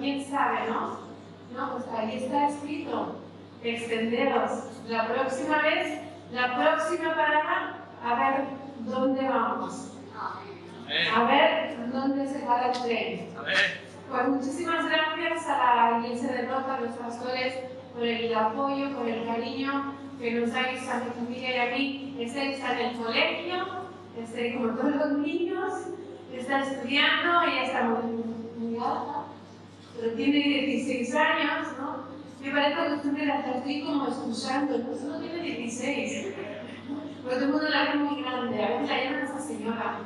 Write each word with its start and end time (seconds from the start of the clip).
quién 0.00 0.24
sabe, 0.24 0.68
¿no? 0.68 0.98
No, 1.54 1.72
pues 1.72 1.84
ahí 1.96 2.16
está 2.16 2.48
escrito, 2.48 3.16
extenderos. 3.62 4.64
La 4.88 5.06
próxima 5.06 5.62
vez, 5.62 6.00
la 6.32 6.56
próxima 6.56 7.14
parada, 7.14 7.76
a 8.02 8.14
ver 8.14 8.44
dónde 8.80 9.28
vamos. 9.28 9.92
A 11.14 11.24
ver 11.24 11.90
dónde 11.92 12.26
se 12.26 12.44
va 12.44 12.66
el 12.66 12.82
tren. 12.82 13.28
Pues 14.10 14.28
muchísimas 14.28 14.86
gracias 14.86 15.46
a 15.48 15.90
la 15.92 15.98
iglesia 15.98 16.32
de 16.32 16.48
Rota, 16.48 16.74
a 16.74 16.80
los 16.80 16.96
pastores, 16.96 17.54
por 17.94 18.04
el 18.04 18.34
apoyo, 18.34 18.96
por 18.96 19.06
el 19.06 19.24
cariño 19.24 19.94
que 20.18 20.32
nos 20.32 20.52
dais 20.52 20.88
a 20.88 21.00
mi 21.04 21.10
familia 21.10 21.56
y 21.56 21.68
a 21.68 21.76
mí. 21.76 22.16
Esther 22.18 22.48
está 22.48 22.78
en 22.78 22.90
el 22.90 22.96
colegio, 22.96 23.56
este, 24.20 24.54
como 24.54 24.74
todos 24.74 24.96
los 24.96 25.12
niños, 25.18 25.72
está 26.34 26.60
estudiando, 26.60 27.42
está 27.42 27.82
muy, 27.84 28.24
muy 28.58 28.76
alta, 28.76 29.19
tiene 30.08 30.38
16 30.38 31.14
años, 31.14 31.68
¿no? 31.78 32.04
Me 32.40 32.50
parece 32.52 32.94
costumbre 32.94 33.26
la 33.26 33.40
estoy 33.40 33.84
como 33.84 34.08
escuchando, 34.08 34.78
no 34.78 34.96
solo 34.96 35.20
tiene 35.20 35.42
16, 35.42 36.34
pero 37.22 37.36
todo 37.36 37.44
el 37.44 37.52
mundo 37.52 37.68
la 37.68 37.94
muy 37.96 38.22
grande, 38.22 38.64
a 38.64 38.68
veces 38.68 38.88
la 38.88 39.04
llaman 39.04 39.24
esa 39.24 39.40
señora. 39.40 39.98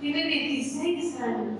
Tiene 0.00 0.24
16 0.24 1.20
años, 1.22 1.58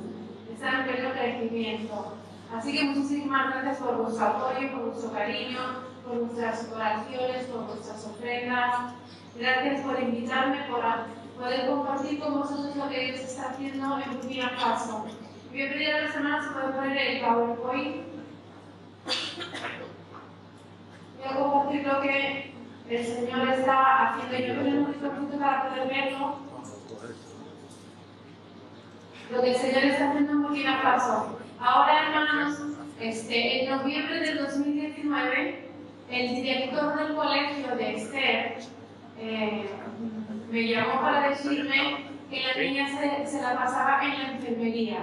está 0.53 0.81
en 0.81 0.85
pleno 0.85 1.13
crecimiento. 1.13 2.15
Así 2.55 2.73
que 2.73 2.85
muchísimas 2.85 3.55
gracias 3.55 3.79
por 3.79 4.03
vuestro 4.03 4.27
apoyo, 4.27 4.73
por 4.73 4.91
vuestro 4.91 5.13
cariño, 5.13 5.59
por 6.05 6.19
vuestras 6.19 6.69
oraciones, 6.75 7.47
por 7.47 7.67
vuestras 7.67 8.07
ofrendas. 8.07 8.95
Gracias 9.39 9.81
por 9.81 10.03
invitarme, 10.03 10.59
por 10.69 10.83
poder 11.39 11.67
compartir 11.69 12.21
con 12.21 12.35
vosotros 12.35 12.77
lo 12.77 12.89
que 12.91 13.05
Dios 13.05 13.21
está 13.21 13.51
haciendo 13.51 13.99
en 13.99 14.13
Burkina 14.13 14.51
Faso. 14.59 15.07
Voy 15.51 15.63
a 15.63 15.69
pedir 15.73 15.91
a 15.91 16.01
las 16.03 16.47
poner 16.47 16.97
el 16.97 17.21
PowerPoint. 17.23 17.97
Voy 21.19 21.29
a 21.29 21.35
compartir 21.35 21.87
lo 21.87 22.01
que 22.01 22.53
el 22.89 23.05
Señor 23.05 23.49
está 23.49 24.15
haciendo. 24.15 24.39
Yo 24.39 24.61
creo 24.61 24.75
un 24.75 24.95
poquito 24.95 25.39
para 25.41 25.69
poder 25.69 25.89
verlo. 25.89 26.39
Lo 29.33 29.43
que 29.43 29.51
el 29.51 29.57
Señor 29.57 29.85
está 29.85 30.11
haciendo 30.11 30.33
en 30.33 30.43
Burkina 30.43 30.79
Faso. 30.83 31.41
Ahora, 31.59 32.07
hermanos, 32.07 32.61
este, 33.01 33.65
en 33.65 33.71
noviembre 33.71 34.21
del 34.21 34.39
2019, 34.39 35.69
el 36.11 36.35
director 36.37 36.97
del 36.97 37.17
colegio 37.17 37.77
de 37.77 37.97
Esther 37.97 38.59
eh, 39.19 39.71
me 40.51 40.69
llamó 40.69 41.01
para 41.01 41.31
decirme 41.31 42.10
que 42.31 42.43
la 42.47 42.63
niña 42.63 42.87
se, 42.89 43.27
se, 43.27 43.43
la 43.43 43.57
pasaba 43.57 44.05
en 44.05 44.23
la 44.23 44.33
enfermería. 44.33 44.99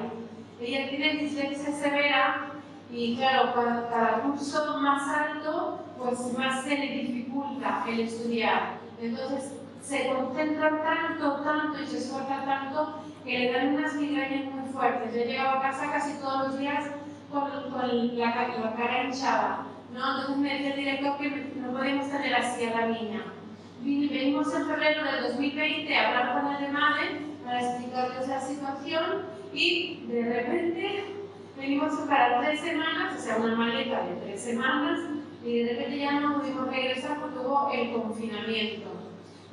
Ella 0.59 0.89
tiene 0.89 1.23
dislexia 1.23 1.71
severa 1.73 2.47
y 2.91 3.17
claro, 3.17 3.53
cada, 3.53 3.89
cada 3.89 4.21
curso 4.21 4.77
más 4.79 5.07
alto, 5.07 5.79
pues 5.97 6.33
más 6.37 6.63
se 6.63 6.77
le 6.77 6.87
dificulta 6.87 7.83
el 7.87 7.99
estudiar. 7.99 8.77
Entonces 9.01 9.53
se 9.81 10.07
concentra 10.07 10.81
tanto, 10.81 11.41
tanto 11.41 11.81
y 11.81 11.87
se 11.87 11.97
esfuerza 11.97 12.43
tanto 12.45 13.01
que 13.23 13.39
le 13.39 13.51
dan 13.51 13.75
unas 13.75 13.93
migrañas 13.95 14.45
muy 14.45 14.71
fuertes. 14.71 15.13
Yo 15.13 15.25
llegaba 15.25 15.59
a 15.59 15.61
casa 15.61 15.91
casi 15.91 16.17
todos 16.19 16.47
los 16.47 16.59
días 16.59 16.85
con, 17.31 17.49
con 17.71 18.17
la, 18.17 18.25
la, 18.25 18.75
cara 18.75 19.03
hinchada. 19.03 19.65
¿no? 19.93 20.11
Entonces 20.11 20.37
me 20.37 20.53
decía 20.53 20.69
el 20.69 20.79
director 20.79 21.17
que 21.17 21.53
no 21.57 21.71
podíamos 21.71 22.09
tener 22.09 22.35
así 22.35 22.65
a 22.65 22.81
la 22.81 22.87
niña. 22.87 23.21
Venimos 23.87 24.53
en 24.53 24.65
febrero 24.67 25.01
del 25.05 25.23
2020 25.31 25.95
a 25.95 26.07
hablar 26.09 26.43
con 26.43 26.61
de 26.61 26.67
madre 26.73 27.21
para 27.45 27.61
explicarles 27.61 28.27
la 28.27 28.41
situación 28.41 29.03
y 29.53 30.03
de 30.07 30.23
repente 30.23 31.05
venimos 31.57 31.93
para 32.01 32.41
tres 32.41 32.59
semanas, 32.59 33.15
o 33.17 33.21
sea, 33.21 33.37
una 33.37 33.55
maleta 33.55 34.03
de 34.03 34.15
tres 34.25 34.41
semanas, 34.41 34.99
y 35.41 35.59
de 35.59 35.69
repente 35.69 35.99
ya 35.99 36.19
no 36.19 36.37
pudimos 36.41 36.67
regresar 36.67 37.17
porque 37.21 37.39
hubo 37.39 37.71
el 37.71 37.93
confinamiento. 37.93 38.89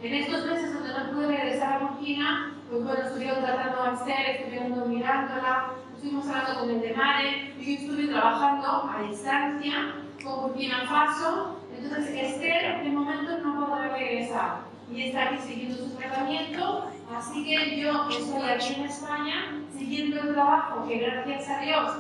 En 0.03 0.15
estos 0.15 0.47
meses 0.47 0.75
donde 0.75 0.95
no 0.95 1.13
pude 1.13 1.29
regresar 1.29 1.75
a 1.75 1.79
Burkina, 1.87 2.55
pues 2.69 2.83
bueno, 2.83 3.05
estuvieron 3.05 3.45
tratando 3.45 3.83
a 3.85 3.93
Esther, 3.93 4.37
estuvieron 4.37 4.91
mirándola, 4.91 5.75
estuvimos 5.95 6.27
hablando 6.27 6.59
con 6.59 6.71
el 6.71 6.81
de 6.81 6.93
Mare, 6.93 7.55
y 7.57 7.65
yo 7.65 7.81
estuve 7.83 8.09
trabajando 8.09 8.91
a 8.91 9.03
distancia 9.09 9.95
con 10.25 10.43
Burkina 10.43 10.85
Faso, 10.89 11.61
entonces 11.85 12.15
Esther 12.15 12.83
de 12.83 12.91
momento 12.91 13.39
no 13.39 13.67
podrá 13.67 13.89
regresar 13.89 14.61
y 14.91 15.03
está 15.03 15.25
aquí 15.25 15.39
siguiendo 15.39 15.77
su 15.77 15.97
tratamiento, 15.97 16.87
así 17.15 17.45
que 17.45 17.81
yo 17.81 18.09
estoy 18.09 18.49
aquí 18.49 18.75
en 18.75 18.87
España 18.87 19.35
siguiendo 19.77 20.21
el 20.21 20.33
trabajo 20.33 20.87
que 20.89 20.99
gracias 20.99 21.49
a 21.49 21.61
Dios, 21.61 21.93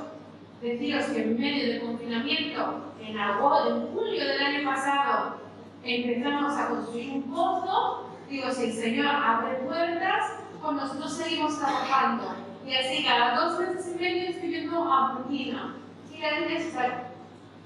deciros 0.62 1.04
que 1.06 1.22
en 1.22 1.38
medio 1.38 1.72
del 1.72 1.80
confinamiento, 1.82 2.92
en 3.00 3.18
agosto, 3.18 3.76
en 3.76 3.94
julio 3.94 4.26
del 4.26 4.42
año 4.42 4.70
pasado, 4.70 5.36
empezamos 5.82 6.56
a 6.56 6.68
construir 6.68 7.12
un 7.12 7.22
pozo, 7.24 8.08
digo, 8.30 8.50
si 8.50 8.64
el 8.64 8.72
Señor 8.72 9.06
abre 9.06 9.54
puertas, 9.66 10.32
pues 10.62 10.76
nosotros 10.76 11.12
seguimos 11.12 11.58
trabajando. 11.58 12.34
Y 12.66 12.74
así 12.74 13.04
cada 13.04 13.34
dos 13.34 13.60
meses 13.60 13.94
y 13.94 14.02
medio 14.02 14.30
estoy 14.30 14.50
yendo 14.50 14.90
a 14.90 15.12
Burkina. 15.12 15.74
Y 16.10 16.18
la 16.18 16.40
necesario. 16.40 16.94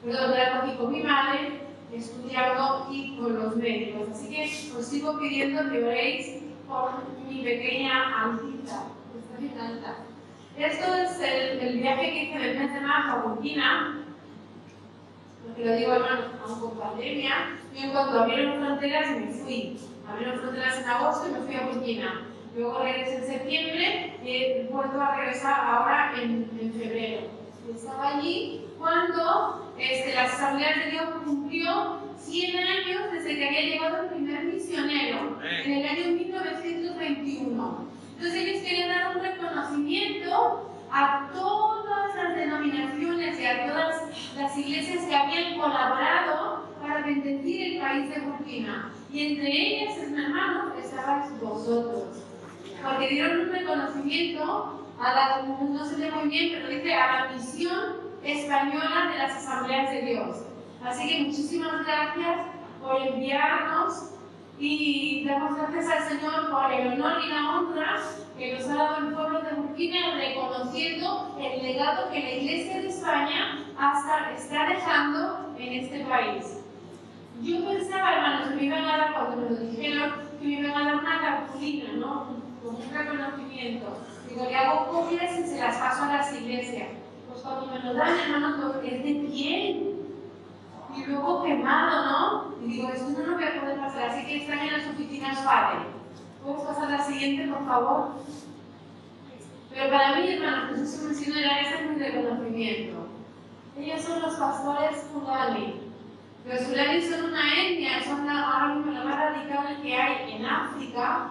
Perdón, 0.05 0.35
aquí 0.35 0.77
con 0.77 0.93
mi 0.93 1.03
madre, 1.03 1.68
estudiando 1.93 2.89
y 2.91 3.17
con 3.17 3.39
los 3.39 3.57
médicos. 3.57 4.09
Así 4.11 4.29
que 4.29 4.77
os 4.77 4.87
sigo 4.87 5.19
pidiendo 5.19 5.71
que 5.71 5.85
oréis 5.85 6.43
por 6.67 6.91
mi 7.29 7.43
pequeña 7.43 8.25
altita. 8.25 8.85
Está 9.41 9.67
alta. 9.67 9.97
Esto 10.57 10.95
es 10.95 11.21
el, 11.21 11.61
el, 11.61 11.79
viaje 11.79 12.11
que 12.11 12.25
hice 12.25 12.39
del 12.39 12.59
mes 12.59 12.75
de 12.75 12.81
marzo 12.81 13.13
a 13.13 13.23
Burkina. 13.23 14.05
Porque 15.47 15.65
lo 15.65 15.77
digo, 15.77 15.93
hermano, 15.93 16.25
aún 16.45 16.61
con 16.61 16.79
pandemia. 16.79 17.57
Yo 17.75 17.85
en 17.85 17.91
cuanto 17.93 18.21
abrieron 18.21 18.65
fronteras 18.65 19.11
me 19.11 19.29
fui. 19.29 19.79
Abrieron 20.09 20.41
fronteras 20.41 20.81
en 20.81 20.89
agosto 20.89 21.29
y 21.29 21.33
me 21.33 21.41
fui 21.41 21.55
a 21.55 21.67
Burkina. 21.67 22.27
Luego 22.57 22.83
regresé 22.83 23.19
en 23.19 23.25
septiembre 23.25 24.17
y 24.25 24.29
he 24.29 24.69
vuelto 24.69 25.01
a 25.01 25.15
regresar 25.15 25.61
ahora 25.61 26.13
en, 26.21 26.51
en 26.61 26.73
febrero. 26.73 27.38
Estaba 27.75 28.17
allí 28.17 28.65
cuando 28.79 29.75
este, 29.79 30.15
la 30.15 30.25
Asamblea 30.25 30.79
de 30.79 30.91
Dios 30.91 31.05
cumplió 31.25 31.99
100 32.17 32.57
años 32.57 33.13
desde 33.13 33.37
que 33.37 33.47
había 33.47 33.61
llegado 33.61 34.03
el 34.05 34.09
primer 34.09 34.45
misionero, 34.45 35.39
en 35.43 35.73
el 35.73 35.87
año 35.87 36.17
1921. 36.17 37.89
Entonces 38.17 38.35
ellos 38.35 38.63
querían 38.63 38.89
dar 38.89 39.17
un 39.17 39.23
reconocimiento 39.23 40.71
a 40.91 41.29
todas 41.33 42.17
las 42.17 42.37
denominaciones 42.37 43.39
y 43.39 43.45
a 43.45 43.67
todas 43.67 44.03
las 44.37 44.59
iglesias 44.59 45.05
que 45.05 45.15
habían 45.15 45.59
colaborado 45.59 46.65
para 46.81 47.03
bendecir 47.03 47.75
el 47.75 47.81
país 47.81 48.11
de 48.11 48.21
Burkina. 48.21 48.93
Y 49.13 49.33
entre 49.33 49.51
ellas, 49.51 49.99
hermanos, 49.99 50.73
estabais 50.83 51.39
vosotros 51.41 52.25
porque 52.83 53.09
dieron 53.09 53.41
un 53.41 53.53
reconocimiento 53.53 54.78
a 55.01 55.13
la, 55.13 55.43
no 55.43 55.85
se 55.85 55.97
ve 55.97 56.11
muy 56.11 56.29
bien, 56.29 56.53
pero 56.55 56.69
dice 56.69 56.95
a 56.95 57.27
la 57.27 57.33
misión 57.33 58.09
española 58.23 59.11
de 59.13 59.19
las 59.19 59.37
asambleas 59.37 59.91
de 59.91 60.03
Dios. 60.03 60.37
Así 60.85 61.09
que 61.09 61.25
muchísimas 61.25 61.87
gracias 61.87 62.47
por 62.81 63.01
enviarnos 63.01 64.13
y 64.59 65.25
damos 65.25 65.57
gracias 65.57 65.89
al 65.89 66.09
Señor 66.09 66.51
por 66.51 66.73
el 66.73 66.95
honor 66.95 67.23
y 67.25 67.29
la 67.29 67.51
honra 67.51 67.97
que 68.37 68.55
nos 68.55 68.69
ha 68.69 68.75
dado 68.75 68.99
el 68.99 69.15
pueblo 69.15 69.43
de 69.43 69.55
Burkina 69.55 70.17
reconociendo 70.17 71.37
el 71.41 71.63
legado 71.63 72.11
que 72.11 72.21
la 72.21 72.31
Iglesia 72.31 72.81
de 72.81 72.89
España 72.89 73.65
hasta 73.79 74.33
está 74.33 74.69
dejando 74.69 75.55
en 75.59 75.73
este 75.85 76.05
país. 76.05 76.61
Yo 77.43 77.65
pensaba, 77.65 78.15
hermanos, 78.15 78.49
que 78.49 78.57
me 78.57 78.65
iban 78.65 78.85
a 78.85 78.97
dar, 78.97 79.15
cuando 79.15 79.37
me 79.37 79.51
lo 79.51 79.57
dijeron, 79.57 80.13
que 80.41 80.47
me 80.47 80.53
iban 80.55 80.73
a 80.73 80.85
dar 80.85 80.97
una 80.97 81.21
cartulina, 81.21 81.93
¿no? 81.95 82.27
Con 82.63 82.77
un 82.77 82.91
reconocimiento. 82.93 83.97
Digo, 84.29 84.45
le 84.45 84.57
hago 84.57 84.89
copias 84.89 85.39
y 85.39 85.47
se 85.47 85.59
las 85.59 85.77
paso 85.77 86.05
a 86.05 86.17
las 86.17 86.33
iglesias. 86.35 86.89
Pues 87.29 87.41
cuando 87.41 87.67
me 87.67 87.79
lo 87.81 87.95
dan, 87.95 88.19
hermanos, 88.19 88.59
lo 88.59 88.81
que 88.81 88.97
es 88.97 89.05
de 89.05 89.29
piel. 89.29 89.95
Y 90.97 91.05
luego 91.07 91.43
quemado, 91.43 92.05
¿no? 92.07 92.65
Y 92.65 92.73
digo, 92.73 92.89
eso 92.89 93.11
no 93.11 93.19
lo 93.21 93.35
voy 93.35 93.45
a 93.45 93.61
poder 93.61 93.79
pasar, 93.79 94.11
así 94.11 94.27
que 94.27 94.39
están 94.39 94.59
en 94.59 94.73
las 94.73 94.89
oficinas 94.89 95.39
padre. 95.41 95.81
¿Puedes 96.43 96.63
pasar 96.63 96.91
la 96.91 97.05
siguiente, 97.05 97.53
por 97.53 97.65
favor? 97.67 98.09
Pero 99.71 99.91
para 99.91 100.17
mí, 100.17 100.33
hermanos, 100.33 100.79
Jesús 100.79 101.03
menciona 101.05 101.41
era 101.41 101.61
ese 101.61 101.75
es 101.75 101.91
mi 101.91 101.97
reconocimiento. 101.97 103.07
Ellos 103.79 104.01
son 104.01 104.23
los 104.23 104.35
pastores 104.35 105.07
Fulani. 105.13 105.81
Los 106.47 106.63
Fulani 106.63 107.03
son 107.03 107.25
una 107.27 107.63
etnia, 107.63 108.03
son 108.03 108.27
la, 108.27 108.43
ahora 108.43 108.75
mismo 108.75 108.93
la 108.93 109.05
más 109.05 109.17
radical 109.17 109.83
que 109.83 109.95
hay 109.95 110.33
en 110.33 110.47
África. 110.47 111.31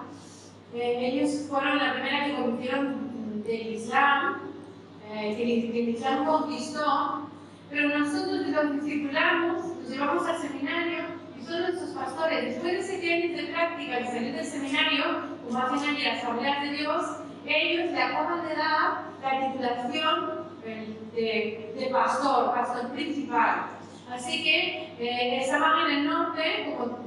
Eh, 0.73 1.11
ellos 1.13 1.47
fueron 1.49 1.77
la 1.77 1.93
primera 1.93 2.25
que 2.25 2.35
convirtieron 2.35 3.43
del 3.43 3.73
Islam, 3.73 4.37
eh, 5.09 5.35
que, 5.37 5.71
que 5.71 5.83
el 5.83 5.89
Islam 5.89 6.25
conquistó. 6.25 7.29
Pero 7.69 7.99
nosotros 7.99 8.47
los 8.47 8.73
discipulamos, 8.81 9.77
los 9.81 9.89
llevamos 9.89 10.25
al 10.25 10.37
seminario 10.37 10.99
y 11.37 11.43
son 11.43 11.61
nuestros 11.61 11.89
pastores. 11.91 12.45
Después 12.45 12.73
de 12.73 12.83
siete 12.83 13.13
años 13.13 13.37
de 13.37 13.53
práctica 13.53 13.99
y 13.99 14.05
salir 14.05 14.35
del 14.35 14.45
seminario, 14.45 15.03
como 15.45 15.59
hacen 15.59 15.89
allí 15.89 16.03
las 16.03 16.23
asambleas 16.23 16.61
de 16.61 16.71
Dios, 16.71 17.03
ellos 17.45 17.91
le 17.91 18.01
acaban 18.01 18.47
de 18.47 18.55
dar 18.55 19.03
la 19.21 19.51
titulación 19.51 20.47
de, 21.13 21.73
de 21.77 21.89
pastor, 21.91 22.53
pastor 22.53 22.91
principal. 22.91 23.67
Así 24.11 24.43
que 24.43 24.93
eh, 24.99 25.41
estaban 25.41 25.89
en 25.89 25.97
el 25.97 26.05
norte, 26.05 26.75
como 26.77 26.99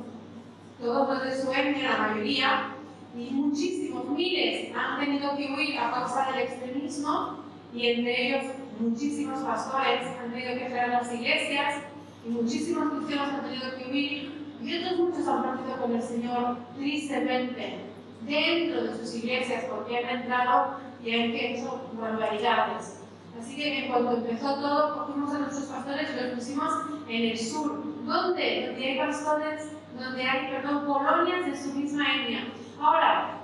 todos 0.80 1.08
los 1.08 1.24
de 1.24 1.42
su 1.42 1.52
la 1.52 1.98
mayoría, 1.98 2.74
y 3.16 3.30
muchísimos, 3.30 4.08
miles, 4.10 4.72
han 4.76 5.00
tenido 5.00 5.36
que 5.36 5.52
huir 5.52 5.78
a 5.78 5.90
causa 5.90 6.30
del 6.30 6.42
extremismo, 6.42 7.40
y 7.74 7.88
entre 7.88 8.26
ellos 8.26 8.52
muchísimos 8.78 9.40
pastores 9.40 10.06
han 10.20 10.30
tenido 10.30 10.54
que 10.54 10.68
cerrar 10.68 10.88
las 10.88 11.14
iglesias, 11.14 11.84
y 12.24 12.28
muchísimos 12.30 12.92
cristianos 12.92 13.34
han 13.34 13.44
tenido 13.44 13.76
que 13.76 13.90
huir, 13.90 14.40
y 14.62 14.76
otros 14.76 14.98
muchos 15.00 15.26
han 15.26 15.42
partido 15.42 15.76
con 15.80 15.94
el 15.94 16.02
Señor, 16.02 16.56
tristemente, 16.76 17.80
dentro 18.22 18.84
de 18.84 18.98
sus 18.98 19.14
iglesias, 19.16 19.64
porque 19.64 19.98
han 19.98 20.20
entrado 20.20 20.76
y 21.02 21.14
han 21.14 21.30
hecho 21.30 21.90
barbaridades. 21.98 23.00
Así 23.38 23.56
que 23.56 23.86
en 23.86 23.92
cuanto 23.92 24.16
empezó 24.16 24.54
todo, 24.56 25.06
cogimos 25.06 25.34
a 25.34 25.38
nuestros 25.38 25.64
pastores 25.66 26.10
y 26.10 26.22
los 26.22 26.34
pusimos 26.34 26.72
en 27.08 27.30
el 27.30 27.38
sur. 27.38 27.82
¿Dónde? 28.04 28.66
Donde 28.66 28.84
hay 28.84 28.98
pastores, 28.98 29.72
donde 29.98 30.22
hay, 30.22 30.50
perdón, 30.50 30.84
colonias 30.84 31.46
de 31.46 31.56
su 31.56 31.72
misma 31.72 32.04
etnia. 32.16 32.48
Ahora, 32.80 33.40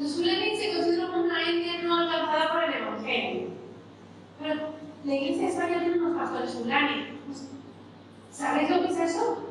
los 0.00 0.14
Fulani 0.14 0.56
se 0.56 0.74
consideran 0.74 1.20
una 1.20 1.42
etnia 1.42 1.82
no 1.82 1.96
alcanzada 1.96 2.52
por 2.52 2.64
el 2.64 2.74
Evangelio. 2.74 3.48
Pero 4.40 4.54
la 5.04 5.14
iglesia 5.14 5.42
de 5.42 5.48
España 5.48 5.80
tiene 5.80 5.98
unos 5.98 6.16
pastores 6.16 6.54
Fulani. 6.54 7.18
¿Sabéis 8.30 8.70
lo 8.70 8.82
que 8.82 8.88
es 8.88 9.00
eso? 9.00 9.44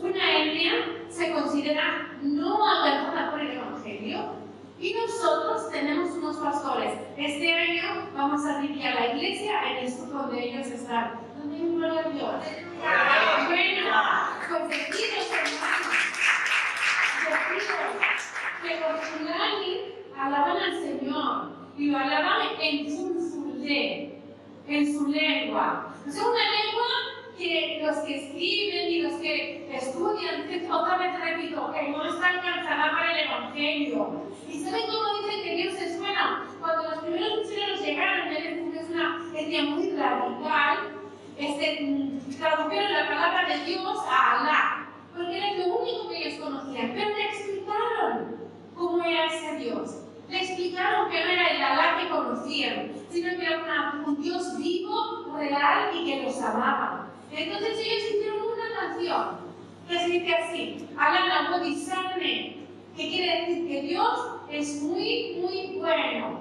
Una 0.00 0.38
etnia 0.38 0.72
se 1.10 1.32
considera 1.32 2.08
no 2.22 2.66
alcanzada 2.66 3.30
por 3.30 3.40
el 3.40 3.50
Evangelio 3.50 4.46
y 4.78 4.94
nosotros 4.94 5.70
tenemos 5.70 6.10
unos 6.12 6.36
pastores. 6.36 6.92
Este 7.18 7.52
año 7.52 8.08
vamos 8.14 8.44
a 8.46 8.60
limpiar 8.60 8.94
la 8.94 9.14
iglesia 9.14 9.78
en 9.78 9.90
sur 9.90 10.10
donde 10.10 10.42
ellos 10.42 10.66
están. 10.68 11.20
¿Dónde 11.38 11.56
hay 11.56 11.74
gloria 11.74 12.00
a 12.00 12.08
Dios? 12.10 12.34
Bueno, 13.48 14.68
decidos, 14.68 15.26
hermanos. 15.32 15.85
Que 18.62 18.80
los 18.80 19.00
fulani 19.00 19.80
alaban 20.18 20.56
al 20.56 20.80
Señor 20.80 21.50
y 21.76 21.90
lo 21.90 21.98
alaban 21.98 22.48
en 22.60 22.86
en 24.68 24.92
su 24.92 25.06
lengua. 25.08 25.94
Es 26.06 26.16
una 26.16 26.44
lengua 26.50 26.86
que 27.38 27.80
los 27.84 27.96
que 27.98 28.16
escriben 28.16 28.88
y 28.88 29.02
los 29.02 29.14
que 29.14 29.76
estudian, 29.76 30.72
otra 30.72 30.98
vez 30.98 31.20
repito, 31.20 31.72
que 31.72 31.88
no 31.88 32.04
están 32.04 32.40
cansadas 32.40 32.90
para 32.90 33.12
el 33.12 33.28
Evangelio. 33.28 34.22
¿Y 34.48 34.58
saben 34.60 34.82
cómo 34.86 35.26
dicen 35.26 35.42
que 35.42 35.56
Dios 35.56 35.74
es 35.74 35.98
bueno? 35.98 36.44
Cuando 36.60 36.90
los 36.90 36.98
primeros 37.00 37.38
misioneros 37.38 37.80
llegaron, 37.80 38.28
es 38.28 38.90
una 38.90 39.22
etnia 39.34 39.62
muy 39.64 39.90
radical, 39.90 40.78
este, 41.38 42.38
tradujeron 42.38 42.92
la 42.92 43.08
palabra 43.08 43.48
de 43.48 43.64
Dios 43.64 43.98
a 44.08 44.40
Alá, 44.40 44.85
porque 45.16 45.38
era 45.38 45.54
lo 45.54 45.78
único 45.78 46.08
que 46.08 46.18
ellos 46.18 46.40
conocían, 46.40 46.92
pero 46.94 47.08
le 47.16 47.24
explicaron 47.24 48.36
cómo 48.74 49.02
era 49.02 49.26
ese 49.26 49.56
Dios. 49.56 50.02
Le 50.28 50.38
explicaron 50.38 51.10
que 51.10 51.24
no 51.24 51.30
era 51.30 51.48
el 51.48 51.62
Alá 51.62 51.98
que 51.98 52.08
conocían, 52.10 52.92
sino 53.08 53.30
que 53.30 53.46
era 53.46 54.02
un 54.06 54.20
Dios 54.20 54.58
vivo, 54.58 55.32
real 55.34 55.90
y 55.94 56.04
que 56.04 56.22
los 56.22 56.40
amaba. 56.42 57.08
Entonces 57.32 57.78
ellos 57.78 58.10
hicieron 58.10 58.40
una 58.40 58.80
canción 58.80 59.46
que 59.88 59.98
se 59.98 60.08
dice 60.08 60.34
así, 60.34 60.88
Alana 60.96 61.50
Bodhisane, 61.50 62.56
que 62.96 63.08
quiere 63.08 63.40
decir 63.40 63.68
que 63.68 63.82
Dios 63.82 64.18
es 64.50 64.82
muy, 64.82 65.36
muy 65.40 65.78
bueno. 65.78 66.40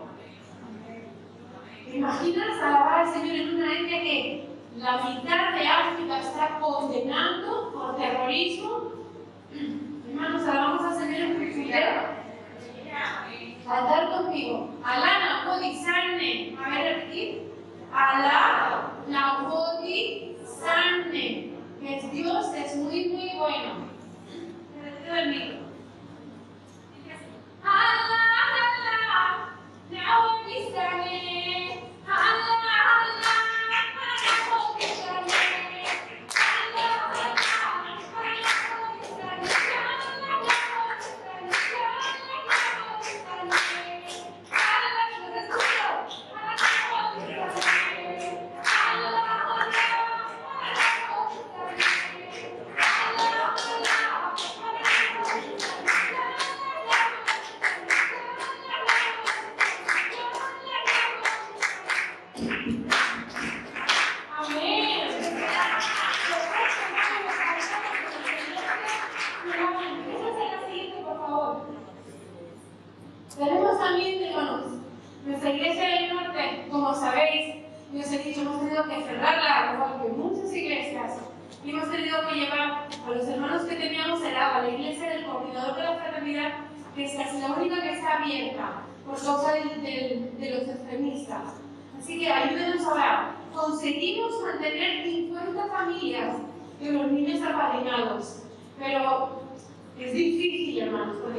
¿Te 1.90 1.98
imaginas 1.98 2.58
alabar 2.62 3.06
al 3.06 3.14
Señor 3.14 3.36
en 3.36 3.56
una 3.56 3.74
etnia 3.74 4.02
que 4.02 4.55
la 4.78 4.98
mitad 4.98 5.54
de 5.54 5.68
África 5.68 6.20
está 6.20 6.60
condenando 6.60 7.72
por 7.74 7.96
terrorismo? 7.96 8.92
Hermanos, 10.10 10.48
alabamos 10.48 10.84
al 10.84 10.96
Señor 10.96 11.22
en 11.22 11.36
Cristo. 11.38 11.78
Cantar 13.66 14.12
conmigo. 14.12 14.70
Alana 14.84 15.46
Bodhisane. 15.48 16.56
A 16.64 16.70
ver, 16.70 17.00
aquí. 17.00 17.42
Alana 17.92 18.35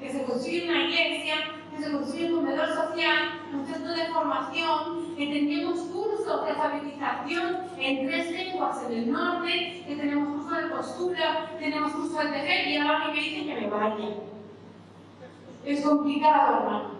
que 0.00 0.10
se 0.10 0.24
construye 0.24 0.68
una 0.68 0.84
iglesia, 0.84 1.34
que 1.70 1.84
se 1.84 1.92
construye 1.92 2.32
un 2.32 2.36
comedor 2.36 2.68
social, 2.68 3.40
un 3.52 3.66
centro 3.66 3.92
de 3.92 4.06
formación, 4.06 5.14
que 5.16 5.26
teníamos 5.26 5.80
cursos 5.80 6.44
de 6.44 6.50
alfabetización 6.50 7.58
en 7.78 8.06
tres 8.06 8.30
lenguas 8.30 8.82
en 8.86 8.92
el 8.98 9.12
norte, 9.12 9.84
que 9.86 9.96
tenemos 9.96 10.42
cursos 10.42 10.62
de 10.62 10.68
postura, 10.70 11.50
tenemos 11.58 11.92
cursos 11.92 12.24
de 12.24 12.30
tejer 12.30 12.68
y 12.68 12.76
ahora 12.78 13.08
me 13.08 13.20
dicen 13.20 13.46
que 13.46 13.60
me 13.60 13.68
vaya. 13.68 14.08
Es 15.64 15.82
complicado, 15.82 16.56
hermano. 16.56 16.90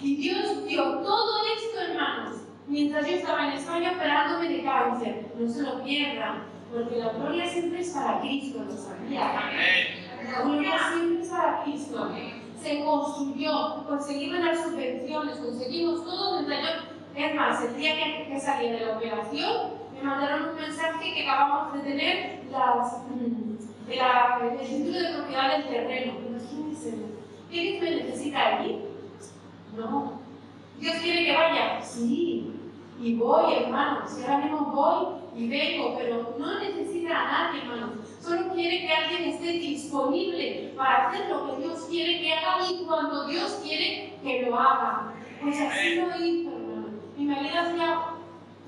Y 0.00 0.16
Dios 0.16 0.64
dio 0.64 0.82
todo 1.00 1.40
esto, 1.56 1.80
hermanos, 1.80 2.42
mientras 2.68 3.06
yo 3.08 3.16
estaba 3.16 3.48
en 3.48 3.54
España 3.54 3.92
operándome 3.96 4.48
de 4.48 4.62
cáncer. 4.62 5.26
No 5.36 5.48
se 5.48 5.62
lo 5.62 5.82
pierdan, 5.82 6.44
porque 6.72 6.96
la 6.96 7.12
gloria 7.14 7.48
siempre 7.48 7.80
es 7.80 7.90
para 7.90 8.20
Cristo, 8.20 8.64
lo 8.64 8.76
sabía. 8.76 9.20
La 9.20 10.07
gloria 10.36 10.78
siempre 10.92 11.28
para 11.28 11.62
Cristo. 11.64 12.10
Se 12.60 12.84
construyó, 12.84 13.84
conseguimos 13.86 14.40
las 14.40 14.62
subvenciones, 14.62 15.38
conseguimos 15.38 16.04
todo 16.04 16.42
mientras 16.42 16.62
yo. 16.62 16.88
Es 17.14 17.34
más, 17.34 17.64
el 17.64 17.76
día 17.76 17.94
que, 17.94 18.40
salí 18.40 18.70
de 18.70 18.86
la 18.86 18.96
operación, 18.96 19.70
me 19.94 20.02
mandaron 20.02 20.50
un 20.50 20.56
mensaje 20.56 21.14
que 21.14 21.28
acabamos 21.28 21.74
de 21.74 21.80
tener 21.80 22.44
las, 22.50 22.98
mm, 23.08 23.58
el 23.88 24.58
título 24.60 24.98
de 24.98 25.14
propiedad 25.14 25.56
del 25.56 25.68
terreno. 25.68 26.12
Imagínense, 26.28 26.94
¿qué 27.50 27.78
me 27.80 27.90
necesita 27.90 28.58
allí? 28.58 28.84
No. 29.76 30.20
¿Dios 30.78 30.96
quiere 30.96 31.24
que 31.24 31.36
vaya? 31.36 31.82
Sí. 31.82 32.52
Y 33.00 33.14
voy, 33.14 33.54
hermanos. 33.54 34.10
Si 34.10 34.22
ahora 34.22 34.38
mismo 34.38 34.66
voy 34.66 35.18
y 35.36 35.48
vengo, 35.48 35.96
pero 35.96 36.36
no 36.38 36.58
necesita 36.58 37.10
a 37.10 37.48
nadie, 37.48 37.62
hermanos. 37.62 37.90
Quiere 38.68 38.86
que 38.86 38.92
alguien 38.92 39.30
esté 39.30 39.52
disponible 39.52 40.74
para 40.76 41.08
hacer 41.08 41.30
lo 41.30 41.46
que 41.46 41.62
Dios 41.62 41.86
quiere 41.88 42.20
que 42.20 42.34
haga 42.34 42.70
y 42.70 42.84
cuando 42.84 43.26
Dios 43.26 43.60
quiere 43.62 44.12
que 44.22 44.42
lo 44.42 44.60
haga. 44.60 45.14
Pues 45.42 45.58
así 45.58 45.94
lo 45.94 46.08
hizo, 46.22 46.50
hermano. 46.50 46.88
Mi 47.16 47.24
marido 47.24 47.60
hacía 47.60 48.00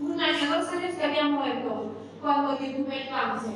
un 0.01 0.19
año, 0.19 0.57
dos 0.57 0.69
años 0.69 0.95
que 0.95 1.05
había 1.05 1.25
muerto 1.25 1.93
cuando 2.23 2.59
yo 2.59 2.77
tuve 2.77 3.03
el 3.03 3.09
cáncer. 3.11 3.53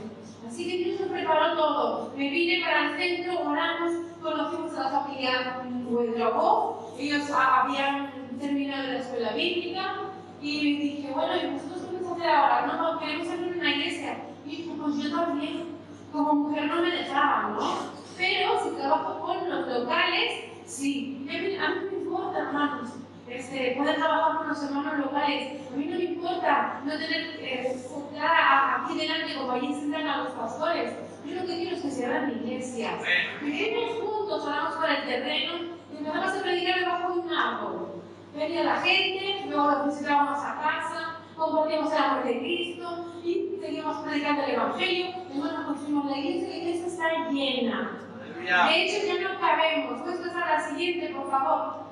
Así 0.47 0.71
que 0.71 0.85
Dios 0.85 1.01
nos 1.01 1.09
preparó 1.09 1.57
todo. 1.57 2.13
Me 2.15 2.29
vine 2.29 2.63
para 2.63 2.91
el 2.91 2.99
centro, 2.99 3.41
oramos, 3.49 3.93
conocimos 4.21 4.77
a 4.77 4.83
la 4.83 5.01
familia 5.01 5.63
Huedrabó. 5.89 6.95
Ellos 6.99 7.31
habían 7.31 8.11
terminado 8.39 8.83
la 8.89 8.99
escuela 8.99 9.33
bíblica 9.33 9.95
y 10.43 10.77
dije, 10.77 11.11
bueno, 11.11 11.37
¿y 11.37 11.55
vosotros 11.55 11.87
qué 11.89 11.97
vais 11.97 12.07
a 12.07 12.13
hacer 12.13 12.29
ahora? 12.29 12.67
No, 12.67 12.99
queremos 12.99 13.29
abrir 13.29 13.57
una 13.57 13.71
iglesia. 13.71 14.25
Y 14.45 14.51
dije, 14.51 14.71
pues 14.79 14.97
yo 14.99 15.11
también, 15.19 15.74
como 16.15 16.33
mujer 16.35 16.67
no 16.67 16.81
me 16.81 16.91
dejaban, 16.91 17.57
¿no? 17.57 17.91
Pero 18.17 18.63
si 18.63 18.71
trabajo 18.77 19.21
con 19.21 19.51
los 19.51 19.67
locales, 19.67 20.45
sí. 20.65 21.27
A 21.29 21.33
mí, 21.33 21.57
a 21.57 21.69
mí 21.71 21.91
me 21.91 21.99
importa, 21.99 22.39
hermanos. 22.39 22.91
Este, 23.29 23.75
poder 23.77 23.97
trabajar 23.97 24.37
con 24.39 24.49
los 24.49 24.63
hermanos 24.63 24.99
locales. 24.99 25.61
A 25.73 25.77
mí 25.77 25.87
no 25.87 25.97
me 25.97 26.05
importa 26.05 26.81
no 26.85 26.93
tener 26.93 27.37
eh, 27.41 27.77
aquí 28.21 28.97
delante 28.97 29.35
como 29.35 29.53
allí 29.53 29.75
sentan 29.75 30.07
a 30.07 30.19
los 30.19 30.33
pastores. 30.35 30.93
Yo 31.27 31.35
lo 31.35 31.47
que 31.47 31.57
quiero 31.57 31.77
es 31.77 31.83
que 31.83 31.91
se 31.91 32.07
hagan 32.07 32.31
iglesias. 32.31 32.95
Vivimos 33.43 34.01
juntos, 34.01 34.45
oramos 34.45 34.75
para 34.77 35.01
el 35.01 35.09
terreno 35.09 35.53
y 35.93 35.97
empezamos 35.97 36.33
a 36.33 36.43
predicar 36.43 36.79
debajo 36.79 37.13
de 37.13 37.21
un 37.21 37.33
árbol. 37.33 38.03
Venía 38.37 38.63
la 38.63 38.81
gente, 38.83 39.47
luego 39.49 39.71
los 39.71 39.87
visitábamos 39.87 40.39
a 40.39 40.61
casa, 40.61 41.14
compartíamos 41.37 41.93
el 41.93 41.99
amor 41.99 42.25
de 42.25 42.39
Cristo 42.39 43.07
y 43.25 43.57
seguimos 43.61 43.97
predicando 43.99 44.43
el 44.45 44.51
Evangelio. 44.51 45.07
Hermanos, 45.31 45.67
construimos 45.67 46.07
la 46.07 46.19
iglesia 46.19 46.49
y 46.49 46.51
la 46.51 46.57
iglesia 46.57 46.87
está 46.87 47.31
llena. 47.31 48.01
De 48.45 48.85
hecho, 48.85 49.07
ya 49.07 49.29
no 49.29 49.41
cabemos. 49.41 50.03
Puedes 50.03 50.21
pasar 50.21 50.43
a 50.43 50.55
la 50.55 50.69
siguiente, 50.69 51.15
por 51.15 51.31
favor. 51.31 51.85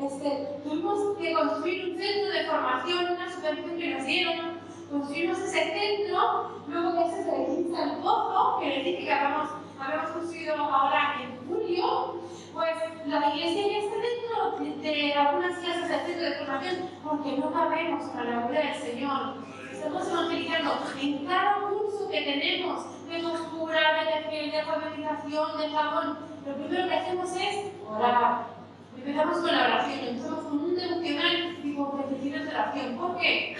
Este, 0.00 0.60
tuvimos 0.62 1.18
que 1.18 1.32
construir 1.32 1.90
un 1.90 1.98
centro 1.98 2.32
de 2.32 2.44
formación, 2.44 3.12
una 3.14 3.32
subvención 3.32 3.78
que 3.78 3.94
nos 3.94 4.06
dieron. 4.06 4.58
Construimos 4.90 5.38
ese 5.38 5.64
centro, 5.64 6.62
luego 6.68 6.92
que 6.94 7.04
ese 7.10 7.24
se 7.24 7.30
le 7.30 7.82
el 7.82 7.96
pozo, 7.98 8.58
que 8.60 8.66
les 8.68 8.84
dije 8.84 9.04
que 9.04 9.12
habíamos, 9.12 9.50
habíamos 9.78 10.10
construido 10.12 10.54
ahora 10.54 11.20
en 11.20 11.46
julio, 11.46 12.22
pues 12.58 13.06
la 13.06 13.34
iglesia 13.36 13.68
ya 13.68 13.78
está 13.78 13.96
dentro 14.00 14.82
de, 14.82 15.12
algunas 15.14 15.58
clases 15.58 16.06
de 16.06 16.14
de 16.16 16.34
formación 16.38 16.90
porque 17.04 17.36
no 17.36 17.52
cabemos 17.52 18.04
para 18.10 18.30
la 18.30 18.46
obra 18.46 18.60
del 18.60 18.74
Señor. 18.74 19.34
Estamos 19.72 20.08
evangelizando 20.08 20.72
en 21.00 21.26
cada 21.26 21.54
curso 21.68 22.10
que 22.10 22.20
tenemos 22.22 23.06
de 23.08 23.22
costura, 23.22 23.80
de, 24.28 24.50
de 24.50 24.58
alfabetización, 24.58 25.58
de 25.58 25.68
jabón. 25.70 26.18
Lo 26.44 26.54
primero 26.54 26.88
que 26.88 26.94
hacemos 26.94 27.30
es 27.36 27.70
orar. 27.88 28.46
Empezamos 28.96 29.38
con 29.38 29.52
la 29.52 29.64
oración, 29.64 30.08
empezamos 30.08 30.44
con 30.44 30.58
un 30.58 30.74
devocional 30.74 31.56
y 31.62 31.74
con 31.76 32.02
peticiones 32.02 32.44
de 32.44 32.50
oración. 32.50 32.96
¿Por 32.98 33.18
qué? 33.18 33.56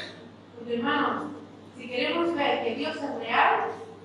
Porque 0.58 0.74
hermanos, 0.74 1.26
si 1.76 1.88
queremos 1.88 2.34
ver 2.34 2.64
que 2.64 2.74
Dios 2.74 2.96
es 2.96 3.14
real, 3.14 3.60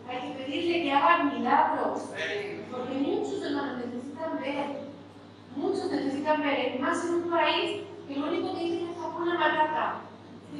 hay 0.07 0.19
que 0.19 0.37
pedirle 0.37 0.83
que 0.83 0.91
haga 0.91 1.23
milagros. 1.23 2.11
Porque 2.69 2.93
muchos 2.93 3.43
hermanos 3.43 3.85
necesitan 3.87 4.39
ver 4.39 4.82
Muchos 5.55 5.91
necesitan 5.91 6.41
ver, 6.41 6.79
más 6.79 7.05
en 7.05 7.13
un 7.15 7.29
país 7.29 7.81
que 8.07 8.15
lo 8.15 8.27
único 8.27 8.53
que 8.53 8.63
dicen 8.63 8.89
es 8.89 8.97
una 8.97 9.37
matata. 9.37 10.01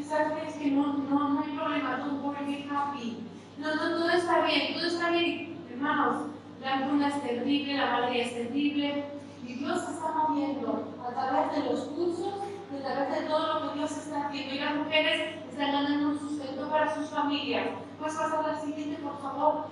sabes 0.08 0.54
que 0.54 0.72
no, 0.72 0.94
no, 0.94 1.30
no 1.30 1.42
hay 1.42 1.58
problema, 1.58 2.22
puede 2.22 2.46
be 2.46 2.68
happy. 2.70 3.18
No, 3.58 3.76
no, 3.76 3.82
todo 3.82 4.10
está 4.10 4.46
bien, 4.46 4.74
todo 4.74 4.86
está 4.86 5.10
bien. 5.10 5.58
Hermanos, 5.72 6.28
la 6.62 6.74
hambruna 6.74 7.08
es 7.08 7.24
terrible, 7.24 7.74
la 7.74 7.92
malaria 7.92 8.24
es 8.24 8.34
terrible. 8.34 9.06
Y 9.46 9.54
Dios 9.56 9.82
se 9.82 9.92
está 9.94 10.12
moviendo 10.12 10.94
a 11.06 11.12
través 11.12 11.56
de 11.56 11.70
los 11.70 11.82
cursos, 11.86 12.34
a 12.74 12.94
través 12.94 13.20
de 13.20 13.28
todo 13.28 13.54
lo 13.54 13.72
que 13.72 13.80
Dios 13.80 13.92
está 13.92 14.28
haciendo. 14.28 14.56
Y 14.56 14.60
las 14.60 14.76
mujeres 14.76 15.36
están 15.50 15.72
ganando 15.72 16.10
un 16.10 16.20
sustento 16.20 16.70
para 16.70 16.94
sus 16.96 17.10
familias. 17.10 17.68
Puedes 18.00 18.16
pasar 18.16 18.46
la 18.46 18.62
siguiente, 18.62 19.02
por 19.02 19.20
favor. 19.22 19.66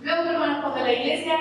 Luego, 0.00 0.22
hermanos, 0.30 0.60
cuando 0.62 0.80
la 0.80 0.92
iglesia 0.92 1.36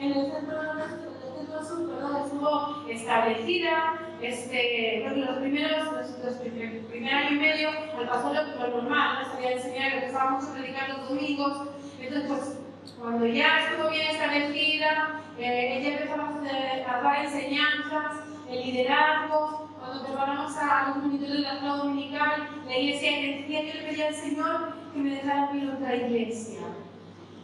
en 0.00 0.12
el 0.12 0.32
centro 0.32 0.62
de 0.62 1.07
nuestro 1.46 2.24
estuvo 2.24 2.88
establecida, 2.88 3.94
este, 4.20 5.04
los 5.14 5.38
primeros, 5.38 5.92
los, 5.92 6.24
los 6.24 6.34
primer 6.36 7.14
año 7.14 7.36
y 7.36 7.38
medio, 7.38 7.70
al 7.70 8.08
pasar 8.08 8.34
lo, 8.34 8.68
lo 8.68 8.82
normal, 8.82 9.18
¿no? 9.22 9.32
sabía 9.32 9.52
enseñar, 9.52 9.92
empezábamos 9.94 10.44
a 10.44 10.54
predicar 10.54 10.88
los 10.88 11.08
domingos, 11.08 11.68
entonces 12.00 12.28
pues, 12.28 12.58
cuando 12.98 13.26
ya 13.26 13.60
estuvo 13.64 13.90
bien 13.90 14.10
establecida, 14.10 15.20
eh, 15.38 15.78
ella 15.78 15.98
empezó 15.98 16.14
a, 16.14 17.02
dar 17.02 17.24
enseñanzas, 17.24 18.24
el 18.50 18.60
liderazgo, 18.60 19.68
cuando 19.78 20.04
preparamos 20.04 20.56
a 20.56 20.88
los 20.88 21.04
monitores 21.04 21.36
de 21.36 21.40
la 21.40 21.58
clave 21.60 21.78
dominical, 21.78 22.48
iglesia 22.76 23.10
decía 23.10 23.60
que 23.60 23.74
le 23.74 23.88
pedía 23.88 24.08
al 24.08 24.14
Señor 24.14 24.74
que 24.92 24.98
me 24.98 25.10
dejara 25.10 25.48
abrir 25.48 25.70
otra 25.70 25.94
iglesia. 25.94 26.60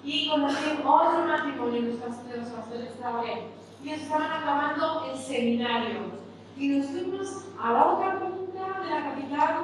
Y 0.03 0.29
conocí 0.29 0.71
otro 0.85 1.25
matrimonio 1.27 1.83
de 1.83 1.89
los 1.89 1.99
pastores 1.99 2.91
bien 3.23 3.64
y 3.85 3.91
estaban 3.91 4.33
acabando 4.33 5.11
el 5.13 5.19
seminario. 5.19 6.25
Y 6.57 6.69
nos 6.69 6.87
fuimos 6.87 7.45
a 7.61 7.73
la 7.73 7.85
otra 7.85 8.19
punta 8.19 8.81
de 8.81 8.91
la 8.91 9.11
capital, 9.11 9.55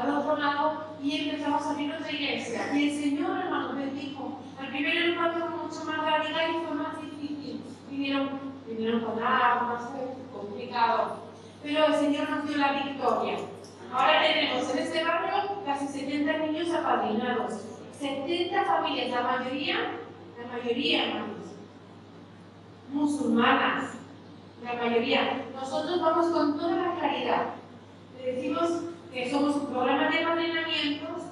al 0.00 0.16
otro 0.16 0.36
lado, 0.36 0.84
y 1.02 1.28
empezamos 1.28 1.62
a 1.62 1.70
abrir 1.70 1.92
otra 1.92 2.12
iglesia. 2.12 2.72
Y 2.74 2.88
el 2.88 3.02
Señor, 3.02 3.38
hermano, 3.38 3.72
me 3.72 3.86
dijo, 3.86 4.38
al 4.60 4.68
primer 4.68 4.96
encuentro 4.96 5.48
fue 5.48 5.66
mucho 5.66 5.84
más 5.86 6.04
radical 6.04 6.50
y 6.50 6.66
fue 6.66 6.76
más 6.76 7.02
difícil. 7.02 7.60
Vinieron, 7.90 8.28
vinieron 8.66 9.00
con 9.00 9.22
algo 9.22 9.66
más 9.66 9.82
complicado. 10.32 11.16
Pero 11.62 11.86
el 11.86 11.94
Señor 11.94 12.30
nos 12.30 12.46
dio 12.46 12.58
la 12.58 12.72
victoria. 12.84 13.38
Ahora 13.92 14.22
tenemos 14.22 14.70
en 14.70 14.78
este 14.78 15.02
barrio 15.02 15.62
casi 15.64 15.88
70 15.88 16.38
niños 16.38 16.72
apadrinados, 16.74 17.54
70 17.98 18.64
familias, 18.64 19.10
la 19.10 19.22
mayoría, 19.22 19.76
la 20.38 20.56
mayoría, 20.56 21.06
hermano 21.06 21.37
musulmanas, 22.92 23.94
la 24.62 24.74
mayoría. 24.74 25.44
Nosotros 25.54 26.00
vamos 26.00 26.26
con 26.28 26.58
toda 26.58 26.76
la 26.76 26.94
claridad. 26.96 27.46
Le 28.18 28.32
decimos 28.32 28.82
que 29.12 29.30
somos 29.30 29.56
un 29.56 29.66
programa 29.66 30.10
de 30.10 30.24
apadrinamientos 30.24 31.22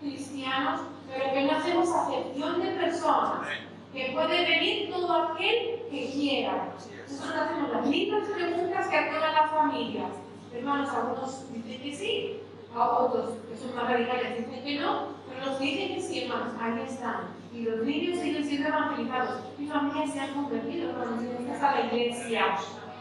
cristianos, 0.00 0.80
pero 1.08 1.32
que 1.32 1.44
no 1.44 1.52
hacemos 1.52 1.88
acepción 1.90 2.62
de 2.62 2.70
personas, 2.72 3.48
que 3.92 4.10
puede 4.12 4.44
venir 4.44 4.90
todo 4.90 5.12
aquel 5.12 5.82
que 5.90 6.10
quiera. 6.12 6.72
Nosotros 7.08 7.36
hacemos 7.36 7.70
las 7.70 7.86
mismas 7.86 8.28
preguntas 8.28 8.88
que 8.88 8.96
a 8.96 9.10
todas 9.10 9.34
las 9.34 9.50
familias. 9.50 10.10
Hermanos, 10.52 10.88
algunos 10.90 11.52
dicen 11.52 11.82
que 11.82 11.96
sí, 11.96 12.40
a 12.74 12.88
otros 12.90 13.30
que 13.48 13.56
son 13.56 13.74
más 13.74 13.90
radicales 13.90 14.38
dicen 14.38 14.64
que 14.64 14.80
no, 14.80 15.08
los 15.40 15.58
que 15.58 16.00
sí, 16.00 16.24
hermanos, 16.24 16.54
ahí 16.60 16.84
están 16.86 17.44
y 17.54 17.62
los 17.62 17.86
niños 17.86 18.18
siguen 18.18 18.44
siendo 18.44 18.68
evangelizados. 18.68 19.42
Mi 19.58 19.66
familia 19.66 20.06
se 20.06 20.20
ha 20.20 20.34
convertido 20.34 20.92
cuando 20.92 21.22
vienes 21.22 21.62
a 21.62 21.72
la 21.72 21.86
iglesia. 21.86 22.56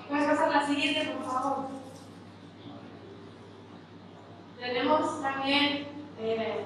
Puedes 0.08 0.25
pasar 0.28 0.52
la 0.52 0.68
siguiente, 0.68 1.12
por 1.12 1.25
favor. 1.25 1.66
Tenemos 4.60 5.22
también 5.22 5.88
eh, 6.20 6.66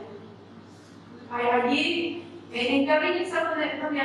allí, 1.32 2.24
en 2.52 2.86
donde, 2.86 3.80
donde 3.82 4.02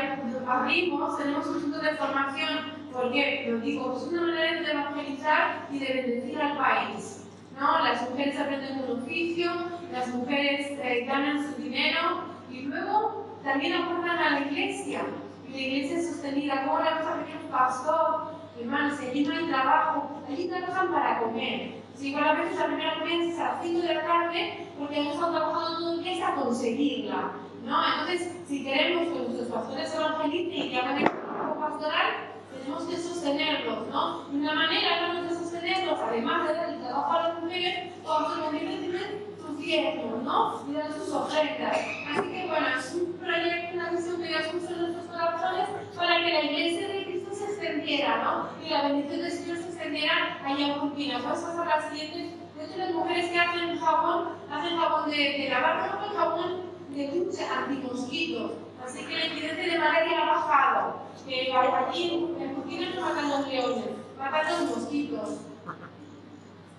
abrimos, 0.46 1.18
tenemos 1.18 1.46
un 1.46 1.60
centro 1.60 1.80
de 1.80 1.96
formación 1.96 2.82
porque, 2.92 3.48
lo 3.50 3.58
digo, 3.60 3.96
es 3.96 4.02
una 4.04 4.22
manera 4.22 4.62
de 4.62 4.70
evangelizar 4.70 5.66
y 5.72 5.78
de 5.78 5.92
bendecir 5.92 6.40
al 6.40 6.56
país. 6.56 7.21
¿No? 7.58 7.84
Las 7.84 8.08
mujeres 8.10 8.38
aprenden 8.38 8.84
un 8.84 9.02
oficio, 9.02 9.50
las 9.92 10.08
mujeres 10.08 10.78
eh, 10.82 11.04
ganan 11.06 11.44
su 11.44 11.62
dinero 11.62 12.24
y 12.50 12.62
luego 12.62 13.26
también 13.44 13.74
aportan 13.74 14.18
a 14.18 14.30
la 14.30 14.40
iglesia. 14.46 15.02
Y 15.48 15.52
la 15.52 15.58
iglesia 15.58 15.98
es 15.98 16.08
sostenida. 16.08 16.64
¿Cómo 16.64 16.78
le 16.78 16.90
vamos 16.90 17.06
a 17.06 17.24
pedir 17.24 17.36
un 17.44 17.50
pastor? 17.50 18.42
Hermanos, 18.60 18.98
si 18.98 19.06
allí 19.06 19.24
no 19.24 19.34
hay 19.34 19.46
trabajo, 19.46 20.22
allí 20.28 20.48
trabajan 20.48 20.92
para 20.92 21.20
comer. 21.20 21.82
Si 21.94 22.08
igual 22.08 22.28
a 22.28 22.34
veces 22.34 22.58
la 22.58 22.66
primera 22.66 22.98
comida 22.98 23.24
es 23.24 23.38
a 23.38 23.44
las 23.44 23.62
5 23.62 23.80
de 23.80 23.94
la 23.94 24.06
tarde 24.06 24.66
porque 24.78 25.00
hemos 25.00 25.14
estado 25.14 25.32
trabajando 25.32 25.78
todo 25.78 25.92
el 25.94 26.04
día 26.04 26.28
hasta 26.28 26.40
conseguirla. 26.40 27.32
¿no? 27.64 27.78
Entonces, 27.86 28.36
si 28.48 28.64
queremos 28.64 29.08
que 29.08 29.18
nuestros 29.18 29.48
pastores 29.48 29.94
evangelicen 29.94 30.66
y 30.66 30.70
que 30.70 30.78
hagan 30.78 30.98
el 30.98 31.04
trabajo 31.04 31.60
pastoral, 31.60 32.32
tenemos 32.52 32.84
que 32.84 32.96
sostenerlos, 32.96 33.88
¿no? 33.88 34.28
Y 34.32 34.36
una 34.36 34.54
manera, 34.54 34.96
hermanos, 34.96 35.41
de 35.62 35.72
además 35.72 36.48
de 36.48 36.54
dar 36.54 36.68
el 36.70 36.80
trabajo 36.80 37.12
a 37.12 37.28
las 37.28 37.40
mujeres, 37.42 37.92
vamos 38.04 38.38
a 38.38 38.50
tener 38.50 39.22
sus 39.40 39.58
diezmos, 39.58 40.22
¿no? 40.22 40.62
Y 40.68 40.74
dar 40.74 40.92
sus 40.92 41.12
ofrendas. 41.12 41.76
Así 42.10 42.28
que, 42.28 42.46
bueno, 42.48 42.66
es 42.78 42.94
un 42.94 43.12
proyecto, 43.14 43.74
una 43.74 43.90
misión 43.92 44.20
que 44.20 44.28
Dios 44.28 44.42
puso 44.48 44.72
en 44.72 44.78
nuestros 44.80 45.06
corazones 45.06 45.68
para 45.96 46.16
que 46.16 46.32
la 46.32 46.42
iglesia 46.42 46.88
de 46.88 47.04
Cristo 47.04 47.34
se 47.34 47.44
extendiera, 47.44 48.22
¿no? 48.24 48.66
Y 48.66 48.70
la 48.70 48.82
bendición 48.88 49.22
del 49.22 49.30
Señor 49.30 49.56
se 49.58 49.68
extendiera 49.68 50.38
allá 50.44 50.66
en 50.66 50.80
Burkina. 50.80 51.18
Puedes 51.20 51.40
pasar 51.40 51.68
a 51.68 51.76
la 51.76 51.90
siguiente. 51.90 52.36
De 52.56 52.64
hecho, 52.64 52.78
las 52.78 52.92
mujeres 52.92 53.30
que 53.30 53.38
hacen 53.38 53.78
jabón, 53.78 54.28
hacen 54.50 54.76
jabón 54.76 55.10
de, 55.10 55.16
de 55.16 55.48
lavar 55.48 55.92
ropa 55.92 56.06
y 56.12 56.16
jabón 56.16 56.62
de 56.90 57.08
ducha 57.08 57.58
antimosquitos. 57.58 58.52
Así 58.84 59.04
que 59.04 59.16
la 59.16 59.26
incidencia 59.26 59.72
de 59.72 59.78
malaria 59.78 60.22
ha 60.22 60.26
bajado. 60.26 61.02
Eh, 61.28 61.52
allí 61.52 62.34
en 62.40 62.56
Burkina 62.56 62.94
no 62.94 63.00
matan 63.00 63.30
los 63.30 63.48
leones, 63.48 63.84
matan 64.18 64.66
los 64.66 64.76
mosquitos. 64.76 65.51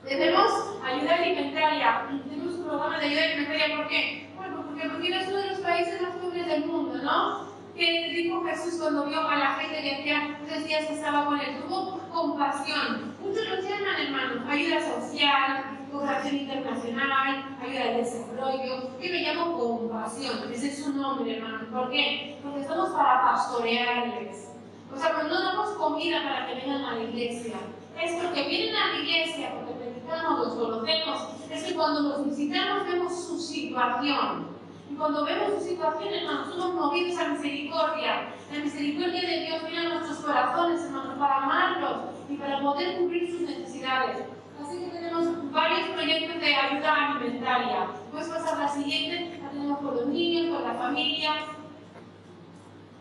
Tenemos 0.07 0.51
ayuda 0.83 1.15
alimentaria. 1.15 2.07
Tenemos 2.29 2.53
un 2.55 2.63
programa 2.65 2.99
de 2.99 3.05
ayuda 3.05 3.23
alimentaria. 3.23 3.75
¿Por 3.77 3.87
qué? 3.87 4.29
Bueno, 4.35 4.63
porque 4.67 4.87
Burkina 4.87 5.21
es 5.21 5.27
uno 5.29 5.37
de 5.37 5.47
los 5.47 5.59
países 5.59 6.01
más 6.01 6.15
pobres 6.15 6.47
del 6.47 6.65
mundo, 6.65 6.97
¿no? 7.01 7.53
que 7.75 8.11
dijo 8.15 8.43
Jesús 8.43 8.79
cuando 8.79 9.05
vio 9.05 9.27
a 9.27 9.35
la 9.35 9.55
gente 9.55 9.81
que 9.81 9.95
hacía 9.95 10.39
tres 10.45 10.65
días 10.65 10.89
estaba 10.89 11.25
con 11.25 11.39
él? 11.39 11.63
Tuvo 11.63 11.99
compasión. 12.11 13.15
Muchos 13.19 13.47
lo 13.47 13.55
llaman, 13.61 13.99
hermanos, 13.99 14.47
ayuda 14.47 14.79
social, 14.79 15.79
cooperación 15.91 16.35
internacional, 16.35 17.57
ayuda 17.61 17.81
al 17.81 17.97
desarrollo. 17.97 18.99
Yo 18.99 19.11
lo 19.11 19.17
llamo 19.17 19.59
compasión, 19.59 20.51
ese 20.51 20.67
es 20.67 20.83
su 20.83 20.93
nombre, 20.93 21.37
hermano. 21.37 21.67
¿Por 21.71 21.89
qué? 21.89 22.39
Porque 22.43 22.61
estamos 22.61 22.91
para 22.91 23.21
pastorearles. 23.21 24.49
O 24.93 24.97
sea, 24.97 25.13
cuando 25.13 25.33
no 25.33 25.43
damos 25.43 25.69
comida 25.69 26.21
para 26.23 26.47
que 26.47 26.55
vengan 26.55 26.85
a 26.85 26.95
la 26.95 27.03
iglesia, 27.03 27.55
es 27.99 28.11
porque 28.21 28.47
vienen 28.47 28.75
a 28.75 28.91
la 28.93 28.99
iglesia, 28.99 29.53
porque 29.55 29.82
predicamos, 30.13 30.47
los 30.47 30.55
conocemos, 30.55 31.27
es 31.51 31.63
que 31.63 31.75
cuando 31.75 32.01
los 32.01 32.25
visitamos 32.25 32.87
vemos 32.87 33.25
su 33.25 33.39
situación. 33.39 34.53
Y 34.89 34.95
cuando 34.95 35.25
vemos 35.25 35.53
su 35.59 35.69
situación, 35.69 36.13
hermanos, 36.13 36.49
somos 36.49 36.73
movidos 36.75 37.19
a 37.19 37.29
misericordia. 37.29 38.33
La 38.51 38.59
misericordia 38.59 39.21
de 39.21 39.39
Dios 39.45 39.63
viene 39.67 39.87
a 39.87 39.89
nuestros 39.95 40.19
corazones, 40.19 40.83
hermanos, 40.83 41.17
para 41.17 41.43
amarlos 41.43 41.97
y 42.29 42.35
para 42.35 42.61
poder 42.61 42.99
cubrir 42.99 43.31
sus 43.31 43.41
necesidades. 43.41 44.25
Así 44.61 44.79
que 44.79 44.87
tenemos 44.91 45.51
varios 45.51 45.89
proyectos 45.89 46.39
de 46.39 46.55
ayuda 46.55 47.11
alimentaria. 47.11 47.87
Puedes 48.11 48.29
pasar 48.29 48.59
la 48.59 48.67
siguiente, 48.67 49.39
la 49.41 49.49
tenemos 49.49 49.79
con 49.79 49.95
los 49.95 50.05
niños, 50.07 50.55
con 50.55 50.67
la 50.67 50.75
familia. 50.75 51.31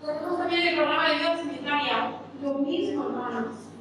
Tenemos 0.01 0.39
también 0.39 0.69
el 0.69 0.77
programa 0.77 1.09
de 1.09 1.15
ayuda 1.15 1.33
alimentaria. 1.33 2.13
Lo 2.43 2.55
mismo, 2.55 3.05
hermanos, 3.05 3.72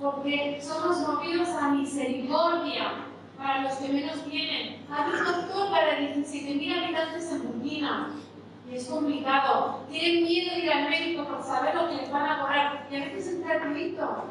porque 0.00 0.60
somos 0.62 1.00
movidos 1.00 1.48
a 1.48 1.70
misericordia 1.70 3.04
para 3.36 3.62
los 3.62 3.72
que 3.74 3.92
menos 3.92 4.24
tienen. 4.24 4.84
Hay 4.90 5.10
un 5.12 5.24
doctor 5.24 5.70
para 5.70 5.98
17.000 5.98 6.84
habitantes 6.84 7.32
en 7.32 7.42
Burkina. 7.42 8.10
Y 8.70 8.76
es 8.76 8.86
complicado. 8.86 9.80
Tienen 9.90 10.24
miedo 10.24 10.54
de 10.54 10.60
ir 10.60 10.72
al 10.72 10.90
médico 10.90 11.24
por 11.24 11.42
saber 11.42 11.74
lo 11.74 11.88
que 11.88 11.96
les 11.96 12.10
van 12.10 12.30
a 12.30 12.40
cobrar. 12.40 12.86
Y 12.90 12.96
a 12.96 13.04
veces 13.06 13.26
es 13.26 13.44
gratuito. 13.44 14.24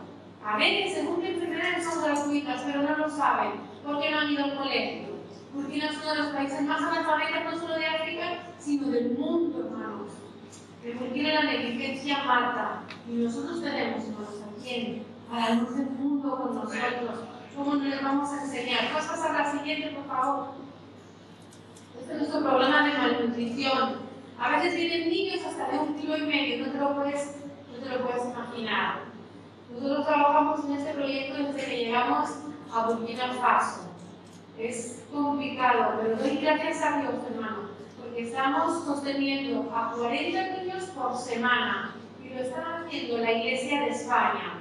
A 0.46 0.58
veces 0.58 0.94
se 0.94 1.06
cumplen 1.06 1.34
enfermedades 1.34 1.84
son 1.84 2.04
gratuitas, 2.04 2.62
pero 2.66 2.84
no 2.84 2.98
lo 2.98 3.10
saben. 3.10 3.54
Porque 3.84 4.12
no 4.12 4.20
han 4.20 4.32
ido 4.32 4.44
al 4.46 4.56
colegio. 4.56 5.08
Burkina 5.54 5.90
es 5.90 5.98
uno 5.98 6.14
de 6.14 6.18
los 6.20 6.28
países 6.28 6.62
más 6.62 6.82
analfabetas, 6.82 7.46
no 7.46 7.60
solo 7.60 7.76
de 7.76 7.86
África, 7.88 8.44
sino 8.60 8.90
del 8.90 9.18
mundo, 9.18 9.66
hermanos. 9.66 10.12
En 10.84 11.00
Burkina 11.00 11.34
la 11.34 11.44
negligencia 11.44 12.24
mata. 12.24 12.84
Y 13.10 13.14
nosotros 13.14 13.62
tenemos, 13.64 14.04
hermanos, 14.04 14.44
a 14.44 14.64
quién? 14.64 15.17
A 15.32 15.40
la 15.40 15.56
luz 15.56 15.76
del 15.76 15.90
mundo 15.90 16.38
con 16.38 16.56
nosotros 16.56 16.82
¿Cómo 17.56 17.76
no 17.76 17.86
les 17.86 18.04
vamos 18.04 18.30
a 18.32 18.44
enseñar? 18.44 18.92
¿Puedes 18.92 19.08
pasar 19.08 19.36
a 19.36 19.44
la 19.44 19.52
siguiente, 19.52 19.90
por 19.90 20.06
favor? 20.06 20.50
Este 22.00 22.14
es 22.14 22.18
nuestro 22.20 22.42
programa 22.42 22.88
de 22.88 22.94
malnutrición. 22.94 23.96
A 24.40 24.52
veces 24.52 24.76
vienen 24.76 25.10
niños 25.10 25.44
hasta 25.44 25.72
de 25.72 25.80
un 25.80 25.96
kilo 25.96 26.18
y 26.18 26.22
medio, 26.22 26.66
no 26.66 26.72
te 26.72 26.78
lo 26.78 26.96
puedes, 26.96 27.38
no 27.72 27.84
te 27.84 27.90
lo 27.90 28.06
puedes 28.06 28.26
imaginar. 28.26 29.00
Nosotros 29.74 30.06
trabajamos 30.06 30.66
en 30.66 30.72
este 30.74 30.94
proyecto 30.94 31.44
desde 31.44 31.66
que 31.66 31.78
llegamos 31.78 32.30
a 32.72 32.88
Burkina 32.88 33.34
Faso. 33.34 33.90
Es 34.58 35.04
complicado, 35.12 36.00
pero 36.02 36.16
doy 36.16 36.38
gracias 36.38 36.82
a 36.84 37.02
Dios, 37.02 37.16
hermano, 37.32 37.70
porque 38.00 38.22
estamos 38.22 38.86
sosteniendo 38.86 39.70
a 39.76 39.94
40 39.98 40.58
niños 40.58 40.84
por 40.96 41.18
semana 41.18 41.96
y 42.24 42.30
lo 42.30 42.42
está 42.42 42.84
haciendo 42.86 43.18
la 43.18 43.32
Iglesia 43.32 43.82
de 43.82 43.90
España. 43.90 44.57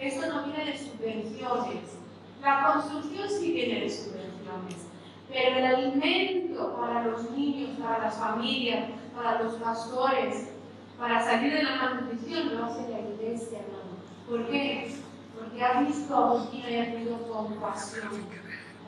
Esto 0.00 0.32
no 0.32 0.44
viene 0.44 0.64
de 0.64 0.78
subvenciones, 0.78 1.98
la 2.40 2.72
construcción 2.72 3.28
sí 3.28 3.52
viene 3.52 3.80
de 3.80 3.90
subvenciones, 3.90 4.86
pero 5.28 5.58
el 5.58 5.64
alimento 5.66 6.74
para 6.80 7.04
los 7.04 7.30
niños, 7.32 7.78
para 7.78 7.98
las 7.98 8.16
familias, 8.16 8.88
para 9.14 9.42
los 9.42 9.54
pastores, 9.56 10.52
para 10.98 11.22
salir 11.22 11.52
de 11.52 11.64
la 11.64 11.76
malnutrición 11.76 12.54
lo 12.54 12.64
hace 12.64 12.88
la 12.88 13.00
iglesia, 13.00 13.58
hermano. 13.58 13.90
¿Por 14.26 14.46
qué? 14.48 14.94
Porque 15.38 15.62
ha 15.62 15.80
visto 15.82 16.16
a 16.16 16.32
Burkina 16.32 16.70
y 16.70 16.76
ha 16.78 16.92
tenido 16.92 17.18
compasión. 17.28 18.08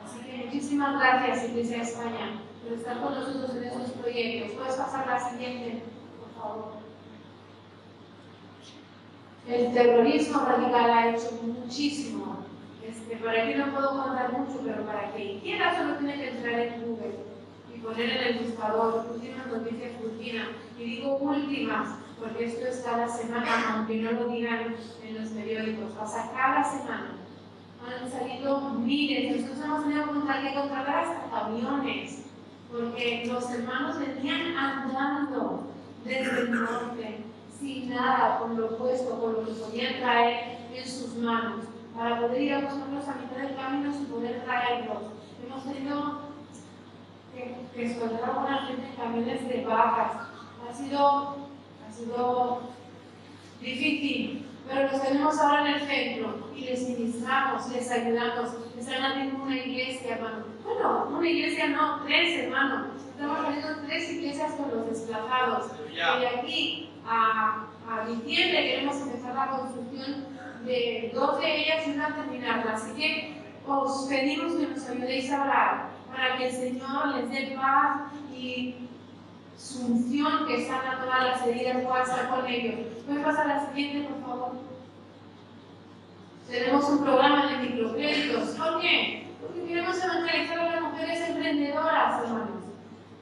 Así 0.03 0.19
que 0.25 0.45
muchísimas 0.45 0.99
gracias, 0.99 1.49
Iglesia 1.49 1.77
de 1.77 1.83
España, 1.83 2.41
por 2.63 2.73
estar 2.73 2.99
con 3.01 3.13
nosotros 3.13 3.55
en 3.55 3.63
estos 3.65 3.91
proyectos. 3.91 4.57
¿Puedes 4.57 4.75
pasar 4.75 5.05
la 5.05 5.29
siguiente, 5.29 5.83
por 6.19 6.41
favor? 6.41 6.82
El 9.47 9.73
terrorismo 9.73 10.45
radical 10.45 10.91
ha 10.91 11.09
hecho 11.09 11.31
muchísimo 11.41 12.23
este, 12.87 13.15
para 13.15 13.43
aquí 13.43 13.55
no 13.55 13.73
puedo 13.73 14.03
contar 14.03 14.33
mucho, 14.33 14.59
pero 14.63 14.85
para 14.85 15.13
que 15.13 15.39
quiera 15.41 15.77
solo 15.77 15.95
tiene 15.95 16.15
que 16.15 16.29
entrar 16.29 16.59
en 16.59 16.81
Google 16.81 17.15
y 17.73 17.79
poner 17.79 18.09
en 18.09 18.23
el 18.27 18.39
buscador 18.39 19.05
últimas 19.13 19.47
noticias 19.47 20.01
Burkina. 20.01 20.49
Y 20.77 20.83
digo 20.83 21.17
últimas, 21.17 21.95
porque 22.19 22.45
esto 22.45 22.67
es 22.67 22.81
cada 22.81 23.07
semana, 23.07 23.75
aunque 23.75 24.01
no 24.01 24.11
lo 24.11 24.27
digan 24.27 24.75
en 25.03 25.21
los 25.21 25.29
periódicos, 25.29 25.93
pasa 25.93 26.31
cada 26.35 26.63
semana. 26.63 27.15
Han 27.85 28.11
salido 28.11 28.69
miles, 28.71 29.41
nosotros 29.41 29.65
hemos 29.65 29.83
tenido 29.83 30.05
que 30.05 30.59
contratar 30.59 31.05
hasta 31.05 31.29
camiones, 31.29 32.25
porque 32.71 33.23
los 33.27 33.49
hermanos 33.49 33.99
venían 33.99 34.57
andando 34.57 35.67
desde 36.03 36.41
el 36.41 36.51
norte, 36.51 37.22
sin 37.63 37.89
nada, 37.89 38.39
con 38.39 38.59
lo 38.59 38.77
puesto, 38.77 39.19
con 39.21 39.33
lo 39.33 39.45
que 39.45 39.53
podían 39.53 39.95
traer 40.01 40.57
en 40.73 40.85
sus 40.85 41.15
manos 41.15 41.65
para 41.95 42.19
poder 42.19 42.41
ir 42.41 42.53
a 42.53 42.59
buscarlos 42.59 43.07
a 43.07 43.15
mitad 43.15 43.37
del 43.37 43.55
camino 43.55 43.93
y 44.01 44.05
poder 44.05 44.43
traerlos. 44.43 45.03
Hemos 45.45 45.63
tenido 45.63 46.21
que, 47.33 47.55
que 47.73 48.01
a 48.01 48.27
alguna 48.27 48.65
gente 48.67 48.87
en 48.87 48.95
camiones 48.95 49.47
de 49.47 49.65
vacas. 49.65 50.27
Ha 50.69 50.73
sido, 50.73 51.37
ha 51.87 51.91
sido 51.91 52.61
difícil, 53.61 54.45
pero 54.67 54.91
los 54.91 55.01
tenemos 55.01 55.39
ahora 55.39 55.69
en 55.69 55.75
el 55.75 55.87
centro 55.87 56.49
y 56.53 56.65
les 56.65 56.89
ministramos, 56.89 57.69
les 57.69 57.89
ayudamos. 57.89 58.49
Están 58.77 59.03
haciendo 59.03 59.41
una 59.41 59.55
iglesia, 59.55 60.15
hermano. 60.15 60.45
Bueno, 60.65 61.07
una 61.17 61.29
iglesia 61.29 61.69
no, 61.69 62.03
tres, 62.03 62.43
hermano. 62.43 62.87
Estamos 62.97 63.39
haciendo 63.39 63.83
tres 63.85 64.11
iglesias 64.11 64.53
con 64.53 64.69
los 64.69 64.89
desplazados. 64.89 65.71
Y 65.93 65.99
aquí 66.25 66.92
a, 67.07 67.67
diciembre 68.07 68.63
queremos 68.63 68.97
empezar 69.01 69.35
la 69.35 69.49
construcción 69.49 70.25
de 70.65 71.11
dos 71.13 71.39
de 71.39 71.61
ellas 71.61 71.87
y 71.87 71.91
una 71.91 72.15
terminarla. 72.15 72.73
Así 72.73 72.93
que 72.93 73.43
os 73.67 74.07
pedimos 74.07 74.55
que 74.55 74.67
nos 74.67 74.89
ayudéis 74.89 75.31
a 75.31 75.43
orar 75.43 75.89
para 76.11 76.37
que 76.37 76.47
el 76.47 76.53
Señor 76.53 77.07
les 77.15 77.29
dé 77.29 77.55
paz 77.55 78.11
y 78.33 78.75
su 79.57 79.85
unción 79.85 80.47
que 80.47 80.65
sana 80.65 80.99
todas 81.01 81.23
las 81.23 81.47
heridas 81.47 81.83
pueda 81.83 82.03
estar 82.03 82.29
con 82.29 82.45
ellos. 82.45 82.75
¿Puedes 83.05 83.23
pasar 83.23 83.49
a 83.49 83.55
la 83.55 83.67
siguiente, 83.67 84.09
por 84.09 84.21
favor? 84.21 84.51
Tenemos 86.49 86.89
un 86.89 87.03
programa 87.03 87.47
de 87.47 87.57
microcréditos. 87.57 88.49
¿Por 88.49 88.81
qué? 88.81 89.27
Porque 89.41 89.65
queremos 89.65 90.03
evangelizar 90.03 90.59
a 90.59 90.71
las 90.71 90.81
mujeres 90.81 91.29
emprendedoras, 91.29 92.23
hermanos. 92.23 92.52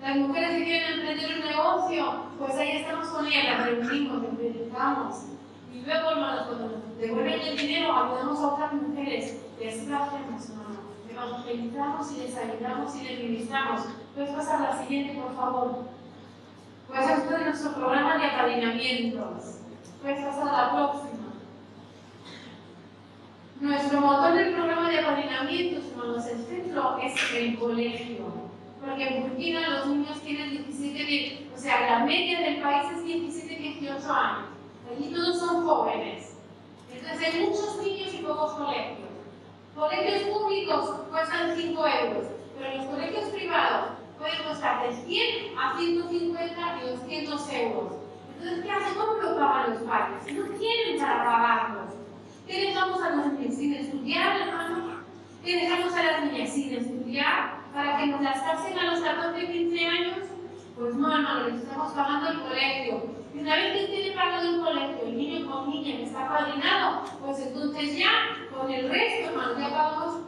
Las 0.02 0.18
mujeres 0.18 0.58
que 0.58 0.64
quieren 0.64 0.94
emprender 0.94 1.38
un 1.38 1.48
negocio, 1.48 2.24
pues 2.40 2.56
ahí 2.56 2.78
estamos 2.78 3.08
con 3.10 3.28
ellas, 3.28 3.60
las 3.60 3.66
reunimos, 3.68 4.24
les 4.24 4.34
predicamos 4.34 5.26
Y 5.72 5.82
luego, 5.82 6.10
cuando 6.16 6.56
nos 6.56 6.98
devuelven 6.98 7.40
el 7.40 7.56
dinero, 7.56 7.96
ayudamos 7.96 8.40
a 8.40 8.48
otras 8.48 8.74
mujeres. 8.74 9.44
Y 9.62 9.68
así 9.68 9.82
hacemos, 9.94 10.50
hermano. 10.50 10.80
Evangelizamos 11.08 12.12
y 12.14 12.18
les 12.22 12.36
ayudamos 12.36 12.96
y 12.96 13.04
les 13.04 13.20
ministramos. 13.20 13.82
Puedes 14.16 14.32
pasar 14.32 14.62
la 14.62 14.82
siguiente, 14.82 15.22
por 15.22 15.36
favor. 15.36 15.86
Puedes 16.88 17.08
hacer 17.08 17.42
nuestro 17.42 17.74
programa 17.74 18.18
de 18.18 18.26
apadrinamientos. 18.26 19.60
Puedes 20.02 20.26
pasar 20.26 20.48
a 20.48 20.52
la 20.52 20.72
próxima. 20.72 21.12
Nuestro 23.60 24.02
motor 24.02 24.34
del 24.34 24.54
programa 24.56 24.90
de 24.90 25.00
apadrinamientos, 25.00 25.92
hermanos, 25.92 26.26
el 26.26 26.44
centro 26.44 26.98
es 26.98 27.34
el 27.36 27.60
colegio. 27.60 28.51
Porque 28.82 29.08
en 29.08 29.22
Burkina 29.22 29.70
los 29.70 29.88
niños 29.88 30.20
tienen 30.22 30.66
17, 30.66 31.50
o 31.54 31.58
sea, 31.58 32.00
la 32.00 32.06
media 32.06 32.40
del 32.40 32.62
país 32.62 32.92
es 32.98 33.04
17, 33.04 33.56
18 33.56 34.12
años. 34.12 34.48
Allí 34.90 35.14
todos 35.14 35.40
son 35.40 35.64
jóvenes. 35.64 36.36
Entonces 36.92 37.34
hay 37.34 37.42
muchos 37.42 37.78
niños 37.84 38.14
y 38.14 38.24
pocos 38.24 38.54
colegios. 38.54 38.98
Colegios 39.76 40.24
públicos 40.36 40.96
cuestan 41.12 41.56
5 41.56 41.88
euros, 41.88 42.26
pero 42.58 42.78
los 42.78 42.86
colegios 42.88 43.30
privados 43.30 43.92
pueden 44.18 44.44
costar 44.48 44.88
de 44.88 44.96
100 44.96 45.58
a 45.60 45.78
150 45.78 46.80
y 46.84 46.90
200 46.90 47.54
euros. 47.54 47.94
Entonces, 48.36 48.66
¿qué 48.66 48.72
hacen? 48.72 48.96
¿Cómo 48.96 49.14
lo 49.14 49.38
pagan 49.38 49.74
los 49.76 49.84
padres? 49.84 50.34
No 50.34 50.58
tienen 50.58 51.00
para 51.00 51.24
pagarlos. 51.24 51.94
¿Qué 52.48 52.62
dejamos 52.62 53.02
a 53.02 53.10
los 53.12 53.34
niños 53.34 53.56
sin 53.56 53.76
estudiar, 53.76 54.42
hermano? 54.42 55.02
¿Qué 55.46 55.56
dejamos 55.56 55.94
a 55.94 56.04
las 56.04 56.26
niñas 56.26 56.50
sin 56.50 56.74
estudiar 56.74 57.61
para 57.74 57.98
que 57.98 58.08
nos 58.08 58.22
las 58.22 58.42
casen 58.42 58.78
a 58.78 58.92
los 58.92 59.00
14, 59.00 59.48
15 59.48 59.86
años? 59.88 60.18
Pues 60.78 60.96
no, 60.96 61.12
hermano, 61.12 61.48
les 61.48 61.62
estamos 61.62 61.92
pagando 61.94 62.30
el 62.30 62.42
colegio. 62.42 63.04
Y 63.34 63.40
una 63.40 63.56
vez 63.56 63.78
que 63.78 63.88
tiene 63.88 64.16
pagado 64.16 64.50
el 64.50 64.62
colegio, 64.62 65.06
el 65.06 65.18
niño 65.18 65.50
con 65.50 65.70
niña 65.70 65.98
que 65.98 66.04
está 66.04 66.28
padrinado, 66.28 67.04
pues 67.22 67.40
entonces 67.40 67.98
ya 67.98 68.12
con 68.54 68.72
el 68.72 68.90
resto, 68.90 69.30
hermano, 69.30 69.60
ya 69.60 69.70
pagamos 69.70 70.22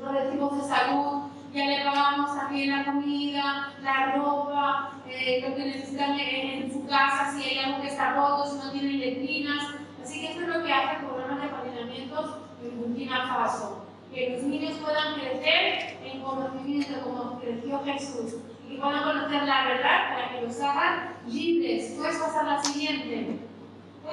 los 0.00 0.12
recibos 0.12 0.56
de 0.56 0.74
salud, 0.74 1.22
ya 1.52 1.66
le 1.66 1.84
pagamos 1.84 2.36
también 2.36 2.70
la 2.70 2.84
comida, 2.84 3.72
la 3.82 4.12
ropa, 4.12 4.92
eh, 5.08 5.44
lo 5.48 5.56
que 5.56 5.64
necesitan 5.64 6.18
en, 6.18 6.72
su 6.72 6.86
casa, 6.86 7.32
si 7.32 7.42
hay 7.42 7.58
algo 7.58 7.82
que 7.82 7.88
está 7.88 8.14
roto, 8.14 8.46
si 8.46 8.58
no 8.58 8.70
tienen 8.70 9.00
letrinas. 9.00 9.66
Así 10.02 10.20
que 10.20 10.32
eso 10.32 10.40
es 10.42 10.48
lo 10.48 10.64
que 10.64 10.72
hace 10.72 10.96
el 10.96 11.06
programa 11.06 11.40
de 11.40 11.46
apadrinamientos 11.46 12.36
en 12.62 12.78
Burkina 12.78 13.26
Faso. 13.26 13.89
Que 14.12 14.30
los 14.30 14.42
niños 14.42 14.72
puedan 14.82 15.14
crecer 15.14 15.98
en 16.04 16.20
conocimiento 16.22 17.00
como 17.02 17.38
creció 17.40 17.80
Jesús 17.84 18.36
y 18.68 18.76
puedan 18.76 19.04
conocer 19.04 19.44
la 19.44 19.68
verdad 19.68 20.14
para 20.14 20.30
que 20.30 20.46
los 20.46 20.60
hagan 20.60 21.14
libres. 21.26 21.94
Puedes 21.96 22.16
pasar 22.18 22.44
la 22.46 22.62
siguiente. 22.62 23.38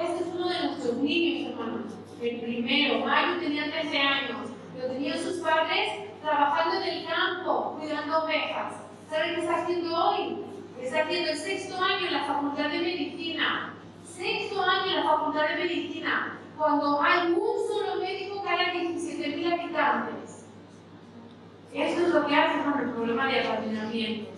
Este 0.00 0.22
es 0.22 0.30
uno 0.34 0.48
de 0.48 0.62
nuestros 0.64 0.96
niños, 0.98 1.50
hermanos. 1.52 1.92
El 2.20 2.40
primero, 2.40 3.04
Mario 3.04 3.40
tenía 3.40 3.70
13 3.70 3.98
años. 3.98 4.50
Lo 4.78 4.86
tenían 4.86 5.18
sus 5.18 5.38
padres 5.38 6.08
trabajando 6.22 6.76
en 6.76 6.88
el 6.88 7.06
campo, 7.06 7.76
cuidando 7.78 8.24
ovejas. 8.24 8.74
¿Saben 9.10 9.34
qué 9.34 9.40
está 9.40 9.62
haciendo 9.62 9.96
hoy? 9.96 10.38
Está 10.80 11.02
haciendo 11.02 11.30
el 11.30 11.36
sexto 11.36 11.76
año 11.76 12.06
en 12.06 12.12
la 12.12 12.24
Facultad 12.24 12.70
de 12.70 12.78
Medicina. 12.78 13.74
Sexto 14.04 14.62
año 14.62 14.90
en 14.90 14.96
la 14.96 15.02
Facultad 15.04 15.48
de 15.48 15.56
Medicina, 15.56 16.38
cuando 16.56 17.00
hay 17.00 17.32
un 17.32 17.68
solo 17.68 18.00
médico 18.00 18.27
cada 18.48 18.72
17.000 18.72 19.52
habitantes. 19.52 20.46
Eso 21.74 22.00
es 22.00 22.08
lo 22.08 22.26
que 22.26 22.34
hace 22.34 22.64
con 22.64 22.80
el 22.80 22.90
problema 22.90 23.26
de 23.26 23.40
apadrinamiento. 23.40 24.30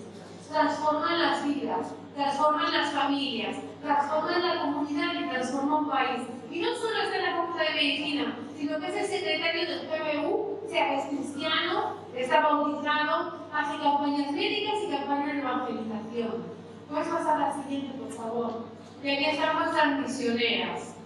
Transforman 0.50 1.22
las 1.22 1.44
vidas, 1.44 1.94
transforman 2.16 2.72
las 2.72 2.92
familias, 2.92 3.56
transforman 3.82 4.42
la 4.42 4.62
comunidad 4.62 5.14
y 5.14 5.28
transforma 5.28 5.78
un 5.78 5.88
país. 5.88 6.22
Y 6.50 6.58
no 6.58 6.74
solo 6.74 7.02
está 7.02 7.16
en 7.16 7.22
la 7.22 7.36
Facultad 7.36 7.68
de 7.68 7.74
Medicina, 7.74 8.36
sino 8.56 8.80
que 8.80 8.86
es 8.88 8.96
el 8.96 9.06
secretario 9.06 9.68
del 9.68 9.86
PBU, 9.86 10.60
sea 10.68 10.94
es 10.94 11.04
cristiano, 11.06 11.94
está 12.16 12.40
bautizado, 12.40 13.46
hace 13.52 13.78
campañas 13.78 14.32
médicas 14.32 14.74
y 14.84 14.90
campañas 14.90 15.34
de 15.34 15.38
evangelización. 15.38 16.60
Puedes 16.88 17.08
pasar 17.08 17.36
a 17.36 17.48
la 17.48 17.62
siguiente, 17.62 17.96
por 17.96 18.12
favor. 18.12 18.64
Y 19.04 19.08
aquí 19.08 19.24
están 19.26 19.56
nuestras 19.56 20.00
misioneras. 20.00 20.96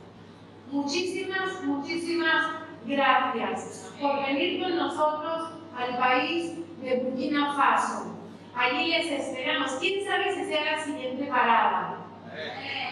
Muchísimas, 0.72 1.62
muchísimas 1.62 2.63
gracias 2.86 3.92
por 4.00 4.26
venir 4.26 4.62
con 4.62 4.76
nosotros 4.76 5.50
al 5.76 5.98
país 5.98 6.58
de 6.80 6.96
Burkina 6.98 7.54
Faso. 7.54 8.14
Allí 8.54 8.88
les 8.88 9.10
esperamos. 9.10 9.72
¿Quién 9.80 10.04
sabe 10.04 10.34
si 10.34 10.44
sea 10.44 10.76
la 10.76 10.84
siguiente 10.84 11.24
parada? 11.24 11.96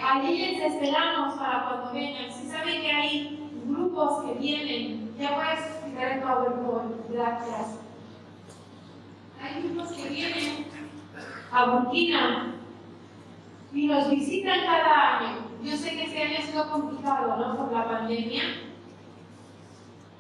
Allí 0.04 0.38
les 0.38 0.74
esperamos 0.74 1.34
para 1.34 1.66
cuando 1.66 1.92
vengan. 1.92 2.32
Si 2.32 2.48
saben 2.48 2.80
que 2.80 2.90
hay 2.90 3.50
grupos 3.66 4.24
que 4.24 4.34
vienen, 4.34 5.14
ya 5.18 5.34
puedes 5.36 5.60
quitar 5.84 6.12
el 6.12 6.20
PowerPoint. 6.20 7.10
Gracias. 7.10 7.78
Hay 9.40 9.62
grupos 9.62 9.92
que 9.92 10.08
vienen 10.08 10.66
a 11.52 11.64
Burkina 11.66 12.54
y 13.72 13.86
nos 13.86 14.10
visitan 14.10 14.60
cada 14.64 15.18
año. 15.18 15.36
Yo 15.62 15.76
sé 15.76 15.90
que 15.90 16.04
este 16.04 16.22
año 16.22 16.36
ha 16.38 16.42
sido 16.42 16.70
complicado, 16.70 17.36
¿no? 17.36 17.56
Por 17.56 17.72
la 17.72 17.88
pandemia, 17.88 18.42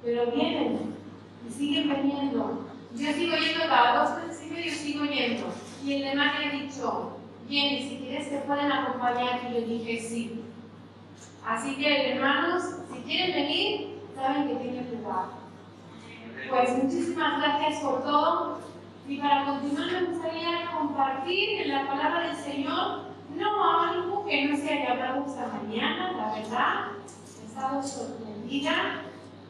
pero 0.02 0.30
vienen 0.32 0.94
y 1.46 1.52
siguen 1.52 1.88
viniendo. 1.88 2.68
Yo 2.94 3.12
sigo 3.12 3.36
yendo 3.36 3.68
cada 3.68 4.04
dos 4.04 4.24
meses 4.24 4.46
y 4.46 4.50
medio, 4.52 4.72
sigo 4.72 5.04
yendo. 5.04 5.46
Y 5.84 5.94
el 5.94 6.02
demás 6.10 6.38
me 6.38 6.46
ha 6.46 6.62
dicho, 6.62 7.16
Jenny, 7.48 7.88
si 7.88 7.96
quieres 7.98 8.30
te 8.30 8.38
pueden 8.38 8.70
acompañar. 8.70 9.40
Y 9.48 9.54
yo 9.54 9.60
dije, 9.66 10.00
sí. 10.00 10.42
Así 11.46 11.76
que, 11.76 12.12
hermanos, 12.12 12.62
si 12.92 13.00
quieren 13.00 13.34
venir, 13.34 13.98
saben 14.14 14.48
que 14.48 14.54
tienen 14.56 14.90
lugar. 14.92 15.26
Pues 16.48 16.82
muchísimas 16.82 17.40
gracias 17.40 17.80
por 17.80 18.02
todo. 18.02 18.58
Y 19.08 19.18
para 19.18 19.44
continuar 19.46 19.90
me 19.90 20.02
gustaría 20.12 20.70
compartir 20.70 21.62
en 21.62 21.68
la 21.70 21.86
palabra 21.86 22.28
del 22.28 22.36
Señor 22.36 23.12
no 23.36 23.80
algo 23.80 24.24
que 24.24 24.46
no 24.46 24.56
se 24.56 24.72
haya 24.72 24.92
hablado 24.92 25.24
esta 25.26 25.46
mañana, 25.48 26.12
la 26.12 26.34
verdad. 26.34 26.74
He 27.40 27.46
estado 27.46 27.82
sorprendida. 27.82 29.02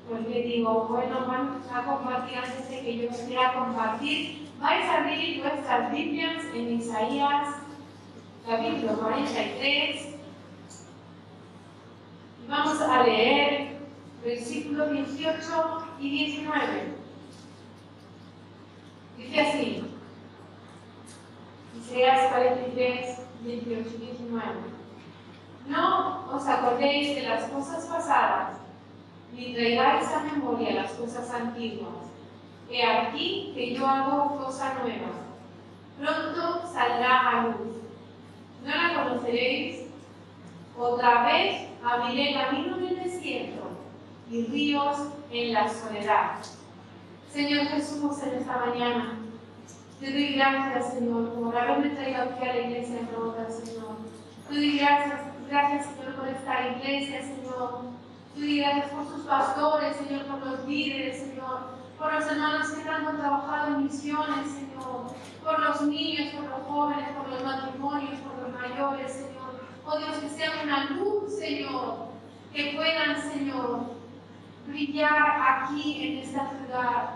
Pues 0.08 0.28
le 0.28 0.42
digo, 0.42 0.86
bueno, 0.88 1.24
vamos 1.26 1.66
a 1.72 1.82
compartir 1.84 2.38
antes 2.38 2.68
de 2.68 2.80
que 2.80 2.96
yo 2.98 3.08
quiera 3.26 3.54
compartir. 3.54 4.48
Vais 4.60 4.88
a 4.88 4.98
abrir 4.98 5.42
vuestras 5.42 5.92
Biblias 5.92 6.44
en 6.54 6.72
Isaías, 6.74 7.56
capítulo 8.46 8.98
43. 8.98 10.14
Vamos 12.48 12.80
a 12.80 13.02
leer 13.04 13.78
versículos 14.24 14.92
18 14.92 15.42
y 16.00 16.10
19. 16.10 16.62
Dice 19.16 19.40
así. 19.40 19.84
Isaías 21.80 22.32
43, 22.32 23.18
18 23.44 23.90
y 23.94 24.06
19. 24.06 24.52
No 25.66 26.30
os 26.34 26.46
acordéis 26.46 27.16
de 27.16 27.22
las 27.22 27.44
cosas 27.44 27.86
pasadas, 27.86 28.58
ni 29.32 29.54
traigáis 29.54 30.08
a 30.08 30.24
memoria 30.24 30.82
las 30.82 30.92
cosas 30.92 31.30
antiguas. 31.30 32.10
He 32.70 32.82
aquí 32.84 33.52
que 33.54 33.74
yo 33.74 33.86
hago 33.86 34.38
cosa 34.38 34.74
nueva. 34.82 35.12
Pronto 35.98 36.62
saldrá 36.72 37.28
a 37.28 37.42
luz. 37.46 37.76
¿No 38.64 38.70
la 38.70 39.04
conoceréis? 39.04 39.86
Otra 40.78 41.24
vez 41.26 41.68
abriré 41.84 42.34
camino 42.34 42.76
en 42.78 42.86
el 42.88 43.04
desierto 43.04 43.70
y 44.30 44.44
ríos 44.44 44.96
en 45.30 45.52
la 45.52 45.68
soledad. 45.68 46.38
Señor 47.30 47.66
Jesús, 47.66 48.22
en 48.22 48.34
esta 48.34 48.56
mañana, 48.58 49.18
te 50.00 50.10
doy 50.10 50.34
gracias, 50.34 50.94
Señor, 50.94 51.34
por 51.34 51.56
haberme 51.56 51.90
traído 51.90 52.22
aquí 52.22 52.48
a 52.48 52.54
la 52.54 52.60
iglesia 52.60 53.08
Rota, 53.14 53.50
Señor. 53.50 53.96
Te 54.48 54.54
doy 54.54 54.78
gracias, 54.78 55.20
gracias, 55.48 55.86
Señor, 55.86 56.16
por 56.16 56.28
esta 56.28 56.68
iglesia, 56.68 57.22
Señor. 57.22 58.01
Te 58.34 58.40
doy 58.40 58.58
gracias 58.60 58.90
por 58.90 59.06
sus 59.06 59.26
pastores, 59.26 59.96
Señor, 59.96 60.24
por 60.24 60.46
los 60.46 60.66
líderes, 60.66 61.20
Señor, 61.20 61.60
por 61.98 62.14
los 62.14 62.24
hermanos 62.26 62.70
que 62.70 62.88
han 62.88 63.18
trabajado 63.18 63.74
en 63.74 63.84
misiones, 63.84 64.50
Señor, 64.50 65.12
por 65.44 65.60
los 65.60 65.82
niños, 65.82 66.34
por 66.34 66.44
los 66.48 66.66
jóvenes, 66.66 67.08
por 67.10 67.28
los 67.28 67.44
matrimonios, 67.44 68.20
por 68.20 68.42
los 68.42 68.58
mayores, 68.58 69.12
Señor. 69.12 69.60
Oh 69.84 69.98
Dios, 69.98 70.16
que 70.16 70.28
sea 70.30 70.62
una 70.62 70.84
luz, 70.84 71.36
Señor, 71.38 72.06
que 72.54 72.72
puedan, 72.74 73.20
Señor, 73.20 73.80
brillar 74.66 75.64
aquí 75.66 76.02
en 76.02 76.18
esta 76.24 76.50
ciudad. 76.50 77.10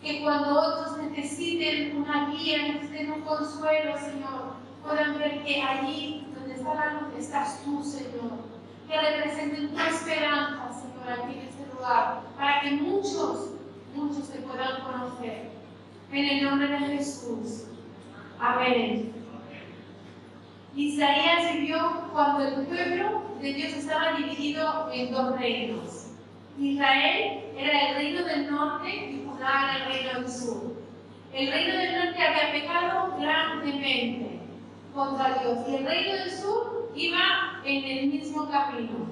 Que 0.00 0.22
cuando 0.22 0.58
otros 0.58 0.96
necesiten 0.98 1.98
una 1.98 2.30
guía, 2.30 2.72
necesiten 2.72 3.12
un 3.12 3.22
consuelo, 3.22 3.98
Señor, 3.98 4.54
puedan 4.82 5.18
ver 5.18 5.44
que 5.44 5.60
allí 5.60 6.26
donde 6.34 6.54
está 6.54 6.74
la 6.74 6.92
luz 6.94 7.14
estás 7.18 7.62
tú, 7.62 7.84
Señor. 7.84 8.45
Que 8.88 9.00
representen 9.00 9.74
tu 9.74 9.80
esperanza, 9.80 10.70
Señor, 10.72 11.20
aquí 11.20 11.38
en 11.38 11.46
este 11.46 11.74
lugar, 11.74 12.20
para 12.36 12.60
que 12.60 12.70
muchos, 12.72 13.50
muchos 13.94 14.30
te 14.30 14.38
puedan 14.38 14.82
conocer. 14.82 15.50
En 16.12 16.24
el 16.24 16.44
nombre 16.44 16.68
de 16.68 16.78
Jesús. 16.78 17.64
Amén. 18.38 19.12
Isaías 20.76 21.54
vivió 21.54 22.08
cuando 22.12 22.46
el 22.46 22.66
pueblo 22.66 23.22
de 23.40 23.54
Dios 23.54 23.72
estaba 23.72 24.18
dividido 24.18 24.90
en 24.92 25.10
dos 25.10 25.38
reinos. 25.38 26.06
Israel 26.58 27.44
era 27.56 27.88
el 27.88 27.94
reino 27.96 28.24
del 28.24 28.50
norte 28.50 28.88
y 28.88 29.26
Judá 29.26 29.74
era 29.74 29.84
el 29.84 29.92
reino 29.92 30.20
del 30.20 30.30
sur. 30.30 30.76
El 31.32 31.50
reino 31.50 31.76
del 31.76 32.04
norte 32.04 32.22
había 32.22 32.52
pecado 32.52 33.16
grandemente 33.18 34.40
contra 34.94 35.38
Dios 35.38 35.58
y 35.68 35.74
el 35.74 35.86
reino 35.86 36.12
del 36.12 36.30
sur 36.30 36.75
iba 36.96 37.60
en 37.64 37.84
el 37.84 38.06
mismo 38.08 38.50
camino. 38.50 39.06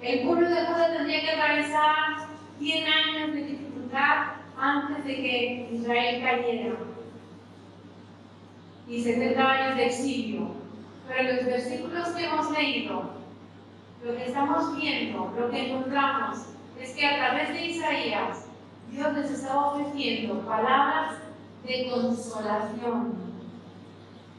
El 0.00 0.26
pueblo 0.26 0.48
de 0.48 0.66
Judá 0.66 0.92
tendría 0.92 1.20
que 1.20 1.30
atravesar 1.30 2.28
100 2.58 2.86
años 2.86 3.34
de 3.34 3.42
dificultad 3.44 4.26
antes 4.58 5.04
de 5.04 5.14
que 5.14 5.68
Israel 5.72 6.22
cayera 6.22 6.76
y 8.88 9.02
70 9.02 9.50
años 9.50 9.76
de 9.76 9.86
exilio. 9.86 10.50
Pero 11.08 11.34
los 11.34 11.46
versículos 11.46 12.08
que 12.10 12.24
hemos 12.24 12.50
leído, 12.52 13.10
lo 14.04 14.16
que 14.16 14.24
estamos 14.26 14.76
viendo, 14.76 15.32
lo 15.38 15.50
que 15.50 15.70
encontramos, 15.70 16.46
es 16.80 16.94
que 16.94 17.06
a 17.06 17.16
través 17.16 17.48
de 17.48 17.66
Isaías, 17.66 18.46
Dios 18.90 19.12
les 19.14 19.30
estaba 19.30 19.72
ofreciendo 19.72 20.40
palabras 20.46 21.18
de 21.66 21.90
consolación. 21.90 23.25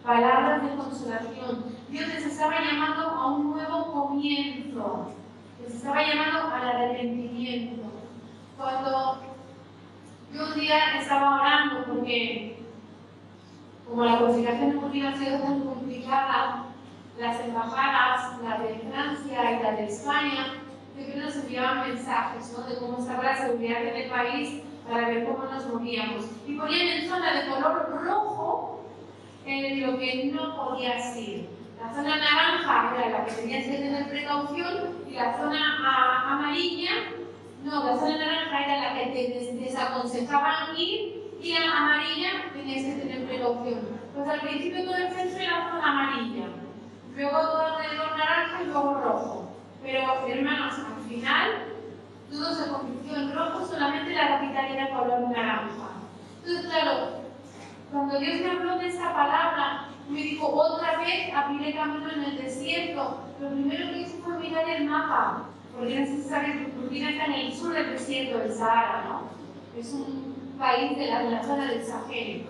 Palabras 0.08 0.64
de 0.64 0.78
consolación. 0.78 1.66
Dios 1.90 2.08
les 2.08 2.26
estaba 2.28 2.62
llamando 2.62 3.10
a 3.10 3.28
un 3.28 3.52
nuevo 3.52 3.92
comienzo. 3.92 5.12
Les 5.62 5.76
estaba 5.76 6.02
llamando 6.02 6.56
al 6.56 6.66
arrepentimiento. 6.66 7.90
Cuando 8.56 9.22
yo 10.34 10.46
un 10.46 10.60
día 10.62 10.98
estaba 10.98 11.42
orando 11.42 11.84
porque 11.88 12.58
como 13.86 14.06
la 14.06 14.20
comunicación 14.20 14.72
deportiva 14.72 15.10
ha 15.10 15.18
sido 15.18 15.40
tan 15.40 15.60
complicada, 15.60 16.64
las 17.20 17.42
embajadas, 17.42 18.42
la 18.42 18.60
de 18.60 18.76
Francia 18.90 19.60
y 19.60 19.62
la 19.62 19.72
de 19.74 19.88
España, 19.88 20.54
siempre 20.96 21.18
nos 21.18 21.36
enviaban 21.36 21.90
mensajes 21.90 22.58
¿no? 22.58 22.64
de 22.64 22.78
cómo 22.78 23.00
estaba 23.00 23.24
la 23.24 23.36
seguridad 23.36 23.86
en 23.86 23.96
el 24.04 24.10
país 24.10 24.62
para 24.90 25.10
ver 25.10 25.26
cómo 25.26 25.44
nos 25.52 25.68
movíamos. 25.68 26.32
Y 26.48 26.56
ponían 26.56 26.88
en 26.88 27.10
zona 27.10 27.34
de 27.34 27.50
color 27.50 28.06
rojo 28.06 28.77
en 29.48 29.82
lo 29.82 29.98
que 29.98 30.32
no 30.34 30.56
podía 30.56 30.98
ir. 31.18 31.50
La 31.80 31.94
zona 31.94 32.18
naranja 32.18 32.94
era 32.98 33.10
la 33.10 33.26
que 33.26 33.32
tenías 33.32 33.66
que 33.66 33.78
tener 33.78 34.10
precaución 34.10 34.98
y 35.10 35.14
la 35.14 35.38
zona 35.38 36.34
amarilla, 36.34 36.92
no, 37.64 37.84
la 37.84 37.98
zona 37.98 38.18
naranja 38.18 38.66
era 38.66 38.82
la 38.82 39.00
que 39.00 39.06
te 39.12 39.64
desaconsejaban 39.64 40.78
ir 40.78 41.32
y 41.42 41.54
la 41.54 41.78
amarilla 41.78 42.52
tenías 42.54 42.84
que 42.84 43.02
tener 43.02 43.28
precaución. 43.28 43.80
Pues 44.14 44.28
al 44.28 44.42
principio 44.42 44.84
todo 44.86 44.96
el 44.96 45.14
centro 45.14 45.40
era 45.40 45.70
zona 45.72 45.92
amarilla, 45.92 46.48
luego 47.16 47.40
todo 47.40 47.62
alrededor 47.62 48.18
naranja 48.18 48.64
y 48.64 48.66
luego 48.66 48.94
rojo. 48.96 49.52
Pero 49.84 50.28
hermanos, 50.28 50.74
al 50.80 51.10
final 51.10 51.52
todo 52.30 52.54
se 52.54 52.70
convirtió 52.70 53.16
en 53.16 53.34
rojo, 53.34 53.66
solamente 53.66 54.14
la 54.14 54.28
capital 54.28 54.66
era 54.72 54.90
color 54.90 55.30
naranja. 55.30 55.90
Entonces, 56.44 56.72
claro, 56.72 57.27
cuando 57.92 58.20
Dios 58.20 58.42
me 58.42 58.52
habló 58.52 58.78
de 58.78 58.88
esa 58.88 59.14
palabra, 59.14 59.88
me 60.10 60.22
dijo, 60.22 60.48
otra 60.48 61.00
vez 61.00 61.34
abriré 61.34 61.74
camino 61.74 62.12
en 62.12 62.24
el 62.24 62.38
desierto. 62.38 63.22
Lo 63.40 63.50
primero 63.50 63.92
que 63.92 64.02
hice 64.02 64.18
fue 64.18 64.40
mirar 64.40 64.70
el 64.70 64.86
mapa, 64.86 65.44
porque 65.76 66.02
es 66.04 66.10
necesario 66.10 66.54
que 66.54 66.72
Turquía 66.72 67.12
está 67.12 67.26
en 67.26 67.34
el 67.34 67.54
sur 67.54 67.74
del 67.74 67.92
desierto 67.92 68.40
del 68.40 68.54
Sahara, 68.54 69.06
¿no? 69.08 69.80
Es 69.80 69.94
un 69.94 70.56
país 70.58 70.98
de 70.98 71.08
la, 71.08 71.44
zona 71.44 71.66
del 71.66 71.84
Sahel. 71.84 72.48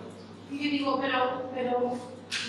Y 0.50 0.56
yo 0.56 0.70
digo, 0.70 1.00
pero, 1.00 1.50
pero, 1.54 1.92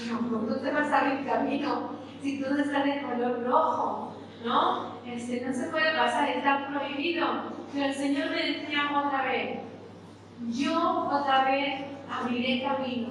no, 0.07 0.21
no 0.21 0.55
te 0.55 0.71
vas 0.71 0.91
a 0.91 0.99
abrir 0.99 1.25
camino 1.27 1.89
si 2.21 2.41
todo 2.41 2.57
está 2.57 2.83
de 2.83 3.01
color 3.01 3.43
rojo, 3.45 4.13
¿no? 4.45 4.99
Este, 5.05 5.41
no 5.41 5.53
se 5.53 5.67
puede 5.67 5.95
pasar, 5.95 6.29
está 6.29 6.67
prohibido. 6.67 7.27
Pero 7.73 7.85
el 7.85 7.93
Señor 7.93 8.29
me 8.29 8.37
decía 8.37 8.89
otra 8.97 9.23
vez, 9.23 9.59
yo 10.49 11.07
otra 11.11 11.45
vez 11.45 11.81
abriré 12.11 12.63
camino. 12.63 13.09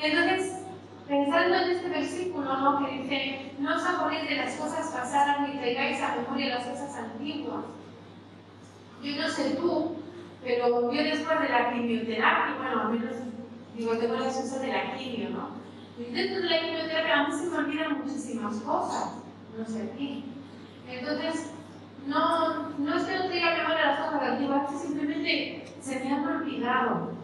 Y 0.00 0.06
entonces, 0.06 0.62
pensando 1.08 1.56
en 1.56 1.70
este 1.70 1.88
versículo, 1.88 2.56
¿no? 2.56 2.86
que 2.86 2.92
dice, 2.92 3.52
no 3.58 3.76
os 3.76 3.84
acordéis 3.84 4.28
de 4.28 4.36
las 4.36 4.54
cosas 4.56 4.90
pasadas 4.92 5.40
ni 5.40 5.58
traigáis 5.58 6.00
a 6.02 6.16
memoria 6.16 6.56
las 6.56 6.66
cosas 6.66 6.94
antiguas. 6.96 7.64
Yo 9.02 9.16
no 9.16 9.28
sé 9.28 9.56
tú, 9.56 9.96
pero 10.42 10.92
yo 10.92 11.02
después 11.02 11.40
de 11.40 11.48
la 11.48 11.72
quimioterapia, 11.72 12.56
bueno, 12.58 12.80
al 12.82 12.92
menos 12.92 13.16
digo, 13.76 13.96
tengo 13.98 14.14
la 14.14 14.26
excusa 14.26 14.60
de 14.60 14.68
la 14.68 14.96
quimio, 14.96 15.30
¿no? 15.30 15.50
Dentro 15.98 16.42
de 16.42 16.50
la 16.50 16.60
quimioterapia 16.60 17.20
a 17.20 17.28
mí 17.28 17.34
se 17.34 17.50
me 17.50 17.58
olvidan 17.58 17.98
muchísimas 17.98 18.56
cosas, 18.56 19.14
no 19.56 19.64
sé 19.64 19.92
qué. 19.96 20.22
Entonces, 20.88 21.50
no, 22.06 22.68
no 22.78 22.96
es 22.96 23.04
que 23.04 23.18
no 23.18 23.28
tenga 23.28 23.56
memoria 23.56 23.86
las 23.86 24.00
cosas 24.00 24.22
antiguas, 24.22 24.62
es 24.64 24.70
que 24.70 24.86
simplemente 24.86 25.64
se 25.80 26.04
me 26.04 26.12
han 26.12 26.26
olvidado. 26.26 27.16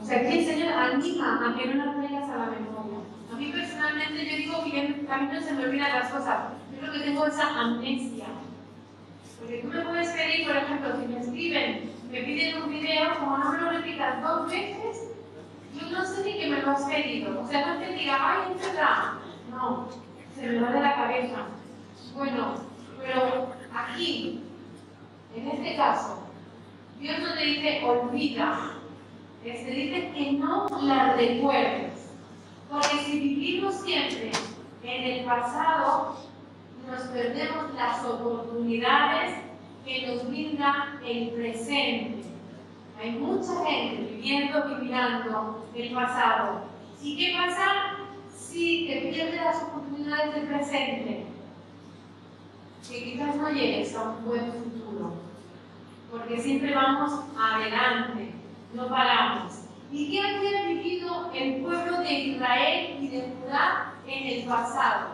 O 0.00 0.04
sea, 0.04 0.20
aquí 0.20 0.38
el 0.38 0.44
Señor 0.44 0.72
anima 0.72 1.40
a 1.46 1.56
que 1.56 1.66
no 1.66 1.84
las 1.84 1.96
traigas 1.96 2.30
a 2.30 2.36
la 2.36 2.46
memoria. 2.46 2.98
A 3.32 3.36
mí 3.36 3.52
personalmente 3.52 4.30
yo 4.30 4.36
digo 4.36 4.64
que 4.64 5.06
a 5.10 5.18
mí 5.18 5.28
no 5.32 5.40
se 5.40 5.52
me 5.52 5.64
olvidan 5.64 5.92
las 5.92 6.10
cosas, 6.10 6.52
yo 6.72 6.80
creo 6.80 6.92
que 6.92 7.00
tengo 7.00 7.26
esa 7.26 7.60
amnesia. 7.60 8.26
Porque 9.38 9.58
tú 9.58 9.68
me 9.68 9.80
puedes 9.80 10.08
pedir, 10.10 10.46
por 10.46 10.56
ejemplo, 10.56 11.00
si 11.00 11.06
me 11.06 11.20
escriben, 11.20 11.90
me 12.10 12.22
piden 12.22 12.62
un 12.62 12.70
video, 12.70 13.18
como 13.18 13.38
no 13.38 13.52
me 13.52 13.60
lo 13.60 13.70
repitas 13.70 14.22
dos 14.22 14.50
veces, 14.50 15.08
yo 15.74 15.90
no 15.90 16.04
sé 16.04 16.24
ni 16.24 16.38
que 16.38 16.48
me 16.48 16.62
lo 16.62 16.70
has 16.70 16.84
pedido. 16.84 17.40
O 17.40 17.46
sea, 17.46 17.66
no 17.66 17.80
te 17.80 17.92
diga, 17.92 18.16
ay, 18.20 18.52
entra. 18.52 19.18
No, 19.50 19.88
se 20.34 20.46
me 20.46 20.60
va 20.60 20.70
de 20.70 20.80
la 20.80 20.94
cabeza. 20.94 21.36
Bueno, 22.14 22.54
pero 22.98 23.52
aquí, 23.74 24.40
en 25.34 25.48
este 25.48 25.76
caso, 25.76 26.22
Dios 27.00 27.18
no 27.18 27.34
te 27.34 27.44
dice 27.44 27.84
olvida, 27.84 28.74
te 29.52 29.70
dice 29.70 30.10
que 30.14 30.32
no 30.32 30.68
la 30.82 31.14
recuerdes. 31.14 32.10
Porque 32.70 32.96
si 33.04 33.20
vivimos 33.20 33.74
siempre 33.74 34.30
en 34.82 35.04
el 35.04 35.24
pasado, 35.24 36.16
nos 36.88 37.02
perdemos 37.08 37.74
las 37.74 38.04
oportunidades 38.04 39.34
que 39.84 40.06
nos 40.06 40.26
brinda 40.28 40.98
el 41.06 41.30
presente. 41.30 42.22
Hay 43.00 43.12
mucha 43.12 43.64
gente 43.66 44.14
viviendo, 44.14 44.76
viviendo 44.76 45.66
el 45.74 45.94
pasado. 45.94 46.62
¿Y 47.02 47.16
qué 47.16 47.34
pasa 47.36 47.96
si 48.34 48.86
te 48.86 49.10
pierdes 49.10 49.42
las 49.42 49.62
oportunidades 49.64 50.34
del 50.34 50.46
presente? 50.46 51.26
Que 52.88 53.04
quizás 53.04 53.36
no 53.36 53.50
llegues 53.50 53.94
a 53.94 54.10
un 54.10 54.24
buen 54.24 54.52
futuro. 54.52 55.12
Porque 56.10 56.38
siempre 56.40 56.74
vamos 56.74 57.24
adelante, 57.38 58.23
no 58.74 58.88
paramos. 58.88 59.52
¿Y 59.92 60.10
qué 60.10 60.20
había 60.20 60.66
vivido 60.66 61.30
el 61.32 61.62
pueblo 61.62 61.98
de 61.98 62.12
Israel 62.12 62.98
y 63.00 63.08
de 63.08 63.32
Judá 63.32 63.92
en 64.06 64.26
el 64.26 64.44
pasado? 64.46 65.10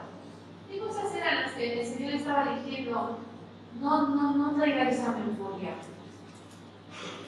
¿Qué 0.71 0.79
cosas 0.79 1.15
eran 1.15 1.43
las 1.43 1.53
que 1.53 1.81
el 1.81 1.87
Señor 1.87 2.15
estaba 2.15 2.57
diciendo? 2.57 3.19
No, 3.81 4.09
no, 4.09 4.37
no 4.37 4.55
traigan 4.55 4.89
esa 4.89 5.13
memoria. 5.13 5.75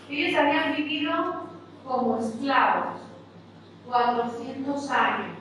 Ellos 0.09 0.39
habían 0.39 0.77
vivido 0.77 1.45
como 1.85 2.19
esclavos 2.19 3.01
400 3.87 4.91
años. 4.91 5.37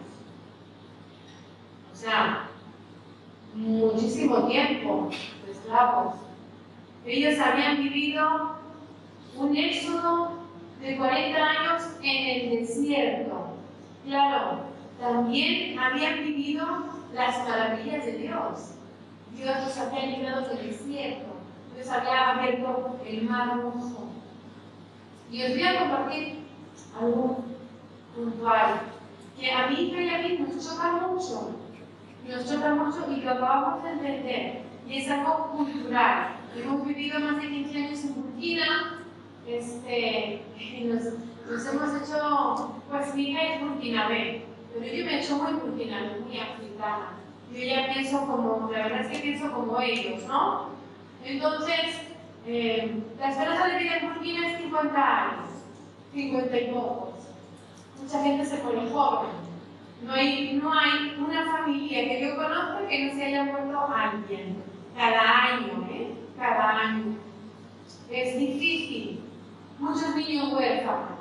O 1.93 1.95
sea, 1.95 2.47
muchísimo 3.53 4.47
tiempo 4.47 5.09
esclavos. 5.49 6.15
Ellos 7.05 7.39
habían 7.39 7.77
vivido 7.77 8.55
un 9.37 9.55
éxodo 9.55 10.40
de 10.81 10.97
40 10.97 11.37
años 11.37 11.83
en 12.01 12.27
el 12.27 12.59
desierto. 12.59 13.55
Claro, 14.05 14.61
también 14.99 15.77
habían 15.77 16.23
vivido 16.23 16.65
las 17.13 17.47
maravillas 17.47 18.05
de 18.05 18.17
Dios. 18.17 18.71
Dios 19.35 19.55
nos 19.63 19.77
había 19.77 20.05
librado 20.07 20.49
del 20.49 20.67
desierto, 20.67 21.33
Dios 21.75 21.87
había 21.89 22.31
abierto 22.31 22.99
el 23.05 23.23
mar 23.23 23.57
rojo. 23.61 24.09
Y 25.31 25.43
os 25.43 25.51
voy 25.51 25.63
a 25.63 25.79
compartir 25.79 26.39
algo 26.99 27.45
puntual 28.15 28.81
que 29.39 29.51
a 29.51 29.67
mí 29.67 29.93
y 29.95 30.09
a 30.09 30.17
mí 30.17 30.39
nos 30.39 30.67
choca 30.67 30.91
mucho, 30.93 31.55
nos 32.27 32.51
choca 32.51 32.75
mucho 32.75 33.11
y 33.11 33.21
lo 33.21 33.31
acabamos 33.31 33.83
de 33.83 33.91
entender. 33.91 34.61
Y 34.87 34.97
es 34.97 35.09
algo 35.09 35.47
cultural. 35.51 36.35
Hemos 36.55 36.85
vivido 36.85 37.19
más 37.19 37.41
de 37.41 37.47
15 37.47 37.77
años 37.77 38.03
en 38.03 38.15
Burkina, 38.15 39.00
este, 39.57 40.41
nos 41.49 41.65
hemos 41.65 42.01
hecho, 42.01 42.81
pues 42.89 43.15
mi 43.15 43.29
hija 43.29 43.41
es 43.41 43.61
burkinabé, 43.61 44.45
pero 44.73 44.85
yo 44.85 45.05
me 45.05 45.15
he 45.15 45.19
hecho 45.21 45.37
muy 45.37 45.53
burkinabé, 45.53 46.19
muy 46.19 46.39
africana. 46.39 47.17
Yo 47.51 47.59
ya 47.59 47.93
pienso 47.93 48.25
como, 48.25 48.71
la 48.71 48.83
verdad 48.83 49.01
es 49.01 49.07
que 49.07 49.19
pienso 49.19 49.51
como 49.51 49.81
ellos, 49.81 50.23
¿no? 50.27 50.69
Entonces, 51.23 52.01
eh, 52.47 53.03
la 53.19 53.29
esperanza 53.29 53.67
de 53.67 53.77
vida 53.79 53.97
en 53.97 54.13
Burkina 54.13 54.47
es 54.47 54.57
50 54.61 55.23
años, 55.23 55.49
50 56.13 56.59
y 56.59 56.71
pocos. 56.71 57.13
Mucha 58.01 58.23
gente 58.23 58.45
se 58.45 58.57
pone 58.57 58.89
joven. 58.89 59.29
No 60.05 60.13
hay, 60.13 60.53
no 60.53 60.73
hay 60.73 61.15
una 61.19 61.45
familia 61.45 62.03
que 62.05 62.21
yo 62.21 62.35
conozca 62.35 62.87
que 62.87 63.05
no 63.05 63.13
se 63.13 63.25
haya 63.25 63.43
muerto 63.43 63.79
alguien. 63.95 64.63
Cada 64.95 65.45
año, 65.45 65.87
¿eh? 65.91 66.13
Cada 66.37 66.79
año. 66.79 67.17
Es 68.09 68.39
difícil. 68.39 69.19
Muchos 69.81 70.15
niños 70.15 70.53
huérfanos. 70.53 71.17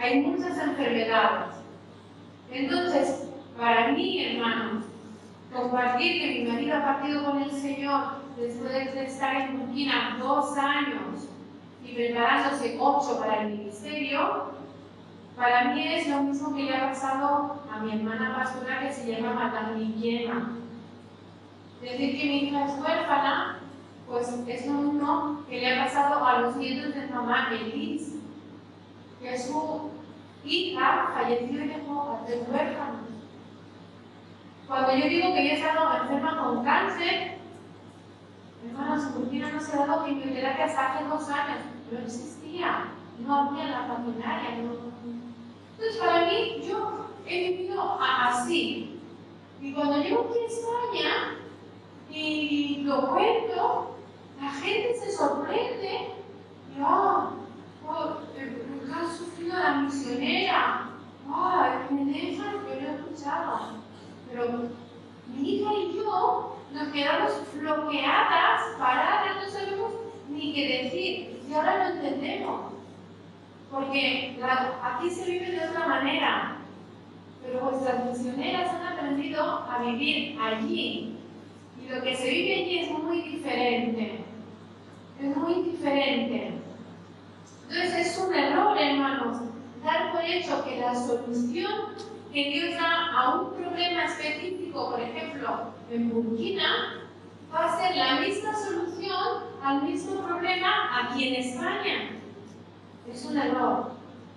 Hay 0.00 0.22
muchas 0.22 0.56
enfermedades. 0.56 1.54
Entonces, 2.50 3.28
para 3.58 3.92
mí, 3.92 4.24
hermanos, 4.24 4.84
compartir 5.52 6.18
que 6.18 6.44
mi 6.44 6.50
marido 6.50 6.78
ha 6.78 6.82
partido 6.82 7.24
con 7.26 7.42
el 7.42 7.50
Señor 7.50 8.22
después 8.38 8.94
de 8.94 9.04
estar 9.04 9.36
en 9.36 9.60
Burkina 9.60 10.16
dos 10.18 10.56
años 10.56 11.28
y 11.84 11.92
preparándose 11.92 12.78
ocho 12.80 13.20
para 13.20 13.42
el 13.42 13.50
ministerio, 13.58 14.54
para 15.36 15.74
mí 15.74 15.86
es 15.86 16.08
lo 16.08 16.22
mismo 16.22 16.56
que 16.56 16.62
le 16.62 16.74
ha 16.74 16.88
pasado 16.88 17.62
a 17.70 17.80
mi 17.80 17.92
hermana 17.92 18.34
pastora 18.34 18.80
que 18.80 18.94
se 18.94 19.12
llama 19.12 19.34
Matamiliema. 19.34 20.56
Decir 21.82 22.18
que 22.18 22.24
mi 22.28 22.38
hija 22.44 22.64
es 22.64 22.80
huérfana, 22.80 23.58
pues 24.08 24.28
es 24.46 24.66
lo 24.66 24.74
mismo 24.74 25.44
que 25.48 25.60
le 25.60 25.74
ha 25.74 25.84
pasado 25.84 26.24
a 26.24 26.40
los 26.40 26.56
nietos 26.56 26.94
de 26.94 27.06
mamá 27.08 27.48
Elis, 27.52 28.16
que 29.20 29.38
su 29.38 29.90
hija 30.44 31.10
falleció 31.14 31.64
y 31.64 31.68
dejó 31.68 32.12
a 32.12 32.26
tres 32.26 32.42
huérfanos. 32.48 33.00
Cuando 34.66 34.96
yo 34.96 35.08
digo 35.08 35.34
que 35.34 35.44
yo 35.44 35.50
he 35.50 35.54
estado 35.54 36.02
enferma 36.02 36.42
con 36.42 36.64
cáncer, 36.64 37.38
hermanos, 38.66 39.14
Burkina 39.14 39.50
no 39.50 39.60
se 39.60 39.76
ha 39.76 39.86
dado 39.86 40.04
quimioterapia 40.04 40.64
hasta 40.64 40.94
hace 40.94 41.04
dos 41.04 41.28
años, 41.28 41.58
no 41.90 41.98
existía, 41.98 42.88
no 43.18 43.34
había 43.34 43.64
la 43.66 43.86
maquinaria. 43.86 44.50
Entonces, 44.50 45.96
para 45.98 46.26
mí, 46.26 46.62
yo 46.66 47.08
he 47.26 47.48
vivido 47.48 47.98
así. 48.00 49.00
Y 49.60 49.72
cuando 49.72 50.02
llego 50.02 50.28
aquí 50.30 50.38
a 50.38 50.46
España 50.46 51.38
y 52.10 52.82
lo 52.84 53.10
cuento, 53.10 53.93
la 54.44 54.50
gente 54.50 54.94
se 54.94 55.12
sorprende. 55.12 56.10
Y, 56.76 56.82
oh, 56.82 57.30
oh, 57.88 58.18
ha 58.94 59.16
sufrido 59.16 59.58
la 59.58 59.74
misionera. 59.76 60.90
Oh, 61.26 61.64
me 61.90 62.04
dejan, 62.12 62.52
yo 62.52 62.74
lo 62.74 62.88
he 62.88 62.94
escuchado. 62.94 63.60
Pero 64.30 64.68
mi 65.34 65.48
hija 65.48 65.72
y 65.72 65.96
yo 65.96 66.58
nos 66.72 66.88
quedamos 66.88 67.32
bloqueadas, 67.54 68.76
paradas, 68.78 69.44
no 69.44 69.50
sabemos 69.50 69.92
ni 70.28 70.52
qué 70.52 70.82
decir. 70.82 71.42
Y 71.48 71.54
ahora 71.54 71.88
lo 71.88 71.94
entendemos. 71.94 72.72
Porque 73.70 74.38
aquí 74.82 75.10
se 75.10 75.30
vive 75.30 75.52
de 75.52 75.68
otra 75.68 75.88
manera. 75.88 76.56
Pero 77.42 77.60
vuestras 77.60 78.04
misioneras 78.04 78.74
han 78.74 78.92
aprendido 78.92 79.42
a 79.42 79.78
vivir 79.82 80.38
allí. 80.38 81.16
Y 81.82 81.88
lo 81.88 82.02
que 82.02 82.14
se 82.14 82.28
vive 82.28 82.54
allí 82.54 82.78
es 82.80 82.90
muy 82.90 83.22
diferente. 83.22 84.24
Es 85.20 85.36
muy 85.36 85.62
diferente. 85.62 86.52
Entonces 87.68 88.06
es 88.06 88.18
un 88.18 88.34
error, 88.34 88.76
hermanos, 88.78 89.38
dar 89.84 90.12
por 90.12 90.22
hecho 90.24 90.64
que 90.64 90.80
la 90.80 90.94
solución 90.94 91.72
que 92.34 92.50
Dios 92.50 92.74
da 92.74 93.12
a 93.12 93.34
un 93.36 93.54
problema 93.54 94.06
específico, 94.06 94.90
por 94.90 95.00
ejemplo, 95.00 95.72
en 95.88 96.10
Burkina, 96.10 97.00
va 97.54 97.64
a 97.64 97.78
ser 97.78 97.96
la 97.96 98.20
misma 98.20 98.52
solución 98.52 99.44
al 99.62 99.82
mismo 99.84 100.20
problema 100.20 100.98
aquí 100.98 101.28
en 101.28 101.34
España. 101.36 102.10
Es 103.08 103.24
un 103.24 103.38
error. 103.38 103.92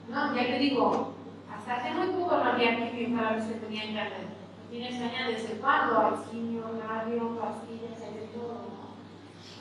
¿no? 0.09 0.35
Ya 0.35 0.45
te 0.45 0.59
digo, 0.59 1.15
hasta 1.51 1.77
hace 1.77 1.91
muy 1.95 2.07
poco 2.09 2.37
no 2.37 2.51
había 2.51 2.91
quimio 2.91 3.17
para 3.17 3.37
los 3.37 3.45
que 3.45 3.55
tenían 3.55 3.95
cáncer. 3.95 4.27
Aquí 4.67 4.77
en 4.77 4.93
España, 4.93 5.27
¿desde 5.29 5.55
cuándo 5.55 5.99
hay 5.99 6.29
quimio, 6.29 6.65
radio, 6.87 7.39
pastillas, 7.39 7.99
hay 7.99 8.13
de 8.13 8.27
todo? 8.27 8.61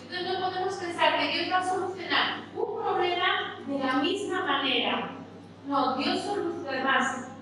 Entonces 0.03 0.39
no 0.39 0.47
podemos 0.47 0.75
pensar 0.75 1.19
que 1.19 1.33
Dios 1.33 1.51
va 1.51 1.59
a 1.61 1.69
solucionar 1.69 2.41
un 2.55 2.83
problema 2.83 3.57
de 3.67 3.79
la 3.79 3.95
misma 3.95 4.45
manera. 4.45 5.11
No, 5.67 5.97
Dios 5.97 6.21
soluciona 6.21 6.85
más. 6.85 7.36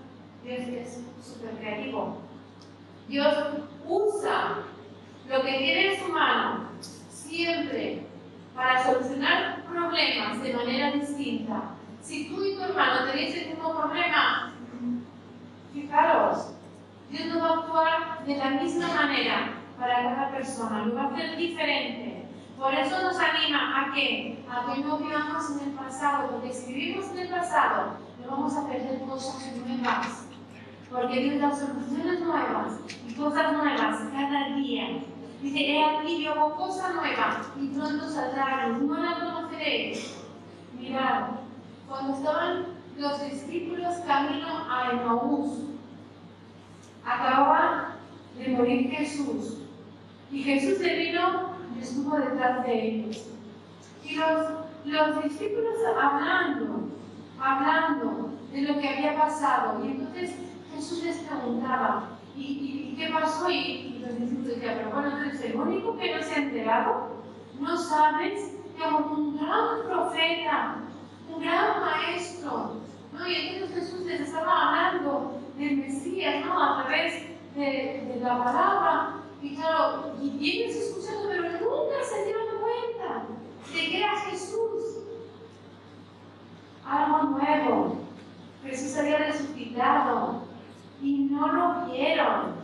Dios 0.45 0.69
es 0.69 1.01
súper 1.23 1.57
creativo. 1.57 2.19
Dios 3.09 3.35
usa 3.87 4.59
lo 5.27 5.43
que 5.43 5.53
tiene 5.53 5.95
en 5.95 6.01
su 6.01 6.13
mano 6.13 6.69
siempre 7.09 8.07
para 8.55 8.85
solucionar 8.85 9.65
problemas 9.65 10.43
de 10.43 10.53
manera 10.53 10.93
distinta. 10.93 11.71
Si 12.03 12.29
tú 12.29 12.45
y 12.45 12.57
tu 12.57 12.63
hermano 12.63 13.11
tenéis 13.11 13.35
el 13.37 13.49
mismo 13.51 13.75
problema, 13.75 14.53
fijaros, 15.73 16.53
Dios 17.09 17.27
no 17.27 17.41
va 17.41 17.49
a 17.49 17.59
actuar 17.61 18.27
de 18.27 18.37
la 18.37 18.51
misma 18.51 18.89
manera 18.89 19.55
para 19.79 20.03
cada 20.03 20.31
persona, 20.31 20.85
lo 20.85 20.95
va 20.95 21.05
a 21.05 21.07
hacer 21.07 21.39
diferente. 21.39 22.27
Por 22.59 22.75
eso 22.75 23.03
nos 23.03 23.19
anima 23.19 23.81
a 23.81 23.95
que, 23.95 24.45
a 24.49 24.73
que 24.73 24.81
no 24.83 24.99
vivamos 24.99 25.51
en 25.53 25.71
el 25.71 25.75
pasado, 25.75 26.31
porque 26.31 26.53
si 26.53 26.75
vivimos 26.75 27.11
en 27.13 27.19
el 27.21 27.29
pasado, 27.31 27.95
no 28.21 28.31
vamos 28.31 28.55
a 28.57 28.69
perder 28.69 29.01
cosas 29.01 29.57
nuevas 29.57 30.24
porque 30.95 31.19
Dios 31.19 31.41
da 31.41 31.53
soluciones 31.53 32.21
nuevas 32.21 32.79
y 33.09 33.15
cosas 33.15 33.53
nuevas 33.53 33.99
cada 34.13 34.55
día. 34.55 35.03
Dice, 35.43 35.59
he 35.59 35.85
aquí 35.85 36.23
yo 36.23 36.31
hago 36.31 36.55
cosas 36.55 36.95
nuevas 36.95 37.51
y 37.61 37.67
pronto 37.67 38.09
saldrán, 38.09 38.87
no 38.87 38.97
la 38.97 39.15
conoceréis. 39.15 40.17
Mirad, 40.79 41.31
cuando 41.89 42.15
estaban 42.15 42.67
los 42.97 43.25
discípulos 43.25 43.97
camino 44.07 44.47
a 44.71 44.93
Emaús, 44.93 45.65
acababa 47.05 47.97
de 48.39 48.49
morir 48.51 48.89
Jesús 48.91 49.59
y 50.31 50.45
Jesús 50.45 50.79
se 50.79 50.95
vino 50.95 51.57
y 51.77 51.83
estuvo 51.83 52.17
detrás 52.19 52.65
de 52.65 52.89
ellos. 52.89 53.31
Y 54.05 54.15
los, 54.15 54.49
los 54.85 55.25
discípulos 55.25 55.75
hablando, 56.01 56.89
hablando 57.41 58.31
de 58.53 58.63
lo 58.63 58.79
que 58.79 58.89
había 58.89 59.19
pasado. 59.19 59.85
Y 59.85 59.89
entonces 59.89 60.35
Jesús 60.75 61.05
les 61.05 61.19
preguntaba, 61.19 62.19
¿y, 62.37 62.95
qué 62.97 63.09
pasó? 63.13 63.49
Y, 63.51 64.01
los 64.01 64.19
discípulos 64.19 64.57
decían, 64.57 64.75
pero 64.79 64.91
bueno, 64.91 65.19
eres 65.19 65.41
el 65.43 65.57
único 65.57 65.97
que 65.97 66.15
no 66.15 66.23
se 66.23 66.35
ha 66.35 66.39
enterado. 66.39 67.09
¿No 67.61 67.77
sabes 67.77 68.57
que 68.77 68.83
un 68.83 69.37
gran 69.37 69.83
profeta, 69.89 70.77
un 71.33 71.41
gran 71.41 71.81
maestro, 71.81 72.77
¿no? 73.13 73.29
Y 73.29 73.35
entonces 73.35 73.85
Jesús 73.85 74.07
les 74.07 74.21
estaba 74.23 74.69
hablando 74.69 75.41
del 75.57 75.77
Mesías, 75.77 76.45
¿no? 76.45 76.61
A 76.61 76.83
través 76.83 77.23
de, 77.55 78.19
la 78.21 78.45
palabra. 78.45 79.15
Y 79.41 79.57
claro, 79.57 80.15
y 80.21 80.51
ellos 80.51 80.77
escuchando, 80.77 81.29
pero 81.29 81.43
nunca 81.43 82.03
se 82.03 82.25
dieron 82.25 82.47
cuenta 82.61 83.27
de 83.73 83.91
que 83.91 83.99
era 83.99 84.19
Jesús. 84.21 85.05
Algo 86.85 87.23
nuevo. 87.39 87.97
Jesús 88.65 88.97
había 88.97 89.19
resucitado 89.19 90.43
y 91.03 91.29
no 91.31 91.53
lo 91.53 91.87
vieron. 91.87 92.55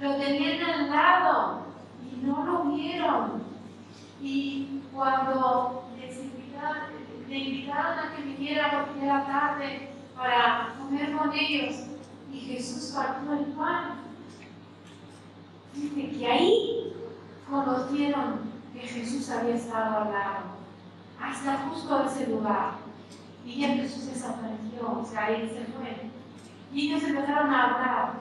Lo 0.00 0.16
tenían 0.16 0.62
al 0.62 0.90
lado 0.90 1.60
y 2.02 2.26
no 2.26 2.44
lo 2.44 2.64
vieron. 2.64 3.42
Y 4.22 4.80
cuando 4.94 5.84
les 5.98 6.18
invitaron, 6.18 6.88
le 7.28 7.38
invitaron 7.38 7.98
a 7.98 8.14
que 8.14 8.22
viniera 8.22 8.86
por 8.86 9.02
la 9.02 9.26
tarde 9.26 9.90
para 10.16 10.74
comer 10.78 11.16
con 11.16 11.32
ellos 11.32 11.90
y 12.32 12.40
Jesús 12.40 12.92
partió 12.94 13.32
el 13.32 13.46
pan, 13.52 14.00
dice 15.74 16.10
que 16.10 16.26
ahí 16.26 16.92
conocieron 17.48 18.40
que 18.72 18.80
Jesús 18.80 19.28
había 19.30 19.54
estado 19.54 19.98
al 19.98 20.12
lado, 20.12 20.44
hasta 21.20 21.58
justo 21.68 22.04
ese 22.04 22.28
lugar. 22.28 22.74
Y 23.44 23.60
ya 23.60 23.68
Jesús 23.68 24.06
desapareció, 24.06 25.00
o 25.00 25.04
sea, 25.04 25.24
ahí 25.24 25.48
se 25.48 25.64
fue. 25.72 26.09
Y 26.72 26.88
ellos 26.88 27.02
empezaron 27.02 27.50
a 27.52 27.64
hablar 27.64 28.12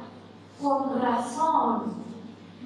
con 0.61 1.01
razón. 1.01 1.99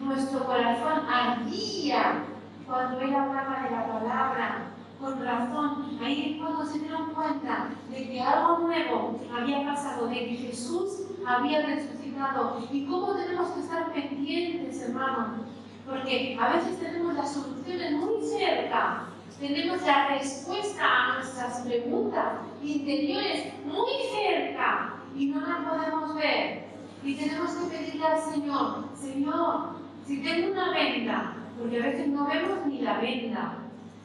Nuestro 0.02 0.46
corazón 0.46 1.06
ardía 1.10 2.24
cuando 2.66 3.00
él 3.00 3.14
hablaba 3.14 3.64
de 3.64 3.72
la 3.72 3.88
palabra. 3.88 4.68
Con 5.00 5.24
razón. 5.24 6.00
Ahí 6.02 6.34
es 6.34 6.42
cuando 6.42 6.66
se 6.66 6.80
dieron 6.80 7.14
cuenta 7.14 7.70
de 7.90 8.10
que 8.10 8.22
algo 8.22 8.60
nuevo 8.60 9.20
había 9.36 9.66
pasado, 9.66 10.08
de 10.08 10.16
que 10.16 10.36
Jesús 10.36 11.08
había 11.26 11.66
resucitado. 11.66 12.66
Y 12.72 12.86
cómo 12.86 13.14
tenemos 13.14 13.50
que 13.50 13.60
estar 13.62 13.92
pendientes, 13.92 14.82
hermanos. 14.82 15.42
Porque 15.86 16.38
a 16.40 16.54
veces 16.54 16.80
tenemos 16.80 17.14
las 17.16 17.34
soluciones 17.34 17.92
muy 17.94 18.26
cerca, 18.26 19.04
tenemos 19.40 19.82
la 19.82 20.08
respuesta 20.08 20.84
a 20.86 21.14
nuestras 21.16 21.60
preguntas 21.62 22.36
interiores 22.64 23.54
muy 23.66 23.92
cerca, 24.14 24.94
y 25.16 25.28
no 25.28 25.42
la 25.42 25.70
podemos 25.70 26.16
ver. 26.16 26.64
Y 27.04 27.16
tenemos 27.16 27.52
que 27.52 27.78
pedirle 27.78 28.06
al 28.06 28.22
Señor, 28.22 28.86
Señor, 28.96 29.76
si 30.06 30.24
tengo 30.24 30.54
una 30.54 30.72
venda, 30.72 31.34
porque 31.60 31.82
a 31.82 31.86
veces 31.86 32.08
no 32.08 32.28
vemos 32.28 32.66
ni 32.66 32.82
la 32.82 33.00
venda, 33.00 33.58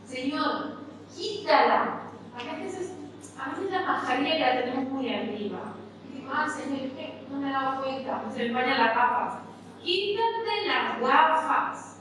Señor, 0.07 0.79
quítala. 1.15 2.01
A 2.35 2.57
veces, 2.57 2.95
a 3.39 3.51
veces 3.51 3.71
la 3.71 3.83
mascarilla 3.85 4.55
la 4.55 4.63
tenemos 4.63 4.93
muy 4.93 5.09
arriba. 5.13 5.75
Y 6.09 6.19
digo, 6.19 6.31
ah, 6.33 6.49
Señor, 6.49 6.91
¿qué? 6.97 7.19
no 7.31 7.41
me 7.41 7.51
he 7.51 7.53
dado 7.53 7.83
cuenta, 7.83 8.23
se 8.35 8.49
me 8.49 8.55
vayan 8.55 8.79
las 8.79 8.95
gafas. 8.95 9.35
Quítate 9.83 10.67
las 10.67 11.01
gafas, 11.01 12.01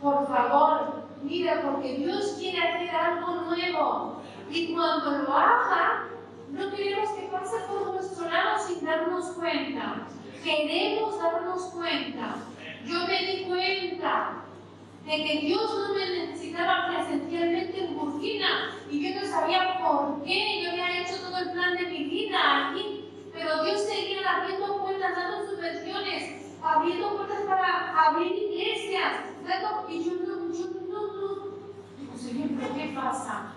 por 0.00 0.26
favor. 0.28 1.08
Mira, 1.22 1.62
porque 1.62 1.98
Dios 1.98 2.36
quiere 2.38 2.58
hacer 2.58 2.90
algo 2.90 3.34
nuevo. 3.42 4.22
Y 4.50 4.72
cuando 4.72 5.10
lo 5.10 5.32
haga, 5.32 6.06
no 6.58 6.70
queremos 6.74 7.10
que 7.10 7.28
pase 7.28 7.56
por 7.68 7.94
nuestro 7.94 8.28
lado 8.28 8.58
sin 8.66 8.84
darnos 8.84 9.26
cuenta. 9.32 10.08
Queremos 10.42 11.18
darnos 11.18 11.62
cuenta. 11.74 12.36
Yo 12.84 13.06
me 13.06 13.18
di 13.26 13.44
cuenta 13.44 14.44
de 15.06 15.24
que 15.24 15.38
Dios 15.46 15.88
no 15.88 15.94
me 15.94 16.10
necesitaba 16.10 16.88
presencialmente 16.88 17.84
en 17.84 17.96
Burkina 17.96 18.76
y 18.90 19.14
yo 19.14 19.20
no 19.20 19.26
sabía 19.26 19.78
por 19.78 20.24
qué. 20.24 20.62
Yo 20.62 20.70
había 20.70 21.00
hecho 21.00 21.20
todo 21.20 21.38
el 21.38 21.52
plan 21.52 21.76
de 21.76 21.86
mi 21.86 22.04
vida 22.04 22.70
aquí, 22.70 23.08
pero 23.32 23.64
Dios 23.64 23.82
seguía 23.82 24.20
abriendo 24.28 24.82
puertas, 24.82 25.16
dando 25.16 25.46
subvenciones, 25.48 26.56
abriendo 26.62 27.16
puertas 27.16 27.40
para 27.42 28.06
abrir 28.06 28.32
iglesias, 28.32 29.28
y 29.88 30.04
yo 30.04 30.12
no, 30.26 30.52
yo 30.52 30.66
no, 30.90 31.06
no. 31.14 31.34
Digo, 31.98 32.16
Señor, 32.16 32.48
¿pero 32.58 32.74
qué 32.74 32.92
pasa? 32.94 33.54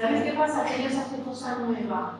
¿Sabes 0.00 0.22
qué 0.22 0.32
pasa? 0.32 0.64
Que 0.64 0.78
Dios 0.78 0.94
hace 0.94 1.22
cosa 1.22 1.58
nueva. 1.58 2.18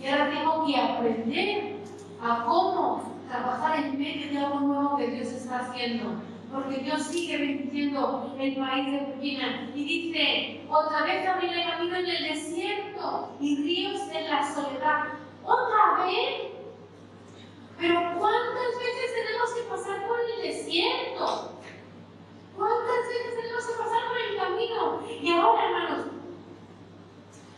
Y 0.00 0.06
ahora 0.06 0.30
tengo 0.30 0.64
que 0.64 0.76
aprender 0.76 1.76
a 2.22 2.44
cómo 2.44 3.02
trabajar 3.28 3.80
en 3.80 3.98
medio 3.98 4.30
de 4.30 4.38
algo 4.38 4.60
nuevo 4.60 4.96
que 4.96 5.08
Dios 5.08 5.28
está 5.28 5.58
haciendo. 5.58 6.22
Porque 6.52 6.78
Dios 6.78 7.02
sigue 7.02 7.38
bendiciendo 7.38 8.36
el 8.38 8.56
país 8.56 8.92
de 8.92 8.98
Burkina 8.98 9.70
y 9.74 9.84
dice, 9.84 10.66
otra 10.68 11.02
vez 11.02 11.26
abriré 11.26 11.64
camino 11.64 11.96
en 11.96 12.06
el 12.06 12.22
desierto 12.22 13.36
y 13.40 13.56
ríos 13.56 14.02
en 14.12 14.30
la 14.30 14.54
soledad. 14.54 15.04
¿Otra 15.44 16.04
vez? 16.04 16.52
Pero 17.78 18.00
¿cuántas 18.18 18.78
veces 18.78 19.14
tenemos 19.14 19.52
que 19.54 19.62
pasar 19.62 20.06
por 20.06 20.18
el 20.20 20.42
desierto? 20.42 21.58
¿Cuántas 22.56 23.08
veces 23.08 23.36
tenemos 23.40 23.66
que 23.66 23.72
pasar 23.78 24.00
por 24.08 24.18
el 24.18 24.36
camino? 24.36 25.00
Y 25.22 25.32
ahora, 25.32 25.64
hermanos, 25.66 26.19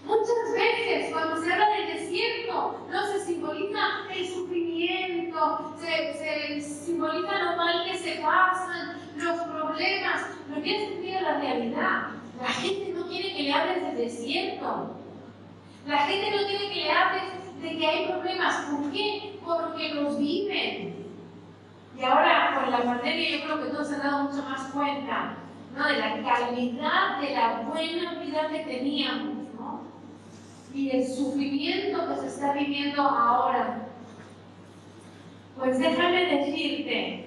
Muchas 0.05 0.53
veces 0.53 1.13
cuando 1.13 1.37
se 1.43 1.53
habla 1.53 1.71
del 1.71 1.99
desierto, 1.99 2.87
no 2.91 3.07
se 3.07 3.25
simboliza 3.25 3.81
el 4.13 4.27
sufrimiento, 4.27 5.75
se, 5.79 6.15
se 6.15 6.61
simboliza 6.61 7.43
lo 7.43 7.57
mal 7.57 7.85
que 7.85 7.97
se 7.97 8.21
pasan, 8.21 8.97
los 9.17 9.39
problemas, 9.43 10.27
tienes 10.63 10.91
que 10.91 11.01
ver 11.01 11.23
la 11.23 11.39
realidad. 11.39 12.03
La 12.41 12.49
gente 12.49 12.93
no 12.93 13.07
quiere 13.07 13.35
que 13.35 13.43
le 13.45 13.53
hables 13.53 13.83
del 13.83 13.97
desierto. 13.97 14.97
La 15.87 15.99
gente 15.99 16.31
no 16.31 16.47
quiere 16.47 16.69
que 16.69 16.85
le 16.85 16.91
hables 16.91 17.23
de 17.61 17.77
que 17.77 17.87
hay 17.87 18.07
problemas. 18.09 18.57
¿Por 18.67 18.91
qué? 18.93 19.39
Porque 19.45 19.95
los 19.95 20.19
viven. 20.19 21.03
Y 21.99 22.03
ahora, 22.03 22.61
con 22.61 22.71
la 22.71 22.83
pandemia, 22.83 23.39
yo 23.39 23.45
creo 23.45 23.63
que 23.63 23.71
todos 23.71 23.89
se 23.89 23.95
han 23.97 24.03
dado 24.03 24.25
mucho 24.25 24.43
más 24.49 24.73
cuenta 24.73 25.37
¿no? 25.77 25.87
de 25.87 25.99
la 25.99 26.23
calidad 26.23 27.21
de 27.21 27.31
la 27.35 27.63
buena 27.69 28.15
vida 28.15 28.49
que 28.49 28.61
teníamos 28.61 29.42
y 30.75 30.91
el 30.91 31.07
sufrimiento 31.07 32.09
que 32.09 32.21
se 32.21 32.27
está 32.29 32.53
viviendo 32.53 33.03
ahora. 33.03 33.89
Pues 35.59 35.79
déjame 35.79 36.37
decirte 36.37 37.27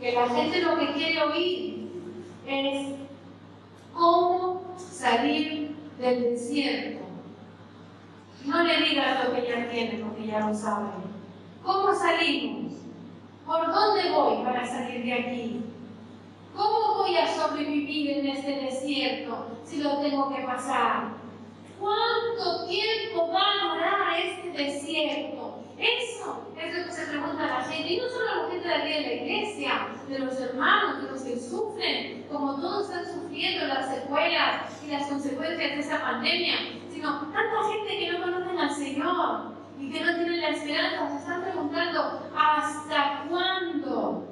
que 0.00 0.12
la 0.12 0.28
gente 0.28 0.62
lo 0.62 0.78
que 0.78 0.92
quiere 0.94 1.22
oír 1.22 1.88
es 2.46 2.94
cómo 3.94 4.62
salir 4.76 5.76
del 5.98 6.22
desierto. 6.22 7.04
No 8.44 8.62
le 8.62 8.80
digas 8.80 9.24
lo 9.24 9.34
que 9.34 9.48
ya 9.48 9.68
tiene, 9.70 10.04
porque 10.04 10.26
ya 10.26 10.40
lo 10.40 10.54
saben. 10.54 11.08
¿Cómo 11.64 11.94
salimos? 11.94 12.74
¿Por 13.46 13.66
dónde 13.66 14.10
voy 14.10 14.44
para 14.44 14.66
salir 14.66 15.04
de 15.04 15.12
aquí? 15.12 15.60
¿Cómo 16.56 16.98
voy 16.98 17.16
a 17.16 17.26
sobrevivir 17.34 18.10
en 18.18 18.26
este 18.26 18.52
desierto 18.56 19.46
si 19.64 19.78
lo 19.82 19.98
tengo 19.98 20.34
que 20.34 20.42
pasar? 20.42 21.17
¿Cuánto 21.78 22.66
tiempo 22.66 23.30
va 23.32 23.52
a 23.52 23.74
durar 23.74 24.20
este 24.20 24.50
desierto? 24.50 25.62
Eso 25.78 26.46
es 26.60 26.74
lo 26.74 26.84
que 26.84 26.92
se 26.92 27.06
pregunta 27.06 27.46
la 27.46 27.64
gente. 27.64 27.92
Y 27.92 27.98
no 27.98 28.08
solo 28.08 28.24
la 28.24 28.50
gente 28.50 28.68
de 28.68 28.74
aquí 28.74 28.88
de 28.88 29.00
la 29.00 29.12
iglesia, 29.14 29.88
de 30.08 30.18
los 30.18 30.40
hermanos, 30.40 31.02
de 31.02 31.10
los 31.10 31.22
que 31.22 31.38
sufren, 31.38 32.26
como 32.30 32.60
todos 32.60 32.90
están 32.90 33.06
sufriendo 33.06 33.66
las 33.66 33.94
secuelas 33.94 34.82
y 34.84 34.90
las 34.90 35.06
consecuencias 35.06 35.58
de 35.58 35.78
esa 35.78 36.00
pandemia, 36.00 36.56
sino 36.90 37.20
tanta 37.20 37.70
gente 37.72 37.98
que 37.98 38.12
no 38.12 38.22
conocen 38.22 38.58
al 38.58 38.74
Señor 38.74 39.52
y 39.78 39.90
que 39.90 40.00
no 40.00 40.14
tienen 40.16 40.40
la 40.40 40.48
esperanza, 40.48 41.10
se 41.10 41.16
están 41.18 41.42
preguntando, 41.42 42.28
¿hasta 42.36 43.24
cuándo? 43.28 44.24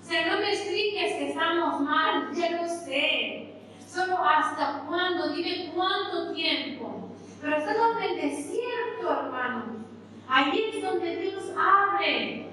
O 0.00 0.04
sea, 0.04 0.26
no 0.26 0.38
me 0.40 0.52
expliques 0.52 1.12
que 1.14 1.28
estamos 1.28 1.80
mal, 1.80 2.30
ya 2.34 2.50
lo 2.50 2.66
sé. 2.66 3.57
Solo 3.88 4.18
hasta 4.22 4.84
cuándo, 4.86 5.30
dime 5.30 5.72
cuánto 5.74 6.32
tiempo. 6.34 7.08
Pero 7.40 7.56
estamos 7.56 7.96
en 7.96 8.10
el 8.10 8.16
desierto, 8.16 9.10
hermanos. 9.10 9.64
Allí 10.28 10.64
es 10.74 10.82
donde 10.82 11.16
Dios 11.16 11.44
abre 11.56 12.50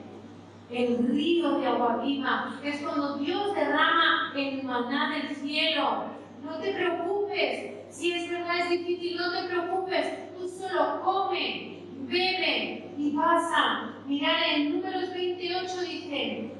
el 0.72 0.98
río 1.10 1.58
de 1.60 1.68
agua 1.68 2.02
viva. 2.02 2.58
Es 2.64 2.82
cuando 2.82 3.18
Dios 3.18 3.54
derrama 3.54 4.32
el 4.34 4.64
maná 4.64 5.14
del 5.14 5.36
cielo. 5.36 6.06
No 6.42 6.58
te 6.58 6.72
preocupes. 6.72 7.74
Si 7.90 8.14
es 8.14 8.30
verdad 8.30 8.60
es 8.60 8.70
difícil, 8.70 9.18
no 9.18 9.32
te 9.32 9.48
preocupes. 9.50 10.34
Tú 10.38 10.48
solo 10.48 11.02
come, 11.04 11.82
bebe 12.08 12.94
y 12.98 13.12
pasa. 13.12 13.94
Mirad, 14.06 14.56
en 14.56 14.76
números 14.76 15.10
28 15.14 15.82
dice, 15.82 16.52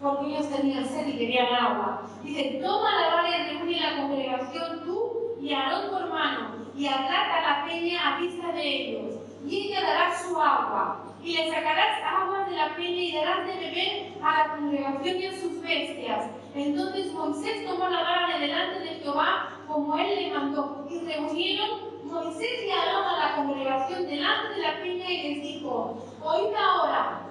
porque 0.00 0.26
ellos 0.28 0.48
tenían 0.48 0.84
sed 0.84 1.06
y 1.08 1.18
querían 1.18 1.54
agua. 1.54 2.02
Dice, 2.22 2.60
toma 2.62 3.00
la 3.00 3.14
vara 3.14 3.38
y 3.38 3.50
reúne 3.50 3.80
la 3.80 3.96
congregación 4.00 4.84
tú 4.84 5.36
y 5.40 5.52
Aarón 5.52 5.90
tu 5.90 5.96
hermano, 5.96 6.50
y 6.76 6.86
atraca 6.86 7.40
la 7.40 7.64
peña 7.64 8.16
a 8.16 8.20
vista 8.20 8.52
de 8.52 8.62
ellos, 8.62 9.14
y 9.46 9.68
ella 9.68 9.80
dará 9.80 10.18
su 10.18 10.38
agua, 10.38 11.02
y 11.22 11.34
le 11.34 11.50
sacarás 11.50 12.02
agua 12.04 12.46
de 12.48 12.56
la 12.56 12.76
peña 12.76 13.02
y 13.02 13.12
darás 13.12 13.46
de 13.46 13.54
beber 13.54 14.12
a 14.22 14.38
la 14.38 14.56
congregación 14.56 15.16
y 15.16 15.26
a 15.26 15.32
sus 15.32 15.62
bestias. 15.62 16.26
Entonces 16.54 17.12
Moisés 17.12 17.66
tomó 17.66 17.88
la 17.88 18.02
vara 18.02 18.38
de 18.38 18.46
delante 18.46 18.80
de 18.80 18.94
Jehová, 18.96 19.48
como 19.66 19.96
él 19.98 20.14
le 20.14 20.34
mandó, 20.34 20.86
y 20.90 20.98
reunieron 21.00 21.70
Moisés 22.04 22.64
y 22.66 22.70
Aarón 22.70 23.04
a 23.04 23.18
la 23.18 23.36
congregación 23.36 24.06
delante 24.06 24.54
de 24.54 24.62
la 24.62 24.82
peña 24.82 25.10
y 25.10 25.28
les 25.28 25.42
dijo, 25.42 26.04
oíd 26.22 26.54
ahora, 26.54 27.22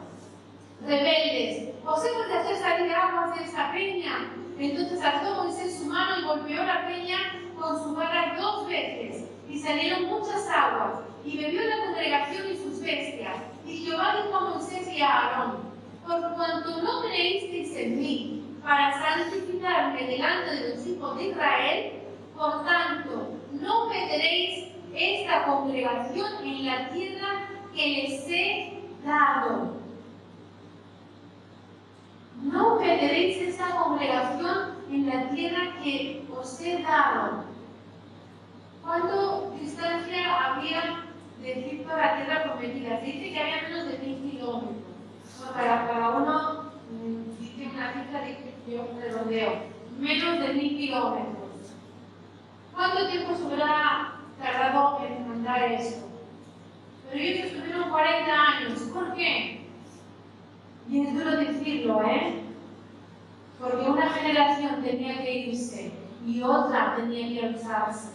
rebeldes, 0.82 1.76
os 1.92 2.06
hemos 2.06 2.28
de 2.28 2.34
hacer 2.36 2.56
salir 2.58 2.94
aguas 2.94 3.36
de 3.36 3.44
esta 3.46 3.72
peña. 3.72 4.32
Entonces 4.60 5.02
alzó 5.02 5.44
Moisés 5.44 5.80
su 5.80 5.86
mano 5.86 6.20
y 6.20 6.24
golpeó 6.24 6.64
la 6.64 6.86
peña 6.86 7.18
con 7.60 7.82
su 7.82 7.96
vara 7.96 8.36
dos 8.40 8.68
veces, 8.68 9.26
y 9.50 9.60
salieron 9.60 10.06
muchas 10.06 10.48
aguas, 10.48 11.00
y 11.26 11.38
bebió 11.38 11.62
la 11.64 11.86
congregación 11.86 12.52
y 12.52 12.58
sus 12.58 12.82
bestias. 12.82 13.38
Y 13.66 13.78
Jehová 13.78 14.18
dijo 14.24 14.38
a 14.38 14.50
Moisés 14.52 14.88
y 14.94 15.02
a 15.02 15.10
Aarón, 15.10 15.58
por 16.06 16.34
cuanto 16.36 16.82
no 16.82 17.02
creísteis 17.02 17.76
en 17.76 18.00
mí, 18.00 18.44
para 18.64 18.94
santificarme 18.94 20.04
delante 20.06 20.56
de 20.56 20.70
los 20.70 20.88
hijos 20.88 21.18
de 21.18 21.24
Israel, 21.30 21.94
por 22.38 22.66
tanto, 22.66 23.34
no 23.52 23.90
meteréis 23.90 24.70
esta 24.94 25.46
congregación 25.46 26.44
en 26.44 26.66
la 26.66 26.90
tierra 26.90 27.48
que 27.74 27.88
les 27.88 28.30
he 28.30 28.74
dado 29.04 29.79
no 32.42 32.78
perderéis 32.78 33.38
esta 33.38 33.70
congregación 33.72 34.76
en 34.90 35.08
la 35.08 35.30
tierra 35.30 35.76
que 35.84 36.24
os 36.32 36.62
he 36.62 36.82
dado. 36.82 37.44
¿Cuánto 38.82 39.54
distancia 39.60 40.56
había 40.56 41.04
de 41.42 41.52
Egipto 41.52 41.94
a 41.94 41.98
la 41.98 42.16
tierra 42.16 42.44
prometida? 42.44 43.00
Se 43.00 43.06
dice 43.06 43.34
que 43.34 43.40
había 43.40 43.62
menos 43.64 43.88
de 43.88 43.98
mil 44.00 44.32
kilómetros. 44.32 44.76
para 45.54 45.88
cada 45.88 46.10
uno 46.18 46.72
mm, 46.92 47.40
dice 47.40 47.70
una 47.76 47.94
cifra 47.94 48.22
de 48.22 48.50
yo 48.70 48.88
redondeo. 49.00 49.54
Menos 50.00 50.40
de 50.40 50.54
mil 50.54 50.78
kilómetros. 50.78 51.74
¿Cuánto 52.74 53.10
tiempo 53.10 53.36
se 53.36 53.44
hubiera 53.44 54.14
tardado 54.42 55.06
en 55.06 55.28
mandar 55.28 55.72
eso? 55.74 56.08
Pero 57.10 57.22
ellos 57.22 57.48
estuvieron 57.48 57.90
40 57.90 58.32
años. 58.32 58.80
¿Por 58.94 59.14
qué? 59.14 59.59
Y 60.90 61.02
es 61.02 61.14
duro 61.14 61.38
decirlo, 61.38 62.02
¿eh? 62.04 62.42
Porque 63.60 63.90
una 63.90 64.10
generación 64.10 64.82
tenía 64.82 65.22
que 65.22 65.48
irse 65.48 65.92
y 66.26 66.42
otra 66.42 66.96
tenía 66.96 67.28
que 67.28 67.48
alzarse. 67.48 68.14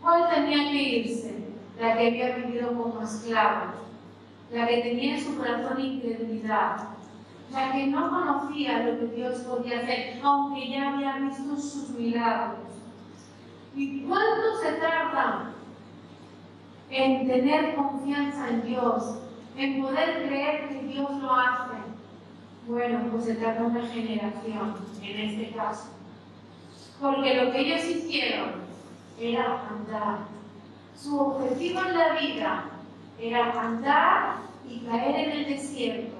¿Cuál 0.00 0.30
tenía 0.30 0.70
que 0.70 0.82
irse? 0.82 1.44
La 1.78 1.98
que 1.98 2.06
había 2.06 2.36
vivido 2.36 2.68
como 2.68 3.02
esclava, 3.02 3.74
la 4.52 4.66
que 4.66 4.78
tenía 4.78 5.16
en 5.16 5.24
su 5.24 5.36
corazón 5.36 5.80
incredulidad, 5.80 6.76
la 7.52 7.72
que 7.72 7.88
no 7.88 8.08
conocía 8.08 8.84
lo 8.84 8.98
que 9.00 9.16
Dios 9.16 9.40
podía 9.40 9.80
hacer, 9.80 10.20
aunque 10.22 10.70
ya 10.70 10.94
había 10.94 11.18
visto 11.18 11.56
sus 11.56 11.90
milagros. 11.90 12.58
¿Y 13.74 14.02
cuánto 14.02 14.56
se 14.62 14.72
tarda 14.74 15.50
en 16.90 17.26
tener 17.26 17.74
confianza 17.74 18.48
en 18.48 18.62
Dios 18.62 19.23
en 19.56 19.82
poder 19.82 20.26
creer 20.26 20.68
que 20.68 20.82
Dios 20.86 21.10
lo 21.20 21.34
hace. 21.34 21.74
Bueno, 22.66 23.00
pues 23.10 23.24
se 23.24 23.34
tarda 23.34 23.64
una 23.64 23.86
generación 23.86 24.74
en 25.02 25.20
este 25.20 25.54
caso. 25.54 25.90
Porque 27.00 27.34
lo 27.34 27.52
que 27.52 27.60
ellos 27.60 27.84
hicieron 27.84 28.52
era 29.20 29.68
andar. 29.68 30.18
Su 30.96 31.18
objetivo 31.18 31.80
en 31.80 31.98
la 31.98 32.14
vida 32.14 32.64
era 33.20 33.60
andar 33.60 34.36
y 34.68 34.78
caer 34.80 35.28
en 35.28 35.30
el 35.32 35.44
desierto 35.46 36.16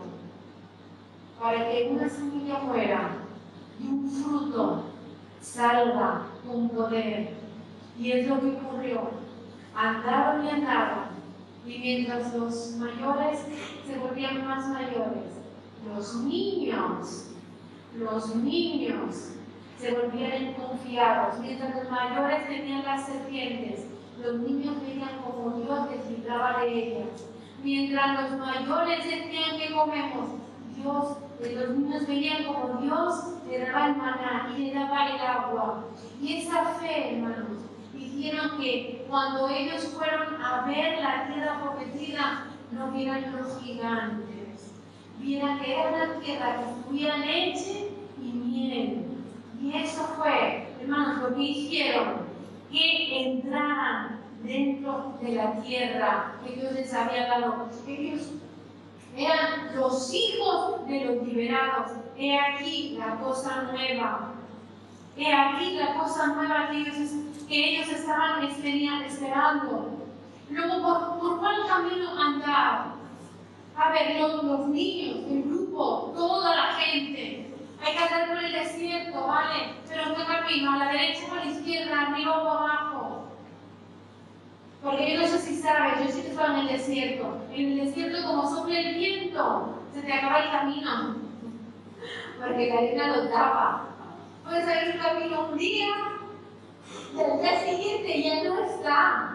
para 1.41 1.71
que 1.71 1.89
una 1.91 2.09
semilla 2.09 2.59
muera 2.61 3.11
y 3.81 3.87
un 3.87 4.11
fruto 4.11 4.85
salga 5.41 6.23
con 6.47 6.69
poder. 6.71 7.35
Y 7.99 8.13
es 8.13 8.29
lo 8.29 8.41
que 8.41 8.51
ocurrió. 8.51 9.11
Andaron 9.75 10.45
y 10.45 10.49
andaron. 10.51 11.04
Y 11.67 11.79
mientras 11.79 12.35
los 12.35 12.77
mayores 12.77 13.41
se 13.87 13.99
volvían 13.99 14.47
más 14.47 14.69
mayores, 14.69 15.35
los 15.87 16.15
niños, 16.25 17.31
los 17.99 18.37
niños 18.37 19.33
se 19.79 19.93
volvían 19.93 20.55
confiados. 20.55 21.41
Mientras 21.41 21.75
los 21.75 21.91
mayores 21.91 22.47
tenían 22.49 22.85
las 22.85 23.07
serpientes, 23.07 23.87
los 24.23 24.41
niños 24.41 24.77
veían 24.83 25.19
como 25.25 25.59
Dios 25.59 25.91
les 25.91 26.11
libraba 26.11 26.61
de 26.61 26.73
ellas. 26.73 27.27
Mientras 27.63 28.31
los 28.31 28.41
mayores 28.41 29.05
decían 29.05 29.59
que 29.59 29.75
comemos, 29.75 30.31
Dios, 30.77 31.17
eh, 31.41 31.57
los 31.57 31.77
niños 31.77 32.07
veían 32.07 32.45
como 32.45 32.81
Dios 32.81 33.35
le 33.49 33.59
daba 33.59 33.87
el 33.87 33.97
maná 33.97 34.55
y 34.57 34.65
le 34.65 34.75
daba 34.75 35.09
el 35.09 35.21
agua. 35.21 35.85
Y 36.21 36.39
esa 36.39 36.65
fe, 36.75 37.17
hermanos, 37.17 37.63
hicieron 37.97 38.59
que 38.59 39.04
cuando 39.15 39.49
ellos 39.49 39.95
fueron 39.97 40.43
a 40.43 40.63
ver 40.67 41.01
la 41.01 41.29
tierra 41.29 41.61
prometida, 41.63 42.47
no 42.73 42.91
vieran 42.91 43.31
los 43.31 43.63
gigantes, 43.63 44.73
vieran 45.21 45.61
que 45.61 45.73
era 45.73 45.89
una 45.89 46.19
tierra 46.19 46.57
que 46.57 46.89
tuviera 46.89 47.19
leche 47.19 47.91
y 48.21 48.33
miel. 48.33 49.05
Y 49.63 49.73
eso 49.73 50.03
fue, 50.19 50.67
hermanos, 50.81 51.23
lo 51.23 51.37
que 51.37 51.43
hicieron, 51.43 52.27
que 52.73 53.31
entraran 53.31 54.19
dentro 54.43 55.17
de 55.23 55.33
la 55.37 55.61
tierra 55.61 56.33
que 56.45 56.57
Dios 56.57 56.73
les 56.73 56.93
había 56.93 57.29
dado. 57.29 57.69
Ellos 57.87 58.33
eran 59.17 59.77
los 59.77 60.13
hijos 60.13 60.89
de 60.89 61.05
los 61.05 61.29
liberados. 61.29 61.93
He 62.19 62.37
aquí 62.37 62.97
la 62.99 63.15
cosa 63.21 63.63
nueva. 63.71 64.33
He 65.17 65.33
aquí 65.33 65.77
la 65.77 65.95
cosa 65.95 66.27
nueva 66.35 66.71
que 66.71 66.79
ellos, 66.79 67.13
que 67.49 67.71
ellos 67.71 67.89
estaban 67.89 68.45
esperando. 68.45 69.99
Luego, 70.51 70.83
¿por, 70.83 71.19
¿por, 71.19 71.41
cuál 71.41 71.67
camino 71.67 72.11
andar? 72.19 72.95
A 73.77 73.91
ver, 73.91 74.21
los, 74.21 74.45
los 74.45 74.69
niños, 74.69 75.19
el 75.29 75.43
grupo, 75.45 76.13
toda 76.15 76.55
la 76.55 76.73
gente. 76.75 77.51
Hay 77.85 77.93
que 77.93 77.99
andar 77.99 78.29
por 78.29 78.45
el 78.45 78.53
desierto, 78.53 79.27
¿vale? 79.27 79.75
Pero 79.89 80.15
¿qué 80.15 80.25
camino? 80.25 80.73
¿A 80.73 80.79
la 80.79 80.93
derecha 80.93 81.25
o 81.31 81.35
a 81.35 81.45
la 81.45 81.51
izquierda? 81.51 82.03
¿Arriba 82.03 82.43
o 82.43 82.49
abajo? 82.49 83.25
Porque 84.83 85.15
yo 85.15 85.23
no 85.23 85.27
sé 85.27 85.39
si 85.39 85.57
sabes, 85.57 86.07
yo 86.07 86.13
sí 86.13 86.23
que 86.23 86.29
estaba 86.29 86.55
en 86.55 86.67
el 86.67 86.69
desierto. 86.69 87.39
En 87.53 87.73
el 87.73 87.87
desierto, 87.87 88.27
como 88.27 88.49
sopla 88.49 88.79
el 88.79 88.95
viento, 88.95 89.83
se 89.93 90.03
te 90.03 90.13
acaba 90.13 90.41
el 90.41 90.51
camino. 90.51 91.17
Porque 92.39 92.69
la 92.69 92.79
arena 92.79 93.17
lo 93.17 93.29
tapa. 93.29 93.87
Puedes 94.45 94.67
salir 94.67 94.95
un 94.95 95.03
camino 95.03 95.49
un 95.51 95.59
día 95.59 96.14
y 97.15 97.21
al 97.21 97.41
día 97.41 97.61
siguiente 97.61 98.23
ya 98.23 98.45
no 98.45 98.65
está. 98.65 99.31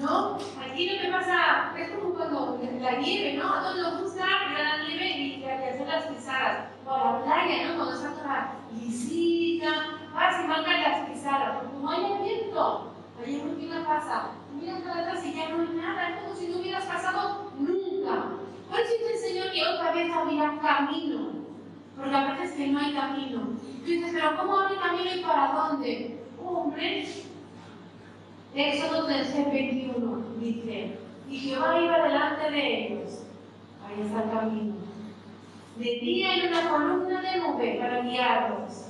¿No? 0.00 0.38
Aquí 0.60 0.90
lo 0.90 1.02
que 1.02 1.08
pasa 1.08 1.72
es 1.78 1.90
como 1.90 2.14
cuando 2.14 2.58
la 2.80 2.92
nieve, 2.96 3.34
¿no? 3.34 3.54
A 3.54 3.60
todos 3.60 3.76
nos 3.76 4.02
gusta 4.02 4.26
la 4.26 4.82
nieve 4.82 5.06
y, 5.06 5.44
hacer 5.44 5.86
las 5.86 6.06
pisadas. 6.06 6.68
O 6.86 6.96
la 6.96 7.22
playa, 7.22 7.68
¿no? 7.68 7.76
Cuando 7.76 7.94
está 7.94 8.10
toda 8.10 8.54
lisita, 8.74 9.68
vas 10.12 10.42
y 10.42 10.48
marcas 10.48 10.80
las 10.80 11.10
pisadas. 11.10 11.56
Porque 11.58 11.74
como 11.74 11.90
hay 11.90 12.22
viento, 12.22 12.92
hay 13.24 13.40
una 13.40 13.86
pasa 13.86 14.30
miras 14.60 14.82
para 14.82 15.00
atrás 15.00 15.24
y 15.26 15.34
ya 15.34 15.48
no 15.48 15.62
hay 15.62 15.76
nada, 15.76 16.08
es 16.08 16.22
como 16.22 16.34
si 16.34 16.48
no 16.48 16.58
hubieras 16.58 16.84
pasado 16.84 17.50
nunca. 17.58 18.30
Por 18.70 18.80
eso 18.80 18.92
te 18.98 19.12
enseñó 19.12 19.52
que 19.52 19.62
otra 19.64 19.92
vez 19.92 20.12
habría 20.12 20.58
camino, 20.60 21.32
porque 21.96 22.16
a 22.16 22.32
veces 22.32 22.52
que 22.56 22.68
no 22.68 22.78
hay 22.78 22.92
camino. 22.94 23.40
Tú 23.84 23.90
dices, 23.90 24.12
pero 24.12 24.36
¿cómo 24.36 24.58
abre 24.58 24.76
camino 24.76 25.10
y 25.14 25.22
para 25.22 25.52
dónde? 25.52 26.23
Hombre, 26.54 27.04
Éxodo 28.54 29.08
21 29.08 30.24
dice, 30.38 30.98
y 31.28 31.36
Jehová 31.36 31.80
iba 31.80 31.98
delante 32.04 32.48
de 32.48 32.86
ellos, 32.86 33.24
ahí 33.84 34.06
está 34.06 34.22
el 34.22 34.30
camino, 34.30 34.74
de 35.76 35.84
día 35.84 36.34
en 36.36 36.48
una 36.48 36.70
columna 36.70 37.20
de 37.22 37.40
nube 37.40 37.78
para 37.80 38.02
guiarlos 38.02 38.86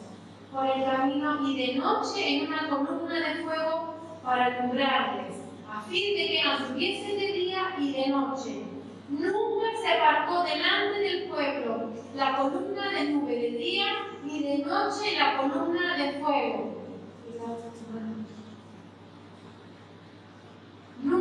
por 0.52 0.66
el 0.66 0.84
camino 0.84 1.48
y 1.48 1.66
de 1.66 1.74
noche 1.76 2.36
en 2.36 2.48
una 2.48 2.68
columna 2.68 3.14
de 3.14 3.42
fuego 3.42 3.94
para 4.22 4.44
alumbrarles 4.44 5.36
a 5.66 5.80
fin 5.80 6.16
de 6.16 6.26
que 6.26 6.42
anduviesen 6.42 7.18
de 7.18 7.32
día 7.32 7.74
y 7.78 7.92
de 7.92 8.08
noche. 8.08 8.62
Nunca 9.08 9.66
se 9.80 9.90
apartó 9.90 10.44
delante 10.44 11.00
del 11.00 11.28
pueblo 11.30 11.90
la 12.14 12.36
columna 12.36 12.90
de 12.90 13.04
nube 13.08 13.34
de 13.34 13.50
día 13.52 13.86
y 14.22 14.42
de 14.42 14.58
noche 14.58 15.16
la 15.18 15.38
columna 15.38 15.96
de 15.96 16.12
fuego. 16.20 16.83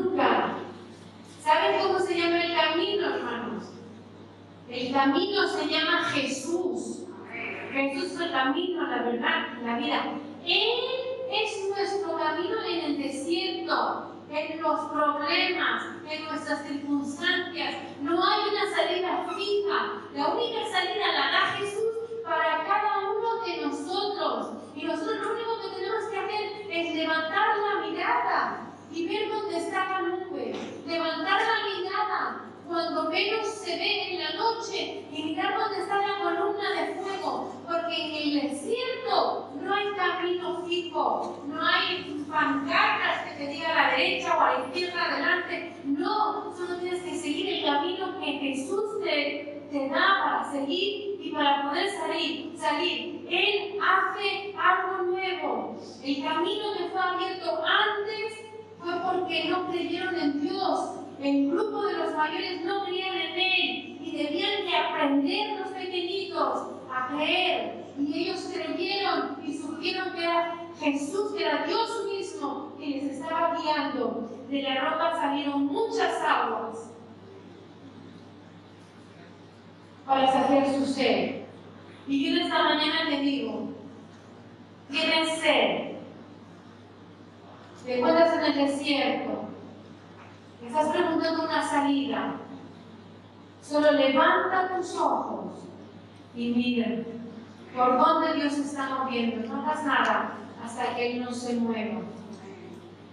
Nunca. 0.03 0.55
¿Saben 1.41 1.81
cómo 1.81 1.99
se 1.99 2.17
llama 2.17 2.43
el 2.43 2.55
camino, 2.55 3.15
hermanos? 3.15 3.63
El 4.69 4.91
camino 4.91 5.47
se 5.47 5.67
llama 5.67 6.03
Jesús. 6.05 7.03
Jesús 7.71 8.11
es 8.11 8.19
el 8.19 8.31
camino, 8.31 8.87
la 8.87 9.03
verdad, 9.03 9.47
la 9.63 9.77
vida. 9.77 10.03
Él 10.45 10.79
es 11.31 11.69
nuestro 11.69 12.17
camino 12.17 12.63
en 12.63 12.85
el 12.85 12.97
desierto 12.97 14.09
en 14.29 14.61
los 14.61 14.79
problemas, 14.89 15.83
en 16.09 16.25
nuestras 16.25 16.67
circunstancias. 16.67 17.75
No 18.01 18.23
hay 18.23 18.41
una 18.49 18.75
salida 18.75 19.25
fija. 19.35 20.01
La 20.15 20.27
única 20.29 20.65
salida 20.71 21.07
la 21.07 21.31
da 21.31 21.57
Jesús 21.57 21.93
para 22.23 22.65
cada 22.65 22.99
uno 23.11 23.43
de 23.45 23.65
nosotros. 23.65 24.53
Y 24.75 24.85
nosotros 24.85 25.17
lo 25.21 25.33
único 25.33 25.61
que 25.61 25.75
tenemos 25.75 26.05
que 26.05 26.17
hacer 26.17 26.71
es 26.71 26.95
levantar 26.95 27.57
la 27.57 27.87
mirada 27.87 28.72
y 28.93 29.07
ver 29.07 29.29
dónde 29.29 29.57
está 29.57 29.89
la 29.89 30.01
nube. 30.01 30.53
Levantar 30.85 31.41
la 31.41 31.79
mirada 31.79 32.45
cuando 32.67 33.09
menos 33.09 33.47
se 33.47 33.75
ve 33.75 34.13
en 34.13 34.23
la 34.23 34.33
noche 34.33 35.05
y 35.11 35.23
mirar 35.23 35.57
dónde 35.57 35.79
está 35.81 35.97
la 35.97 36.19
columna 36.19 36.71
de 36.71 36.93
fuego. 36.95 37.53
Porque 37.65 37.95
en 37.95 38.13
el 38.13 38.49
desierto 38.49 39.51
no 39.61 39.73
hay 39.73 39.91
camino 39.95 40.63
fijo, 40.65 41.43
no 41.47 41.61
hay 41.61 42.25
pancartas 42.29 43.23
que 43.23 43.45
te 43.45 43.51
diga 43.51 43.71
a 43.71 43.75
la 43.75 43.97
derecha 43.97 44.37
o 44.37 44.41
a 44.41 44.53
la 44.53 44.65
izquierda 44.65 45.05
adelante. 45.05 45.75
No, 45.85 46.53
solo 46.55 46.77
tienes 46.79 47.01
que 47.01 47.15
seguir 47.17 47.49
el 47.49 47.65
camino 47.65 48.19
que 48.19 48.31
Jesús 48.33 49.01
te, 49.03 49.67
te 49.71 49.89
da 49.89 50.21
para 50.23 50.51
seguir 50.51 51.19
y 51.19 51.31
para 51.31 51.63
poder 51.63 51.89
salir, 51.89 52.53
salir. 52.57 53.27
Él 53.29 53.79
hace 53.81 54.53
algo 54.57 55.03
nuevo. 55.03 55.77
El 56.03 56.23
camino 56.23 56.63
que 56.77 56.89
fue 56.89 57.01
abierto 57.01 57.63
antes 57.65 58.42
fue 58.84 58.93
porque 58.99 59.45
no 59.49 59.67
creyeron 59.69 60.15
en 60.15 60.41
Dios. 60.41 60.95
El 61.21 61.51
grupo 61.51 61.84
de 61.84 61.93
los 61.93 62.15
mayores 62.15 62.65
no 62.65 62.84
creían 62.84 63.15
en 63.15 63.39
Él 63.39 63.97
y 64.01 64.17
debían 64.17 64.65
de 64.65 64.75
aprender 64.75 65.59
los 65.59 65.69
pequeñitos 65.69 66.67
a 66.93 67.07
creer. 67.15 67.86
Y 67.97 68.23
ellos 68.23 68.49
creyeron 68.53 69.38
y 69.45 69.57
supieron 69.57 70.11
que 70.13 70.23
era 70.23 70.55
Jesús, 70.79 71.34
que 71.34 71.43
era 71.43 71.65
Dios 71.65 72.05
mismo, 72.11 72.73
que 72.77 72.88
les 72.88 73.03
estaba 73.03 73.55
guiando. 73.55 74.29
De 74.49 74.61
la 74.61 74.81
ropa 74.81 75.13
salieron 75.15 75.65
muchas 75.65 76.21
aguas 76.21 76.91
para 80.05 80.31
saciar 80.31 80.75
su 80.75 80.86
sed. 80.86 81.43
Y 82.07 82.36
yo 82.36 82.41
esta 82.41 82.63
mañana 82.63 83.09
te 83.09 83.21
digo, 83.21 83.69
tienes 84.91 85.39
sed. 85.39 85.92
Te 87.86 87.97
encuentras 87.97 88.34
en 88.34 88.43
el 88.45 88.55
desierto. 88.55 89.49
Estás 90.65 90.88
preguntando 90.88 91.43
una 91.43 91.61
salida. 91.67 92.36
Solo 93.61 93.91
levanta 93.91 94.75
tus 94.75 94.95
ojos 94.95 95.51
y 96.34 96.51
mira 96.51 97.03
por 97.75 97.97
dónde 97.97 98.36
Dios 98.36 98.53
está 98.53 98.89
moviendo. 98.89 99.47
No 99.47 99.61
hagas 99.61 99.86
nada 99.86 100.34
hasta 100.63 100.95
que 100.95 101.11
Él 101.11 101.25
no 101.25 101.34
se 101.34 101.55
mueva. 101.55 101.99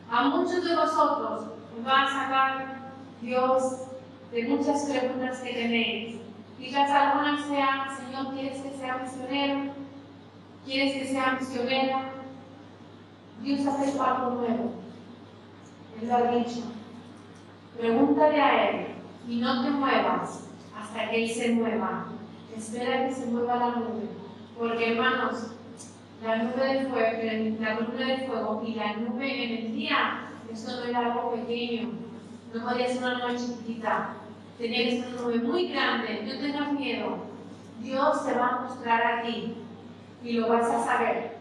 A 0.09 0.25
muchos 0.29 0.65
de 0.65 0.77
vosotros 0.77 1.47
os 1.77 1.87
va 1.87 2.03
a 2.03 2.09
sacar 2.09 2.77
Dios 3.21 3.87
de 4.31 4.49
muchas 4.49 4.85
preguntas 4.85 5.41
que 5.41 5.53
tenéis. 5.53 6.21
Quizás 6.59 6.91
algunas 6.91 7.45
sean, 7.47 7.89
Señor, 7.97 8.35
¿quieres 8.35 8.61
que 8.61 8.71
sea 8.77 8.99
misionero? 8.99 9.73
¿Quieres 10.65 10.93
que 10.95 11.07
sea 11.07 11.39
misionera? 11.41 12.20
Dios 13.43 13.67
hace 13.67 13.99
algo 13.99 14.31
nuevo. 14.33 14.73
Él 16.01 16.09
lo 16.09 16.15
ha 16.15 16.31
dicho. 16.33 16.63
Pregúntale 17.79 18.41
a 18.41 18.71
Él 18.71 18.87
y 19.27 19.37
no 19.37 19.65
te 19.65 19.71
muevas 19.71 20.49
hasta 20.79 21.11
que 21.11 21.25
Él 21.25 21.31
se 21.31 21.53
mueva. 21.53 22.07
Espera 22.57 23.07
que 23.07 23.15
se 23.15 23.27
mueva 23.27 23.57
la 23.57 23.71
nube. 23.77 24.09
Porque 24.59 24.93
hermanos, 24.93 25.53
la 26.23 26.37
nube 26.37 26.65
de 26.65 26.87
fuego, 26.87 27.61
la 27.61 27.77
columna 27.77 28.07
de 28.07 28.27
fuego 28.27 28.63
y 28.67 28.75
la 28.75 28.97
nube 28.97 29.45
en 29.45 29.67
el 29.67 29.73
día, 29.73 30.29
esto 30.53 30.73
no 30.73 30.85
era 30.85 31.13
algo 31.13 31.33
pequeño. 31.33 31.93
No 32.53 32.65
podía 32.67 32.89
ser 32.89 32.99
una 32.99 33.19
nube 33.19 33.39
chiquitita. 33.39 34.17
Tenía 34.59 34.85
que 34.85 35.01
ser 35.01 35.15
una 35.15 35.23
nube 35.23 35.39
muy 35.39 35.69
grande. 35.69 36.23
No 36.27 36.41
tengas 36.41 36.73
miedo. 36.75 37.17
Dios 37.81 38.27
te 38.27 38.35
va 38.35 38.49
a 38.49 38.61
mostrar 38.61 39.03
a 39.03 39.23
ti 39.23 39.55
y 40.23 40.33
lo 40.33 40.49
vas 40.49 40.67
a 40.67 40.85
saber. 40.85 41.40